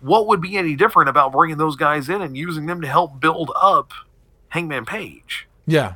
what 0.00 0.26
would 0.26 0.40
be 0.40 0.56
any 0.56 0.74
different 0.76 1.08
about 1.08 1.32
bringing 1.32 1.56
those 1.56 1.76
guys 1.76 2.08
in 2.08 2.20
and 2.20 2.36
using 2.36 2.66
them 2.66 2.80
to 2.82 2.86
help 2.88 3.18
build 3.20 3.50
up 3.60 3.92
hangman 4.48 4.84
page 4.84 5.46
Yeah. 5.66 5.94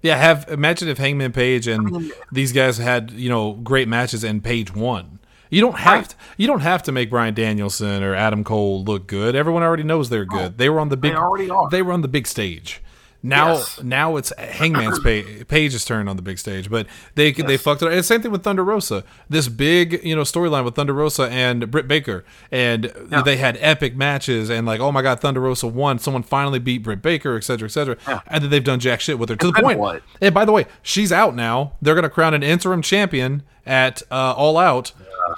Yeah, 0.00 0.16
have 0.16 0.46
imagine 0.48 0.86
if 0.88 0.98
Hangman 0.98 1.32
Page 1.32 1.66
and 1.66 2.12
these 2.30 2.52
guys 2.52 2.78
had, 2.78 3.10
you 3.10 3.28
know, 3.28 3.54
great 3.54 3.88
matches 3.88 4.22
and 4.22 4.44
Page 4.44 4.72
won. 4.72 5.18
You 5.50 5.60
don't 5.60 5.76
have 5.78 5.98
Right. 5.98 6.08
to, 6.10 6.16
you 6.36 6.46
don't 6.46 6.60
have 6.60 6.84
to 6.84 6.92
make 6.92 7.10
Bryan 7.10 7.34
Danielson 7.34 8.04
or 8.04 8.14
Adam 8.14 8.44
Cole 8.44 8.84
look 8.84 9.08
good. 9.08 9.34
Everyone 9.34 9.64
already 9.64 9.82
knows 9.82 10.08
they're 10.08 10.24
good. 10.24 10.56
they 10.56 10.68
were 10.68 10.78
on 10.78 10.88
the 10.88 10.96
big 10.96 11.12
they, 11.14 11.18
already 11.18 11.50
are. 11.50 11.68
They 11.68 11.82
were 11.82 11.92
on 11.92 12.02
the 12.02 12.08
big 12.08 12.28
stage. 12.28 12.80
Now 13.20 13.54
Yes. 13.54 13.82
now 13.82 14.16
it's 14.16 14.32
Hangman's 14.38 15.00
page, 15.00 15.48
Page's 15.48 15.84
turn 15.84 16.06
on 16.08 16.14
the 16.16 16.22
big 16.22 16.38
stage, 16.38 16.70
but 16.70 16.86
they 17.16 17.32
they 17.32 17.56
fucked 17.56 17.82
it 17.82 17.86
up. 17.86 17.92
And 17.92 18.04
same 18.04 18.22
thing 18.22 18.30
with 18.30 18.44
Thunder 18.44 18.62
Rosa. 18.64 19.02
This 19.28 19.48
big, 19.48 20.04
you 20.04 20.14
know, 20.14 20.22
storyline 20.22 20.64
with 20.64 20.76
Thunder 20.76 20.92
Rosa 20.92 21.28
and 21.28 21.68
Britt 21.70 21.88
Baker 21.88 22.24
and 22.52 22.84
they 23.24 23.36
had 23.36 23.58
epic 23.60 23.96
matches 23.96 24.50
and 24.50 24.66
like, 24.66 24.78
oh 24.80 24.92
my 24.92 25.02
god, 25.02 25.18
Thunder 25.20 25.40
Rosa 25.40 25.66
won. 25.66 25.98
Someone 25.98 26.22
finally 26.22 26.60
beat 26.60 26.78
Britt 26.84 27.02
Baker, 27.02 27.36
et 27.36 27.42
cetera, 27.44 27.66
et 27.66 27.72
cetera. 27.72 27.96
And 28.28 28.44
then 28.44 28.50
they've 28.50 28.62
done 28.62 28.78
jack 28.78 29.00
shit 29.00 29.18
with 29.18 29.30
her 29.30 29.36
to 29.36 29.46
the 29.48 29.62
point. 29.62 29.78
what? 29.80 30.02
And 30.20 30.32
by 30.32 30.44
the 30.44 30.52
way, 30.52 30.66
she's 30.82 31.10
out 31.10 31.34
now. 31.34 31.72
They're 31.82 31.94
to 32.04 32.10
crown 32.10 32.34
an 32.34 32.44
interim 32.44 32.82
champion 32.82 33.42
at 33.66 34.02
uh, 34.12 34.32
All 34.36 34.56
Out. 34.56 34.92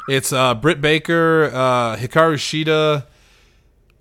It's 0.08 0.32
uh, 0.32 0.54
Britt 0.54 0.80
Baker, 0.80 1.46
uh, 1.52 1.96
Hikaru 1.96 2.34
Shida, 2.36 3.06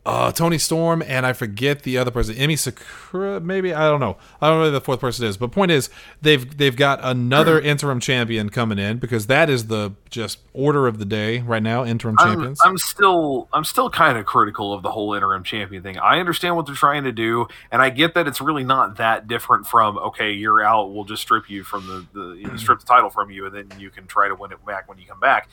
uh, 0.09 0.31
Toni 0.31 0.57
Storm, 0.57 1.03
and 1.05 1.25
I 1.25 1.33
forget 1.33 1.83
the 1.83 1.97
other 1.99 2.09
person, 2.09 2.33
Emi 2.35 2.57
Sakura, 2.57 3.39
maybe 3.39 3.73
I 3.73 3.87
don't 3.87 3.99
know. 3.99 4.17
I 4.41 4.49
don't 4.49 4.59
know 4.59 4.65
who 4.65 4.71
the 4.71 4.81
fourth 4.81 4.99
person 4.99 5.25
is. 5.27 5.37
But 5.37 5.51
point 5.51 5.69
is, 5.69 5.89
they've 6.21 6.57
they've 6.57 6.75
got 6.75 6.99
another 7.03 7.61
interim 7.61 7.99
champion 7.99 8.49
coming 8.49 8.79
in 8.79 8.97
because 8.97 9.27
that 9.27 9.49
is 9.49 9.67
the 9.67 9.93
just 10.09 10.39
order 10.53 10.87
of 10.87 10.97
the 10.97 11.05
day 11.05 11.39
right 11.39 11.61
now. 11.61 11.85
Interim 11.85 12.15
I'm, 12.17 12.27
champions. 12.27 12.59
I'm 12.63 12.77
still 12.79 13.47
i'm 13.53 13.63
still 13.63 13.89
kind 13.89 14.17
of 14.17 14.25
critical 14.25 14.73
of 14.73 14.81
the 14.83 14.91
whole 14.91 15.13
interim 15.13 15.43
champion 15.43 15.83
thing 15.83 15.97
i 15.99 16.19
understand 16.19 16.55
what 16.55 16.65
they're 16.65 16.75
trying 16.75 17.03
to 17.03 17.11
do 17.11 17.47
and 17.71 17.81
i 17.81 17.89
get 17.89 18.13
that 18.13 18.27
it's 18.27 18.41
really 18.41 18.63
not 18.63 18.97
that 18.97 19.27
different 19.27 19.67
from 19.67 19.97
okay 19.97 20.31
you're 20.31 20.63
out 20.63 20.91
we'll 20.91 21.03
just 21.03 21.21
strip 21.21 21.49
you 21.49 21.63
from 21.63 21.85
the, 21.87 22.19
the 22.19 22.35
you 22.35 22.47
know, 22.47 22.55
strip 22.57 22.79
the 22.79 22.85
title 22.85 23.09
from 23.09 23.29
you 23.29 23.45
and 23.45 23.55
then 23.55 23.79
you 23.79 23.89
can 23.89 24.05
try 24.07 24.27
to 24.27 24.35
win 24.35 24.51
it 24.51 24.63
back 24.65 24.87
when 24.87 24.97
you 24.97 25.05
come 25.05 25.19
back 25.19 25.49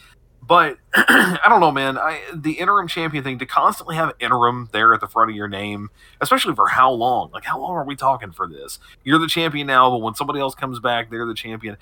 but 0.47 0.79
I 0.95 1.47
don't 1.49 1.61
know, 1.61 1.73
man. 1.73 1.99
I 1.99 2.21
the 2.35 2.53
interim 2.53 2.89
champion 2.89 3.25
thing 3.25 3.39
to 3.39 3.47
constantly 3.47 3.97
have 3.97 4.13
interim 4.21 4.69
there 4.73 4.95
at 4.95 5.01
the 5.01 5.07
front 5.07 5.31
of 5.31 5.37
your 5.37 5.49
name, 5.49 5.91
especially 6.21 6.55
for 6.55 6.69
how 6.69 6.91
long? 6.93 7.31
Like 7.33 7.45
how 7.45 7.61
long 7.61 7.73
are 7.73 7.85
we 7.85 7.97
talking 7.97 8.33
for 8.33 8.49
this? 8.49 8.79
You're 9.05 9.19
the 9.19 9.27
champion 9.27 9.67
now, 9.67 9.91
but 9.91 9.99
when 9.99 10.15
somebody 10.15 10.41
else 10.41 10.55
comes 10.55 10.79
back, 10.79 11.11
they're 11.11 11.27
the 11.27 11.35
champion. 11.35 11.77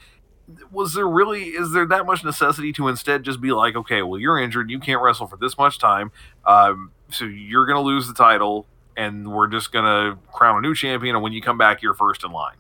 Was 0.71 0.95
there 0.95 1.09
really 1.09 1.49
is 1.49 1.73
there 1.73 1.87
that 1.87 2.07
much 2.07 2.25
necessity 2.25 2.73
to 2.75 2.89
instead 2.89 3.23
just 3.23 3.41
be 3.41 3.53
like, 3.53 3.77
okay, 3.77 4.03
well 4.03 4.21
you're 4.21 4.39
injured, 4.39 4.71
you 4.71 4.79
can't 4.79 5.03
wrestle 5.03 5.27
for 5.27 5.37
this 5.37 5.57
much 5.59 5.79
time, 5.79 6.12
um, 6.47 6.91
so 7.11 7.25
you're 7.25 7.67
gonna 7.67 7.83
lose 7.83 8.09
the 8.09 8.15
title, 8.15 8.67
and 8.97 9.33
we're 9.33 9.49
just 9.49 9.73
gonna 9.73 10.19
crown 10.33 10.59
a 10.59 10.61
new 10.61 10.75
champion, 10.75 11.17
and 11.17 11.23
when 11.23 11.33
you 11.33 11.41
come 11.41 11.59
back, 11.59 11.83
you're 11.83 11.95
first 11.95 12.25
in 12.25 12.33
line. 12.33 12.57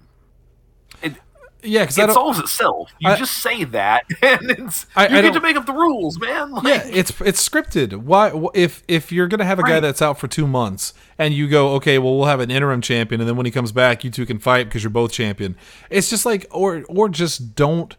Yeah, 1.64 1.82
because 1.82 1.98
It 1.98 2.12
solves 2.12 2.38
itself. 2.38 2.90
You 2.98 3.10
I- 3.10 3.16
just 3.16 3.38
say 3.38 3.64
that, 3.64 4.04
and 4.22 4.50
it's 4.50 4.86
I- 4.94 5.08
you 5.08 5.18
I 5.18 5.22
get 5.22 5.34
to 5.34 5.40
make 5.40 5.56
up 5.56 5.66
the 5.66 5.72
rules, 5.72 6.18
man. 6.18 6.50
Like, 6.52 6.64
yeah, 6.64 6.82
it's 6.86 7.18
it's 7.20 7.46
scripted. 7.48 7.94
Why 7.96 8.32
if 8.54 8.82
if 8.88 9.10
you're 9.10 9.28
gonna 9.28 9.44
have 9.44 9.58
a 9.58 9.62
guy 9.62 9.80
that's 9.80 10.02
out 10.02 10.18
for 10.18 10.28
two 10.28 10.46
months 10.46 10.94
and 11.18 11.32
you 11.34 11.48
go, 11.48 11.70
okay, 11.74 11.98
well 11.98 12.16
we'll 12.16 12.26
have 12.26 12.40
an 12.40 12.50
interim 12.50 12.80
champion, 12.80 13.20
and 13.20 13.28
then 13.28 13.36
when 13.36 13.46
he 13.46 13.52
comes 13.52 13.72
back, 13.72 14.04
you 14.04 14.10
two 14.10 14.26
can 14.26 14.38
fight 14.38 14.64
because 14.64 14.82
you're 14.82 14.90
both 14.90 15.12
champion. 15.12 15.56
It's 15.90 16.10
just 16.10 16.26
like 16.26 16.46
or 16.50 16.84
or 16.88 17.08
just 17.08 17.54
don't 17.54 17.96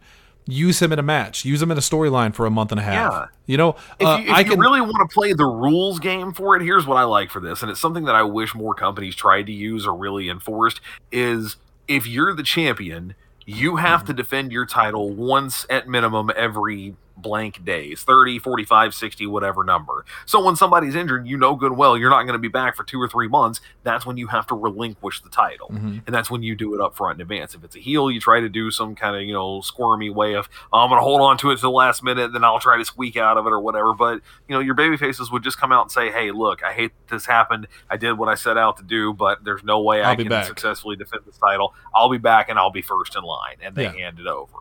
use 0.48 0.80
him 0.80 0.92
in 0.92 0.98
a 0.98 1.02
match. 1.02 1.44
Use 1.44 1.60
him 1.60 1.72
in 1.72 1.76
a 1.76 1.80
storyline 1.80 2.32
for 2.32 2.46
a 2.46 2.50
month 2.50 2.70
and 2.70 2.78
a 2.80 2.84
half. 2.84 3.12
Yeah. 3.12 3.26
You 3.46 3.56
know, 3.56 3.70
if 3.98 4.06
uh, 4.06 4.18
you, 4.20 4.28
if 4.28 4.34
I 4.34 4.40
you 4.40 4.50
can 4.50 4.60
really 4.60 4.80
want 4.80 5.10
to 5.10 5.12
play 5.12 5.32
the 5.32 5.44
rules 5.44 5.98
game 5.98 6.32
for 6.32 6.56
it, 6.56 6.62
here's 6.62 6.86
what 6.86 6.96
I 6.96 7.02
like 7.02 7.30
for 7.30 7.40
this, 7.40 7.62
and 7.62 7.70
it's 7.70 7.80
something 7.80 8.04
that 8.04 8.14
I 8.14 8.22
wish 8.22 8.54
more 8.54 8.74
companies 8.74 9.14
tried 9.16 9.46
to 9.46 9.52
use 9.52 9.86
or 9.86 9.96
really 9.96 10.28
enforced. 10.28 10.80
Is 11.10 11.56
if 11.88 12.06
you're 12.06 12.34
the 12.34 12.42
champion, 12.44 13.14
you 13.46 13.76
have 13.76 14.00
Mm-hmm. 14.00 14.06
to 14.08 14.12
defend 14.12 14.52
your 14.52 14.66
title 14.66 15.10
once 15.10 15.64
at 15.70 15.88
minimum 15.88 16.30
every 16.36 16.96
blank 17.16 17.64
days 17.64 18.02
30 18.02 18.38
45 18.38 18.94
60 18.94 19.26
whatever 19.26 19.64
number. 19.64 20.04
So 20.26 20.44
when 20.44 20.54
somebody's 20.56 20.94
injured 20.94 21.26
you 21.26 21.36
know 21.38 21.54
good 21.56 21.72
well 21.72 21.96
you're 21.96 22.10
not 22.10 22.22
going 22.24 22.34
to 22.34 22.38
be 22.38 22.48
back 22.48 22.76
for 22.76 22.84
two 22.84 23.00
or 23.00 23.08
three 23.08 23.28
months. 23.28 23.60
That's 23.84 24.04
when 24.04 24.16
you 24.16 24.26
have 24.28 24.46
to 24.48 24.54
relinquish 24.54 25.22
the 25.22 25.30
title. 25.30 25.68
Mm-hmm. 25.70 25.98
and 26.06 26.14
that's 26.14 26.30
when 26.30 26.42
you 26.42 26.54
do 26.54 26.74
it 26.74 26.80
up 26.80 26.94
front 26.96 27.16
in 27.16 27.22
advance. 27.22 27.54
If 27.54 27.64
it's 27.64 27.74
a 27.76 27.78
heel 27.80 28.10
you 28.10 28.20
try 28.20 28.40
to 28.40 28.48
do 28.48 28.70
some 28.70 28.94
kind 28.94 29.16
of 29.16 29.22
you 29.22 29.32
know 29.32 29.60
squirmy 29.62 30.10
way 30.10 30.34
of 30.34 30.48
oh, 30.72 30.78
i'm 30.80 30.90
going 30.90 31.00
to 31.00 31.04
hold 31.04 31.20
on 31.22 31.38
to 31.38 31.50
it 31.50 31.56
to 31.56 31.62
the 31.62 31.70
last 31.70 32.02
minute 32.02 32.32
then 32.32 32.44
i'll 32.44 32.58
try 32.60 32.76
to 32.76 32.84
squeak 32.84 33.16
out 33.16 33.36
of 33.38 33.46
it 33.46 33.50
or 33.50 33.60
whatever. 33.60 33.94
But 33.94 34.20
you 34.48 34.54
know 34.54 34.60
your 34.60 34.74
baby 34.74 34.96
faces 34.96 35.30
would 35.30 35.42
just 35.42 35.58
come 35.58 35.72
out 35.72 35.82
and 35.82 35.90
say 35.92 36.10
hey 36.10 36.30
look 36.32 36.62
i 36.62 36.72
hate 36.72 36.92
this 37.08 37.26
happened. 37.26 37.66
I 37.90 37.96
did 37.96 38.14
what 38.14 38.28
i 38.28 38.34
set 38.34 38.58
out 38.58 38.76
to 38.78 38.82
do 38.82 39.12
but 39.12 39.42
there's 39.44 39.64
no 39.64 39.80
way 39.80 40.02
I'll 40.02 40.12
i 40.12 40.16
can 40.16 40.28
back." 40.28 40.46
successfully 40.46 40.96
defend 40.96 41.22
this 41.26 41.38
title. 41.38 41.74
I'll 41.94 42.10
be 42.10 42.18
back 42.18 42.48
and 42.48 42.58
i'll 42.58 42.70
be 42.70 42.82
first 42.82 43.16
in 43.16 43.22
line. 43.22 43.56
And 43.62 43.74
they 43.74 43.84
Yeah. 43.84 43.92
hand 43.92 44.18
it 44.20 44.26
over 44.26 44.56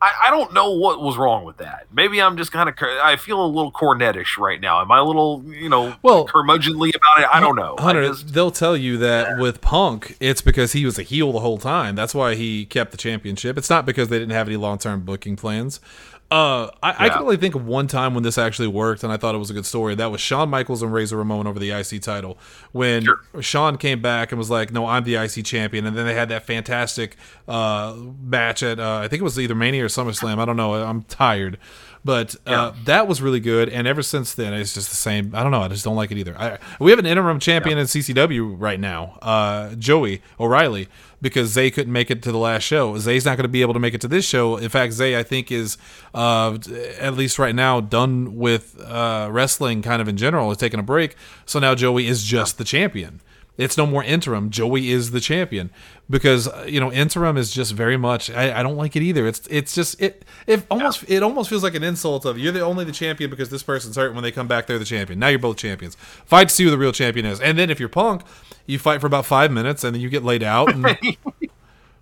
I, 0.00 0.12
I 0.26 0.30
don't 0.30 0.52
know 0.52 0.72
what 0.72 1.00
was 1.00 1.16
wrong 1.16 1.44
with 1.44 1.56
that. 1.56 1.86
Maybe 1.92 2.20
I'm 2.20 2.36
just 2.36 2.52
kind 2.52 2.68
of 2.68 2.74
I 2.80 3.16
feel 3.16 3.42
a 3.44 3.46
little 3.46 3.72
cornetish 3.72 4.36
right 4.38 4.60
now. 4.60 4.80
Am 4.82 4.90
I 4.92 4.98
a 4.98 5.04
little 5.04 5.42
you 5.46 5.68
know 5.68 5.94
Well- 6.02 6.26
curmudgeonly 6.26 6.94
about 6.94 7.20
it? 7.20 7.28
I 7.32 7.40
don't 7.40 7.56
know. 7.56 7.76
Hunter, 7.78 8.06
just- 8.08 8.32
they'll 8.34 8.50
tell 8.50 8.76
you 8.76 8.98
that 8.98 9.38
with 9.38 9.60
Punk, 9.60 10.16
it's 10.20 10.42
because 10.42 10.72
he 10.72 10.84
was 10.84 10.98
a 10.98 11.02
heel 11.02 11.32
the 11.32 11.40
whole 11.40 11.58
time. 11.58 11.94
That's 11.94 12.14
why 12.14 12.34
he 12.34 12.66
kept 12.66 12.90
the 12.90 12.98
championship. 12.98 13.56
It's 13.56 13.70
not 13.70 13.86
because 13.86 14.08
they 14.08 14.18
didn't 14.18 14.32
have 14.32 14.48
any 14.48 14.56
long 14.56 14.78
term 14.78 15.00
booking 15.00 15.36
plans. 15.36 15.80
Uh, 16.28 16.68
I, 16.82 17.06
I 17.06 17.08
can 17.08 17.22
only 17.22 17.36
think 17.36 17.54
of 17.54 17.64
one 17.66 17.86
time 17.86 18.12
when 18.12 18.24
this 18.24 18.36
actually 18.36 18.66
worked, 18.66 19.04
and 19.04 19.12
I 19.12 19.16
thought 19.16 19.36
it 19.36 19.38
was 19.38 19.50
a 19.50 19.52
good 19.54 19.64
story. 19.66 19.94
That 19.94 20.10
was 20.10 20.20
Shawn 20.20 20.48
Michaels 20.50 20.82
and 20.82 20.92
Razor 20.92 21.16
Ramon 21.16 21.46
over 21.46 21.60
the 21.60 21.70
IC 21.70 22.02
title. 22.02 22.36
When 22.72 23.04
Sure. 23.04 23.20
Shawn 23.40 23.78
came 23.78 24.02
back 24.02 24.32
and 24.32 24.38
was 24.38 24.50
like, 24.50 24.72
"No, 24.72 24.86
I'm 24.86 25.04
the 25.04 25.14
IC 25.14 25.44
champion," 25.44 25.86
and 25.86 25.96
then 25.96 26.04
they 26.04 26.14
had 26.14 26.28
that 26.30 26.44
fantastic 26.44 27.16
uh, 27.46 27.94
match 28.20 28.64
at 28.64 28.80
uh, 28.80 28.96
I 29.04 29.08
think 29.08 29.20
it 29.20 29.24
was 29.24 29.38
either 29.38 29.54
Mania 29.54 29.84
or 29.84 29.88
SummerSlam. 29.88 30.38
I 30.40 30.44
don't 30.44 30.56
know. 30.56 30.74
I'm 30.74 31.02
tired. 31.04 31.58
But 32.06 32.36
uh, 32.46 32.72
that 32.84 33.08
was 33.08 33.20
really 33.20 33.40
good, 33.40 33.68
and 33.68 33.88
ever 33.88 34.00
since 34.00 34.32
then, 34.32 34.54
it's 34.54 34.72
just 34.72 34.90
the 34.90 34.96
same. 34.96 35.34
I 35.34 35.42
don't 35.42 35.50
know. 35.50 35.60
I 35.60 35.66
just 35.66 35.84
don't 35.84 35.96
like 35.96 36.12
it 36.12 36.18
either. 36.18 36.38
I, 36.38 36.58
we 36.78 36.92
have 36.92 37.00
an 37.00 37.04
interim 37.06 37.40
champion 37.40 37.78
in 37.78 37.86
CCW 37.86 38.54
right 38.56 38.78
now, 38.78 39.18
uh, 39.22 39.74
Joey 39.74 40.22
O'Reilly, 40.38 40.86
because 41.20 41.50
Zay 41.50 41.68
couldn't 41.68 41.92
make 41.92 42.08
it 42.08 42.22
to 42.22 42.30
the 42.30 42.38
last 42.38 42.62
show. 42.62 42.96
Zay's 42.96 43.24
not 43.24 43.36
going 43.36 43.42
to 43.42 43.48
be 43.48 43.60
able 43.60 43.74
to 43.74 43.80
make 43.80 43.92
it 43.92 44.00
to 44.02 44.08
this 44.08 44.24
show. 44.24 44.56
In 44.56 44.68
fact, 44.68 44.92
Zay, 44.92 45.18
I 45.18 45.24
think, 45.24 45.50
is 45.50 45.78
uh, 46.14 46.56
at 47.00 47.14
least 47.14 47.40
right 47.40 47.56
now 47.56 47.80
done 47.80 48.36
with 48.36 48.80
uh, 48.80 49.28
wrestling, 49.32 49.82
kind 49.82 50.00
of 50.00 50.06
in 50.06 50.16
general, 50.16 50.52
is 50.52 50.58
taking 50.58 50.78
a 50.78 50.84
break. 50.84 51.16
So 51.44 51.58
now 51.58 51.74
Joey 51.74 52.06
is 52.06 52.22
just 52.22 52.56
the 52.56 52.64
champion. 52.64 53.20
It's 53.58 53.76
no 53.76 53.86
more 53.86 54.04
interim. 54.04 54.50
Joey 54.50 54.90
is 54.90 55.12
the 55.12 55.20
champion 55.20 55.70
because 56.08 56.46
uh, 56.48 56.66
you 56.68 56.78
know 56.80 56.92
interim 56.92 57.36
is 57.36 57.50
just 57.50 57.72
very 57.72 57.96
much. 57.96 58.30
I, 58.30 58.60
I 58.60 58.62
don't 58.62 58.76
like 58.76 58.96
it 58.96 59.02
either. 59.02 59.26
It's 59.26 59.46
it's 59.50 59.74
just 59.74 60.00
it 60.00 60.24
it 60.46 60.64
almost 60.70 61.04
it 61.08 61.22
almost 61.22 61.48
feels 61.48 61.62
like 61.62 61.74
an 61.74 61.82
insult 61.82 62.24
of 62.24 62.38
you're 62.38 62.52
the 62.52 62.60
only 62.60 62.84
the 62.84 62.92
champion 62.92 63.30
because 63.30 63.50
this 63.50 63.62
person's 63.62 63.96
hurt. 63.96 64.14
When 64.14 64.22
they 64.22 64.32
come 64.32 64.48
back, 64.48 64.66
they're 64.66 64.78
the 64.78 64.84
champion. 64.84 65.18
Now 65.18 65.28
you're 65.28 65.38
both 65.38 65.56
champions. 65.56 65.96
Fight 66.26 66.48
to 66.48 66.54
see 66.54 66.64
who 66.64 66.70
the 66.70 66.78
real 66.78 66.92
champion 66.92 67.26
is. 67.26 67.40
And 67.40 67.58
then 67.58 67.70
if 67.70 67.80
you're 67.80 67.88
Punk, 67.88 68.22
you 68.66 68.78
fight 68.78 69.00
for 69.00 69.06
about 69.06 69.26
five 69.26 69.50
minutes 69.50 69.84
and 69.84 69.94
then 69.94 70.02
you 70.02 70.08
get 70.08 70.22
laid 70.24 70.42
out. 70.42 70.72
And, 70.74 70.98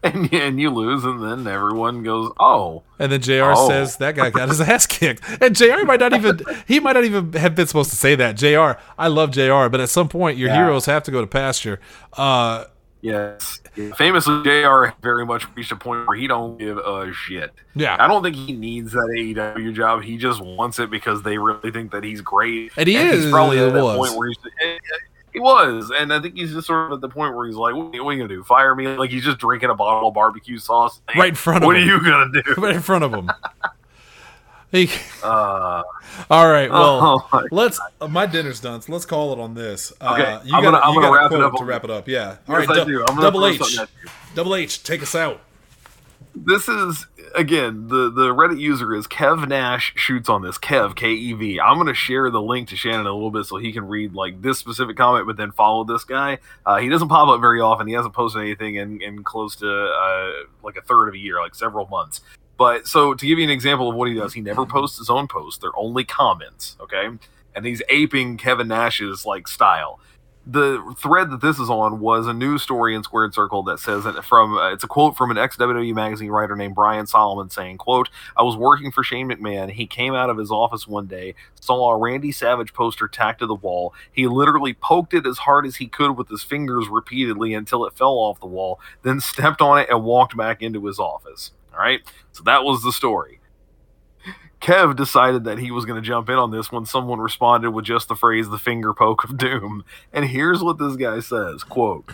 and, 0.14 0.32
and 0.32 0.61
you 0.61 0.70
lose, 0.70 1.05
and 1.05 1.22
then 1.22 1.46
everyone 1.52 2.02
goes, 2.02 2.30
"Oh, 2.38 2.82
And 2.98 3.11
then 3.11 3.20
Jr. 3.20 3.52
Oh. 3.55 3.68
says 3.68 3.96
that 3.96 4.14
guy 4.16 4.30
got 4.30 4.48
his 4.48 4.61
ass 4.72 4.86
kicked, 4.86 5.22
and 5.40 5.57
Jr. 5.57 5.84
might 5.84 6.00
not 6.00 6.12
even 6.12 6.40
he 6.68 6.80
might 6.80 6.92
not 6.92 7.05
even 7.05 7.32
have 7.32 7.55
been 7.55 7.66
supposed 7.66 7.90
to 7.90 7.96
say 7.96 8.14
that. 8.16 8.36
Jr. 8.36 8.78
I 8.98 9.09
love 9.09 9.30
Jr. 9.32 9.68
But 9.68 9.80
at 9.80 9.88
some 9.88 10.09
point, 10.09 10.38
your 10.38 10.48
Yeah. 10.50 10.57
heroes 10.64 10.86
have 10.86 11.02
to 11.05 11.11
go 11.11 11.20
to 11.20 11.26
pasture. 11.26 11.80
Uh, 12.12 12.64
yes." 13.00 13.61
Famously, 13.96 14.40
Jr. 14.44 14.94
very 15.02 15.26
much 15.26 15.48
reached 15.57 15.72
a 15.72 15.76
point 15.76 16.07
where 16.07 16.16
he 16.16 16.28
don't 16.28 16.57
give 16.59 16.78
a 16.78 17.12
shit. 17.12 17.50
Yeah. 17.74 17.96
I 17.98 18.07
don't 18.07 18.22
think 18.22 18.36
he 18.36 18.52
needs 18.52 18.92
that 18.92 19.09
AEW 19.16 19.74
job. 19.74 20.05
He 20.05 20.16
just 20.16 20.40
wants 20.40 20.78
it 20.78 20.90
because 20.92 21.22
they 21.22 21.38
really 21.38 21.72
think 21.72 21.90
that 21.90 22.05
he's 22.05 22.20
great. 22.20 22.70
And 22.76 22.86
he 22.86 22.96
he's 22.96 23.24
is, 23.24 23.30
probably 23.32 23.59
at 23.59 23.72
that 23.72 23.82
was. 23.82 23.96
point 24.11 24.16
where 24.16 24.28
he's. 24.28 24.38
Was, 25.45 25.92
and 25.97 26.12
I 26.12 26.20
think 26.20 26.34
he's 26.36 26.53
just 26.53 26.66
sort 26.66 26.90
of 26.90 26.97
at 26.97 27.01
the 27.03 27.09
point 27.09 27.36
where 27.36 27.47
he's 27.47 27.55
like, 27.55 27.74
"What, 27.74 27.86
what 27.92 27.95
are 27.95 28.12
you 28.14 28.18
gonna 28.18 28.28
do? 28.28 28.42
Fire 28.42 28.74
me?" 28.74 28.88
Like 28.88 29.11
he's 29.11 29.22
just 29.24 29.38
drinking 29.38 29.70
a 29.70 29.74
bottle 29.74 30.09
of 30.09 30.14
barbecue 30.14 30.59
sauce 30.59 31.01
Right 31.14 31.28
in 31.28 31.34
front 31.36 31.59
of 31.59 31.62
him. 31.62 31.66
What 31.68 31.76
him. 31.76 31.82
are 31.82 31.92
you 31.92 32.03
gonna 32.03 32.42
do? 32.42 32.55
right 32.61 32.74
in 32.74 32.82
front 32.82 33.05
of 33.05 33.12
him. 33.14 33.30
He, 34.72 34.90
Uh, 35.22 35.82
all 36.30 36.49
right, 36.51 36.70
well, 36.70 37.01
Oh 37.01 37.28
my 37.32 37.45
let's. 37.53 37.80
Uh, 38.01 38.09
my 38.09 38.26
dinner's 38.26 38.61
done, 38.61 38.82
so 38.82 38.92
let's 38.92 39.07
call 39.07 39.32
it 39.32 39.38
on 39.38 39.55
this. 39.55 39.92
Okay, 40.03 40.22
uh, 40.22 40.40
you 40.45 40.55
I'm 40.55 40.62
gonna- 40.62 40.78
I'm 40.78 40.95
you 40.95 41.01
gonna 41.01 41.12
wrap 41.16 41.32
it 41.32 41.40
up 41.40 41.55
to 41.57 41.64
wrap 41.64 41.84
it 41.84 41.90
up. 41.90 42.09
Yeah, 42.09 42.36
all 42.49 42.59
Yes, 42.61 42.68
right, 42.68 42.84
du- 42.84 42.84
do. 42.84 43.05
Double 43.20 43.47
H, 43.47 43.59
something 43.59 43.78
at 43.84 43.88
you. 44.03 44.11
double 44.34 44.55
H, 44.57 44.82
take 44.82 45.03
us 45.03 45.14
out. 45.14 45.40
This 46.35 46.68
is 46.68 47.07
again 47.35 47.89
the 47.89 48.11
the 48.11 48.35
Reddit 48.35 48.59
user 48.59 48.95
is 48.95 49.07
Kev 49.07 49.49
Nash 49.49 49.93
shoots 49.97 50.28
on 50.28 50.43
this 50.43 50.59
Kev 50.59 50.97
K 50.97 51.12
E 51.12 51.32
V. 51.32 51.61
I'm 51.61 51.76
gonna 51.78 51.95
share 51.95 52.30
the 52.30 52.43
link 52.43 52.68
to 52.68 52.76
Shannon 52.76 53.07
a 53.07 53.12
little 53.12 53.30
bit 53.30 53.47
so 53.47 53.57
he 53.57 53.72
can 53.72 53.87
read 53.87 54.14
like 54.14 54.43
this 54.43 54.59
specific 54.59 54.97
comment, 54.97 55.26
but 55.26 55.37
then 55.37 55.53
follow 55.53 55.85
this 55.85 56.05
guy. 56.05 56.39
Uh, 56.66 56.78
he 56.78 56.89
doesn't 56.89 57.09
pop 57.09 57.28
up 57.28 57.41
very 57.41 57.61
often. 57.61 57.87
He 57.87 57.95
hasn't 57.95 58.14
posted 58.14 58.43
anything 58.43 58.76
in, 58.76 59.01
in 59.01 59.22
close 59.22 59.57
to 59.57 59.68
uh, 59.68 60.30
like 60.62 60.76
a 60.76 60.82
third 60.82 61.09
of 61.09 61.14
a 61.14 61.18
year, 61.18 61.41
like 61.41 61.55
several 61.55 61.87
months. 61.87 62.20
But 62.57 62.87
so 62.87 63.14
to 63.14 63.26
give 63.26 63.39
you 63.39 63.45
an 63.45 63.51
example 63.51 63.89
of 63.89 63.97
what 63.97 64.09
he 64.09 64.14
does, 64.14 64.32
he 64.32 64.41
never 64.41 64.64
posts 64.64 64.99
his 64.99 65.11
own 65.11 65.28
posts. 65.28 65.61
They're 65.61 65.76
only 65.76 66.05
comments, 66.05 66.76
okay? 66.80 67.09
And 67.57 67.66
he's 67.66 67.82
aping 67.89 68.37
Kevin 68.37 68.68
Nash's 68.68 69.26
like 69.26 69.49
style 69.49 70.01
the 70.47 70.95
thread 70.99 71.30
that 71.30 71.40
this 71.40 71.59
is 71.59 71.70
on 71.70 72.01
was 72.01 72.26
a 72.26 72.34
news 72.34 72.62
story 72.62 72.95
in 72.95 73.03
Squared 73.03 73.32
Circle 73.32 73.62
that 73.64 73.78
says 73.78 74.05
that 74.05 74.22
from 74.24 74.59
uh, 74.59 74.72
it's 74.72 74.84
a 74.84 74.86
quote 74.86 75.16
from 75.16 75.30
an 75.30 75.38
ex 75.38 75.57
WWE 75.57 75.95
magazine 75.95 76.30
writer 76.30 76.55
named 76.55 76.74
Brian 76.74 77.07
Solomon 77.07 77.49
saying, 77.49 77.78
"quote 77.78 78.11
I 78.36 78.42
was 78.42 78.57
working 78.57 78.92
for 78.92 79.03
Shane 79.03 79.28
McMahon. 79.28 79.70
He 79.70 79.86
came 79.86 80.14
out 80.14 80.28
of 80.28 80.36
his 80.36 80.51
office 80.51 80.86
one 80.86 81.07
day, 81.07 81.34
saw 81.61 81.92
a 81.92 81.97
Randy 81.97 82.30
Savage 82.30 82.74
poster 82.74 83.09
tacked 83.09 83.40
to 83.40 83.47
the 83.47 83.55
wall. 83.55 83.95
He 84.12 84.26
literally 84.26 84.74
poked 84.74 85.14
it 85.14 85.26
as 85.26 85.38
hard 85.38 85.64
as 85.64 85.76
he 85.76 85.86
could 85.86 86.18
with 86.18 86.28
his 86.28 86.42
fingers 86.42 86.88
repeatedly 86.88 87.55
until 87.55 87.86
it 87.86 87.97
fell 87.97 88.18
off 88.18 88.40
the 88.40 88.47
wall, 88.47 88.80
then 89.03 89.20
stepped 89.20 89.62
on 89.62 89.78
it 89.78 89.88
and 89.88 90.05
walked 90.05 90.36
back 90.36 90.62
into 90.62 90.84
his 90.84 90.99
office." 90.99 91.53
All 91.72 91.80
right, 91.80 92.01
so 92.32 92.42
that 92.45 92.64
was 92.64 92.82
the 92.82 92.92
story. 92.92 93.40
Kev 94.64 94.96
decided 94.96 95.44
that 95.44 95.58
he 95.58 95.70
was 95.70 95.84
going 95.84 96.02
to 96.02 96.06
jump 96.06 96.30
in 96.30 96.36
on 96.36 96.50
this 96.50 96.72
when 96.72 96.86
someone 96.86 97.18
responded 97.18 97.72
with 97.72 97.84
just 97.84 98.08
the 98.08 98.16
phrase 98.16 98.48
"the 98.48 98.56
finger 98.56 98.94
poke 98.94 99.22
of 99.22 99.36
doom." 99.36 99.84
And 100.10 100.24
here's 100.24 100.62
what 100.62 100.78
this 100.78 100.96
guy 100.96 101.20
says: 101.20 101.62
"Quote." 101.62 102.12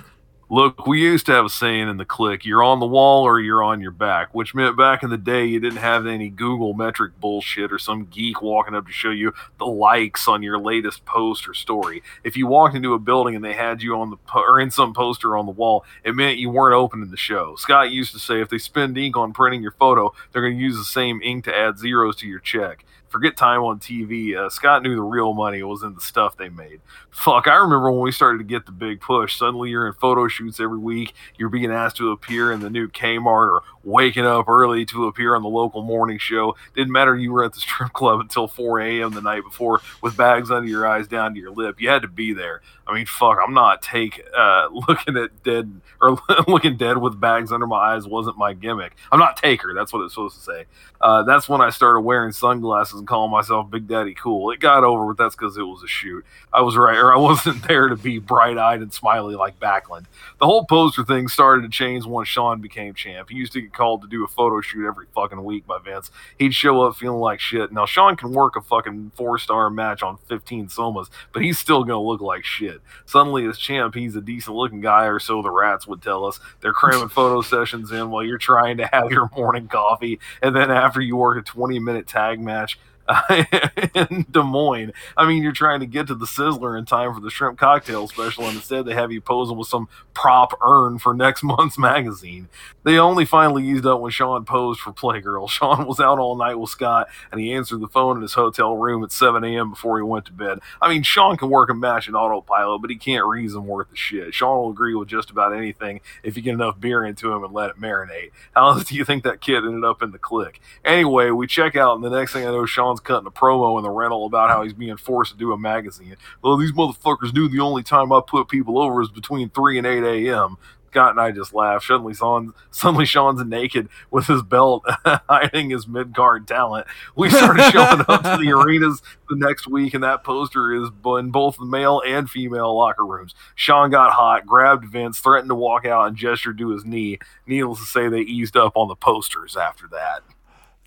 Look, 0.53 0.85
we 0.85 1.01
used 1.01 1.27
to 1.27 1.33
have 1.33 1.45
a 1.45 1.49
saying 1.49 1.89
in 1.89 1.97
the 1.97 2.05
Kliq, 2.05 2.45
you're 2.45 2.65
on 2.65 2.81
the 2.81 2.87
wall 2.87 3.23
or 3.23 3.39
you're 3.39 3.63
on 3.63 3.81
your 3.81 3.93
back, 3.93 4.35
which 4.35 4.53
meant 4.53 4.77
back 4.77 5.05
in 5.05 5.11
the 5.11 5.17
day 5.17 5.45
you 5.45 5.61
didn't 5.61 5.79
have 5.79 6.09
any 6.09 6.29
Google 6.29 6.75
metric 6.75 7.13
bullshit 7.21 7.71
or 7.71 7.79
some 7.79 8.07
geek 8.07 8.43
walking 8.43 8.75
up 8.75 8.85
to 8.89 8.93
show 8.93 9.11
you 9.11 9.33
the 9.61 9.67
likes 9.67 10.27
on 10.27 10.43
your 10.43 10.59
latest 10.59 11.05
post 11.05 11.47
or 11.47 11.55
story. 11.55 12.03
If 12.25 12.37
you 12.37 12.49
walked 12.49 12.75
into 12.75 12.95
a 12.95 12.99
building 12.99 13.37
and 13.37 13.45
they 13.45 13.53
had 13.53 13.81
you 13.81 13.95
on 13.95 14.11
the 14.11 14.17
po- 14.17 14.43
or 14.43 14.59
in 14.59 14.73
some 14.73 14.93
poster 14.93 15.37
on 15.37 15.47
the 15.47 15.53
wall, 15.53 15.85
it 16.03 16.17
meant 16.17 16.39
you 16.39 16.51
weren't 16.51 16.75
opening 16.75 17.13
the 17.13 17.17
show. 17.17 17.55
Scott 17.55 17.93
used 17.93 18.13
to 18.15 18.19
say 18.19 18.41
if 18.41 18.49
they 18.49 18.59
spend 18.59 18.99
ink 18.99 19.17
on 19.17 19.33
printing 19.33 19.63
your 19.63 19.77
photo, 19.79 20.13
they're 20.33 20.43
going 20.43 20.57
to 20.57 20.65
use 20.65 20.77
the 20.77 20.85
same 20.85 21.21
ink 21.23 21.45
to 21.45 21.57
add 21.57 21.79
zeros 21.79 22.17
to 22.17 22.27
your 22.27 22.41
check. 22.41 22.85
Forget 23.11 23.37
time 23.37 23.63
on 23.63 23.81
TV. 23.81 24.37
Uh, 24.37 24.49
Scott 24.49 24.85
knew 24.85 24.95
the 24.95 25.03
real 25.03 25.35
money 25.35 25.65
was 25.65 25.83
in 25.83 25.95
the 25.95 26.01
stuff 26.01 26.37
they 26.37 26.49
made. 26.49 26.81
Fuck, 27.11 27.49
I 27.49 27.57
remember 27.57 27.91
when 27.91 28.03
we 28.03 28.13
started 28.13 28.39
to 28.39 28.45
get 28.45 28.67
the 28.67 28.73
big 28.73 29.01
push. 29.01 29.37
Suddenly 29.37 29.71
you're 29.71 29.89
in 29.89 29.95
photo 29.95 30.29
shoots 30.29 30.61
every 30.61 30.79
week. 30.79 31.13
You're 31.37 31.49
being 31.49 31.73
asked 31.73 31.97
to 31.97 32.13
appear 32.13 32.53
in 32.53 32.61
the 32.61 32.71
new 32.71 32.89
Kmart 32.89 33.27
or 33.27 33.63
waking 33.83 34.27
up 34.27 34.49
early 34.49 34.85
to 34.87 35.07
appear 35.07 35.35
on 35.35 35.43
the 35.43 35.49
local 35.49 35.83
morning 35.83 36.19
show. 36.19 36.55
Didn't 36.77 36.93
matter 36.93 37.17
you 37.17 37.33
were 37.33 37.45
at 37.45 37.53
the 37.53 37.61
strip 37.61 37.93
club 37.93 38.21
until 38.21 38.47
4 38.47 38.79
a.m. 38.81 39.13
the 39.13 39.21
night 39.21 39.43
before 39.43 39.81
with 40.01 40.17
bags 40.17 40.51
under 40.51 40.69
your 40.69 40.87
eyes 40.87 41.09
down 41.09 41.35
to 41.35 41.41
your 41.41 41.51
lip. 41.51 41.81
You 41.81 41.89
had 41.89 42.03
to 42.03 42.09
be 42.09 42.33
there. 42.33 42.63
I 42.91 42.95
mean, 42.95 43.07
fuck, 43.07 43.39
I'm 43.43 43.55
not 43.55 43.83
take 43.83 44.21
uh, 44.37 44.69
looking 44.89 45.17
at 45.17 45.43
dead 45.45 45.81
or 46.01 46.19
looking 46.49 46.77
dead 46.77 46.99
with 46.99 47.21
bags 47.21 47.53
under 47.53 47.67
my 47.67 47.95
eyes 47.95 48.07
wasn't 48.07 48.37
my 48.37 48.53
gimmick. 48.53 48.97
I'm 49.13 49.19
not 49.19 49.37
Taker. 49.37 49.73
That's 49.75 49.93
what 49.93 50.03
it's 50.03 50.15
supposed 50.15 50.37
to 50.37 50.43
say. 50.43 50.65
Uh, 51.01 51.23
that's 51.23 51.49
when 51.49 51.61
I 51.61 51.71
started 51.71 52.01
wearing 52.01 52.33
sunglasses 52.33 52.99
and 52.99 53.09
calling 53.09 53.31
myself 53.31 53.71
Big 53.71 53.87
Daddy 53.87 54.15
Cool. 54.15 54.51
It 54.51 54.61
got 54.61 54.85
over, 54.85 55.07
but 55.07 55.23
that's 55.23 55.37
because 55.37 55.57
it 55.57 55.63
was 55.63 55.83
a 55.83 55.87
shoot. 55.87 56.25
I 56.53 56.63
was 56.63 56.77
right, 56.77 56.99
or 56.99 57.15
I 57.15 57.17
wasn't 57.21 57.67
there 57.69 57.89
to 57.89 57.97
be 57.97 58.19
bright 58.19 58.59
eyed 58.59 58.81
and 58.81 58.93
smiley 58.93 59.35
like 59.35 59.61
Backlund. 59.61 60.07
The 60.39 60.47
whole 60.47 60.65
poster 60.65 61.05
thing 61.05 61.29
started 61.29 61.63
to 61.63 61.69
change 61.69 62.05
once 62.05 62.29
Shawn 62.29 62.61
became 62.61 62.95
champ. 62.95 63.31
He 63.31 63.37
used 63.37 63.53
to 63.53 63.61
get 63.61 63.73
called 63.73 64.03
to 64.03 64.09
do 64.09 64.25
a 64.25 64.29
photo 64.29 64.61
shoot 64.61 64.87
every 64.87 65.07
fucking 65.15 65.43
week 65.45 65.67
by 65.67 65.79
Vince. 65.79 66.11
He'd 66.39 66.55
show 66.55 66.83
up 66.83 66.97
feeling 66.97 67.21
like 67.21 67.41
shit. 67.41 67.73
Now, 67.73 67.87
Shawn 67.87 68.17
can 68.17 68.33
work 68.33 68.57
a 68.57 68.61
fucking 68.61 69.13
four 69.15 69.39
star 69.39 69.71
match 69.71 70.03
on 70.03 70.19
15 70.29 70.69
somas, 70.69 71.09
but 71.33 71.43
he's 71.43 71.59
still 71.59 71.85
to 71.91 71.99
look 71.99 72.21
like 72.21 72.45
shit. 72.45 72.80
Suddenly, 73.07 73.47
as 73.47 73.59
champ, 73.59 73.95
he's 73.95 74.17
a 74.17 74.21
decent 74.21 74.57
looking 74.57 74.81
guy, 74.81 75.07
or 75.07 75.19
so 75.19 75.43
the 75.43 75.51
rats 75.51 75.87
would 75.87 76.03
tell 76.03 76.25
us. 76.25 76.41
They're 76.61 76.73
cramming 76.73 77.09
photo 77.11 77.43
sessions 77.43 77.93
in 77.93 78.11
while 78.11 78.25
you're 78.25 78.39
trying 78.39 78.79
to 78.79 78.87
have 78.93 79.11
your 79.11 79.31
morning 79.37 79.69
coffee, 79.69 80.19
and 80.43 80.55
then 80.55 80.71
after 80.71 81.01
you 81.01 81.17
work 81.17 81.39
a 81.39 81.43
20 81.43 81.79
minute 81.79 82.07
tag 82.07 82.41
match, 82.41 82.79
in 83.95 84.27
Des 84.31 84.43
Moines. 84.43 84.93
I 85.17 85.27
mean, 85.27 85.43
you're 85.43 85.53
trying 85.53 85.81
to 85.81 85.87
get 85.87 86.07
to 86.09 86.15
the 86.15 86.27
Sizzler 86.27 86.79
in 86.79 86.85
time 86.85 87.15
for 87.15 87.21
the 87.21 87.31
shrimp 87.31 87.59
cocktail 87.59 88.09
special, 88.09 88.45
and 88.45 88.57
instead 88.57 88.85
they 88.85 88.95
have 88.95 89.13
you 89.13 89.21
posing 89.21 89.57
with 89.57 89.69
some 89.69 89.89
prop 90.15 90.53
urn 90.63 90.99
for 90.99 91.15
next 91.15 91.43
month's 91.45 91.79
magazine. 91.79 92.49
They 92.85 92.99
only 92.99 93.25
finally 93.25 93.65
used 93.65 93.87
up 93.87 94.01
when 94.01 94.11
Shawn 94.11 94.45
posed 94.45 94.81
for 94.81 94.93
Playgirl. 94.93 95.49
Shawn 95.51 95.87
was 95.87 96.01
out 96.01 96.19
all 96.19 96.37
night 96.37 96.57
with 96.57 96.71
Scott, 96.71 97.09
and 97.31 97.41
he 97.41 97.53
answered 97.53 97.81
the 97.81 97.89
phone 97.89 98.17
in 98.17 98.23
his 98.23 98.35
hotel 98.35 98.77
room 98.77 99.03
at 99.03 99.13
7 99.13 99.43
a.m. 99.45 99.71
before 99.71 99.99
he 99.99 100.03
went 100.03 100.27
to 100.27 100.33
bed. 100.33 100.59
I 100.81 100.89
mean, 100.89 101.03
Shawn 101.03 101.37
can 101.37 101.51
work 101.51 101.71
a 101.71 101.75
match 101.75 102.09
in 102.09 102.15
autopilot, 102.15 102.81
but 102.81 102.91
he 102.91 102.97
can't 102.97 103.27
reason 103.27 103.67
worth 103.67 103.91
the 103.91 103.97
shit. 103.97 104.35
Shawn 104.35 104.59
will 104.59 104.71
agree 104.71 104.95
with 104.95 105.09
just 105.09 105.31
about 105.31 105.55
anything 105.55 106.01
if 106.23 106.37
you 106.37 106.43
get 106.43 106.55
enough 106.55 106.81
beer 106.81 107.05
into 107.05 107.33
him 107.33 107.45
and 107.45 107.53
let 107.53 107.71
it 107.71 107.81
marinate. 107.81 108.31
How 108.55 108.71
else 108.71 108.85
do 108.85 108.95
you 108.95 109.05
think 109.05 109.25
that 109.25 109.41
kid 109.41 109.65
ended 109.65 109.85
up 109.85 110.03
in 110.03 110.13
the 110.13 110.19
Kliq? 110.19 110.57
Anyway, 110.85 111.31
we 111.31 111.47
check 111.47 111.77
out, 111.77 111.97
and 111.97 112.05
the 112.05 112.11
next 112.11 112.33
thing 112.33 112.47
I 112.47 112.51
know, 112.51 112.67
Shawn's 112.67 113.00
cutting 113.05 113.27
a 113.27 113.31
promo 113.31 113.79
in 113.79 113.83
the 113.83 113.91
rental 113.91 114.27
about 114.27 114.51
how 114.51 114.63
he's 114.63 114.73
being 114.73 114.97
forced 114.97 115.33
to 115.33 115.39
do 115.39 115.53
a 115.53 115.59
magazine. 115.59 116.17
Well, 116.43 116.57
these 116.57 116.73
motherfuckers 116.73 117.35
knew 117.35 117.49
the 117.49 117.61
only 117.61 117.83
time 117.83 118.13
I 118.13 118.21
put 118.27 118.49
people 118.49 118.79
over 118.79 119.03
is 119.03 119.11
between 119.11 119.51
3 119.51 119.79
and 119.79 119.87
8 119.87 120.29
a.m. 120.29 120.57
Scott 120.91 121.13
and 121.13 121.21
I 121.21 121.31
just 121.31 121.55
laughed. 121.55 121.87
Suddenly, 121.87 122.15
Shawn, 122.15 122.53
suddenly 122.73 123.07
Shawn's 123.07 123.45
naked 123.45 123.89
with 124.11 124.27
his 124.27 124.43
belt 124.43 124.85
hiding 125.05 125.71
his 125.71 125.87
mid 125.87 126.15
card 126.15 126.49
talent. 126.49 126.87
We 127.15 127.31
started 127.31 127.71
showing 127.71 128.01
up 128.09 128.23
to 128.23 128.39
the 128.43 128.53
arenas 128.57 129.01
the 129.29 129.37
next 129.37 129.69
week, 129.69 129.95
and 129.95 130.03
that 130.03 130.25
poster 130.25 130.75
is 130.75 130.89
in 130.89 131.31
both 131.31 131.59
the 131.59 131.65
male 131.65 132.03
and 132.05 132.29
female 132.29 132.77
locker 132.77 133.07
rooms. 133.07 133.35
Shawn 133.55 133.91
got 133.91 134.13
hot, 134.13 134.47
grabbed 134.47 134.85
Vince, 134.87 135.21
threatened 135.21 135.51
to 135.51 135.55
walk 135.55 135.87
out, 135.87 136.09
and 136.09 136.17
gestured 136.17 136.59
to 136.59 136.71
his 136.71 136.85
knee. 136.85 137.19
Needless 137.47 137.79
to 137.79 137.87
say, 137.87 138.09
they 138.09 138.21
eased 138.21 138.57
up 138.57 138.77
on 138.77 138.89
the 138.89 138.97
posters 138.97 139.57
after 139.57 139.87
that. 139.93 140.23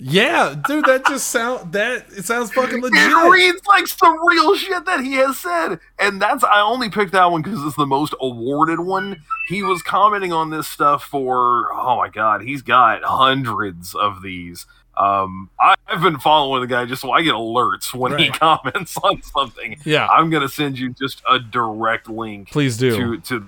Yeah, 0.06 0.62
dude, 0.68 0.84
that 0.84 1.06
just 1.06 1.28
sound 1.28 1.72
that 1.72 2.08
it 2.12 2.26
sounds 2.26 2.52
fucking 2.52 2.82
legit. 2.82 3.00
It 3.00 3.30
reads 3.30 3.66
like 3.66 3.88
some 3.88 4.18
real 4.28 4.54
shit 4.58 4.84
that 4.84 5.00
he 5.00 5.14
has 5.14 5.40
said, 5.40 5.80
and 5.98 6.22
that's 6.22 6.44
I 6.44 6.60
only 6.60 6.90
picked 6.90 7.14
that 7.14 7.32
one 7.32 7.42
because 7.42 7.64
it's 7.64 7.78
the 7.78 7.86
most 7.86 8.14
awarded 8.20 8.82
one. 8.82 9.24
He 9.48 9.64
was 9.64 9.82
commenting 9.82 10.34
on 10.34 10.50
this 10.50 10.68
stuff 10.68 11.06
for 11.06 11.70
oh 11.74 11.96
my 11.96 12.10
god, 12.10 12.42
he's 12.42 12.62
got 12.62 13.02
hundreds 13.04 13.96
of 13.96 14.22
these. 14.22 14.66
Um, 14.98 15.50
I, 15.58 15.76
have 15.86 16.02
been 16.02 16.20
following 16.20 16.60
the 16.62 16.68
guy 16.68 16.84
just 16.86 17.02
so 17.02 17.12
I 17.12 17.22
get 17.22 17.34
alerts 17.34 17.94
when 17.94 18.20
he 18.20 18.30
comments 18.30 18.98
on 18.98 19.22
something. 19.22 19.80
Yeah. 19.86 20.08
I'm 20.08 20.30
gonna 20.30 20.50
send 20.50 20.78
you 20.78 20.94
just 20.94 21.22
a 21.30 21.40
direct 21.40 22.10
link. 22.10 22.52
Please 22.52 22.76
do. 22.76 23.22
to 23.22 23.22
to 23.22 23.46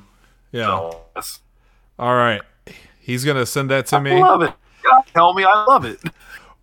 Yeah. 0.53 0.69
All 1.99 2.15
right. 2.15 2.41
He's 2.99 3.25
gonna 3.25 3.45
send 3.45 3.69
that 3.71 3.87
to 3.87 3.97
I 3.97 3.99
me. 3.99 4.21
love 4.21 4.41
it. 4.41 4.53
God, 4.83 5.03
tell 5.13 5.33
me 5.33 5.43
I 5.43 5.65
love 5.65 5.83
it. 5.83 5.99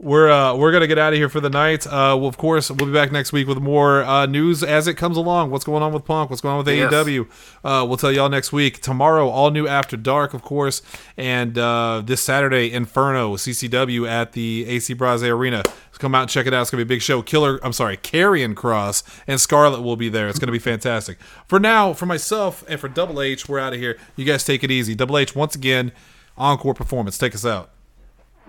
We're 0.02 0.28
uh, 0.32 0.56
we're 0.56 0.72
gonna 0.72 0.88
get 0.88 0.98
out 0.98 1.12
of 1.12 1.16
here 1.16 1.28
for 1.28 1.38
the 1.40 1.48
night. 1.48 1.86
Uh, 1.86 2.18
well, 2.18 2.26
of 2.26 2.36
course, 2.36 2.68
we'll 2.72 2.86
be 2.88 2.92
back 2.92 3.12
next 3.12 3.32
week 3.32 3.46
with 3.46 3.58
more 3.58 4.02
uh, 4.02 4.26
news 4.26 4.64
as 4.64 4.88
it 4.88 4.94
comes 4.94 5.16
along. 5.16 5.52
What's 5.52 5.64
going 5.64 5.80
on 5.80 5.92
with 5.92 6.04
Punk? 6.04 6.28
What's 6.28 6.42
going 6.42 6.54
on 6.58 6.64
with 6.64 6.74
Yes. 6.74 6.92
AEW? 6.92 7.28
Uh, 7.62 7.86
we'll 7.86 7.96
tell 7.96 8.10
y'all 8.10 8.28
next 8.28 8.52
week. 8.52 8.80
Tomorrow, 8.82 9.28
all 9.28 9.52
new 9.52 9.68
After 9.68 9.96
Dark, 9.96 10.34
of 10.34 10.42
course, 10.42 10.82
and 11.16 11.56
uh, 11.56 12.02
this 12.04 12.20
Saturday, 12.20 12.72
Inferno 12.72 13.36
CCW 13.36 14.08
at 14.08 14.32
the 14.32 14.66
AC 14.66 14.92
Braze 14.94 15.22
Arena. 15.22 15.62
So 15.92 15.98
come 16.00 16.16
out 16.16 16.22
and 16.22 16.30
check 16.30 16.46
it 16.46 16.52
out. 16.52 16.62
It's 16.62 16.70
gonna 16.72 16.84
be 16.84 16.94
a 16.94 16.96
big 16.96 17.02
show. 17.02 17.22
Killer, 17.22 17.60
I'm 17.62 17.72
sorry, 17.72 17.96
Karrion 17.96 18.54
Kross 18.54 19.04
and 19.28 19.40
Scarlett 19.40 19.82
will 19.82 19.94
be 19.96 20.08
there. 20.08 20.28
It's 20.28 20.40
gonna 20.40 20.50
be 20.50 20.58
fantastic. 20.58 21.20
For 21.46 21.60
now, 21.60 21.92
for 21.92 22.06
myself 22.06 22.64
and 22.68 22.80
for 22.80 22.88
Double 22.88 23.22
H, 23.22 23.48
we're 23.48 23.60
out 23.60 23.72
of 23.72 23.78
here. 23.78 23.96
You 24.16 24.24
guys 24.24 24.42
take 24.44 24.64
it 24.64 24.70
easy. 24.72 24.96
Double 24.96 25.16
H, 25.16 25.36
once 25.36 25.54
again, 25.54 25.92
encore 26.36 26.74
performance. 26.74 27.18
Take 27.18 27.36
us 27.36 27.46
out. 27.46 27.71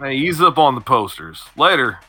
Hey, 0.04 0.16
ease 0.16 0.42
up 0.42 0.58
on 0.58 0.76
the 0.76 0.82
posters. 0.82 1.46
Later. 1.56 2.00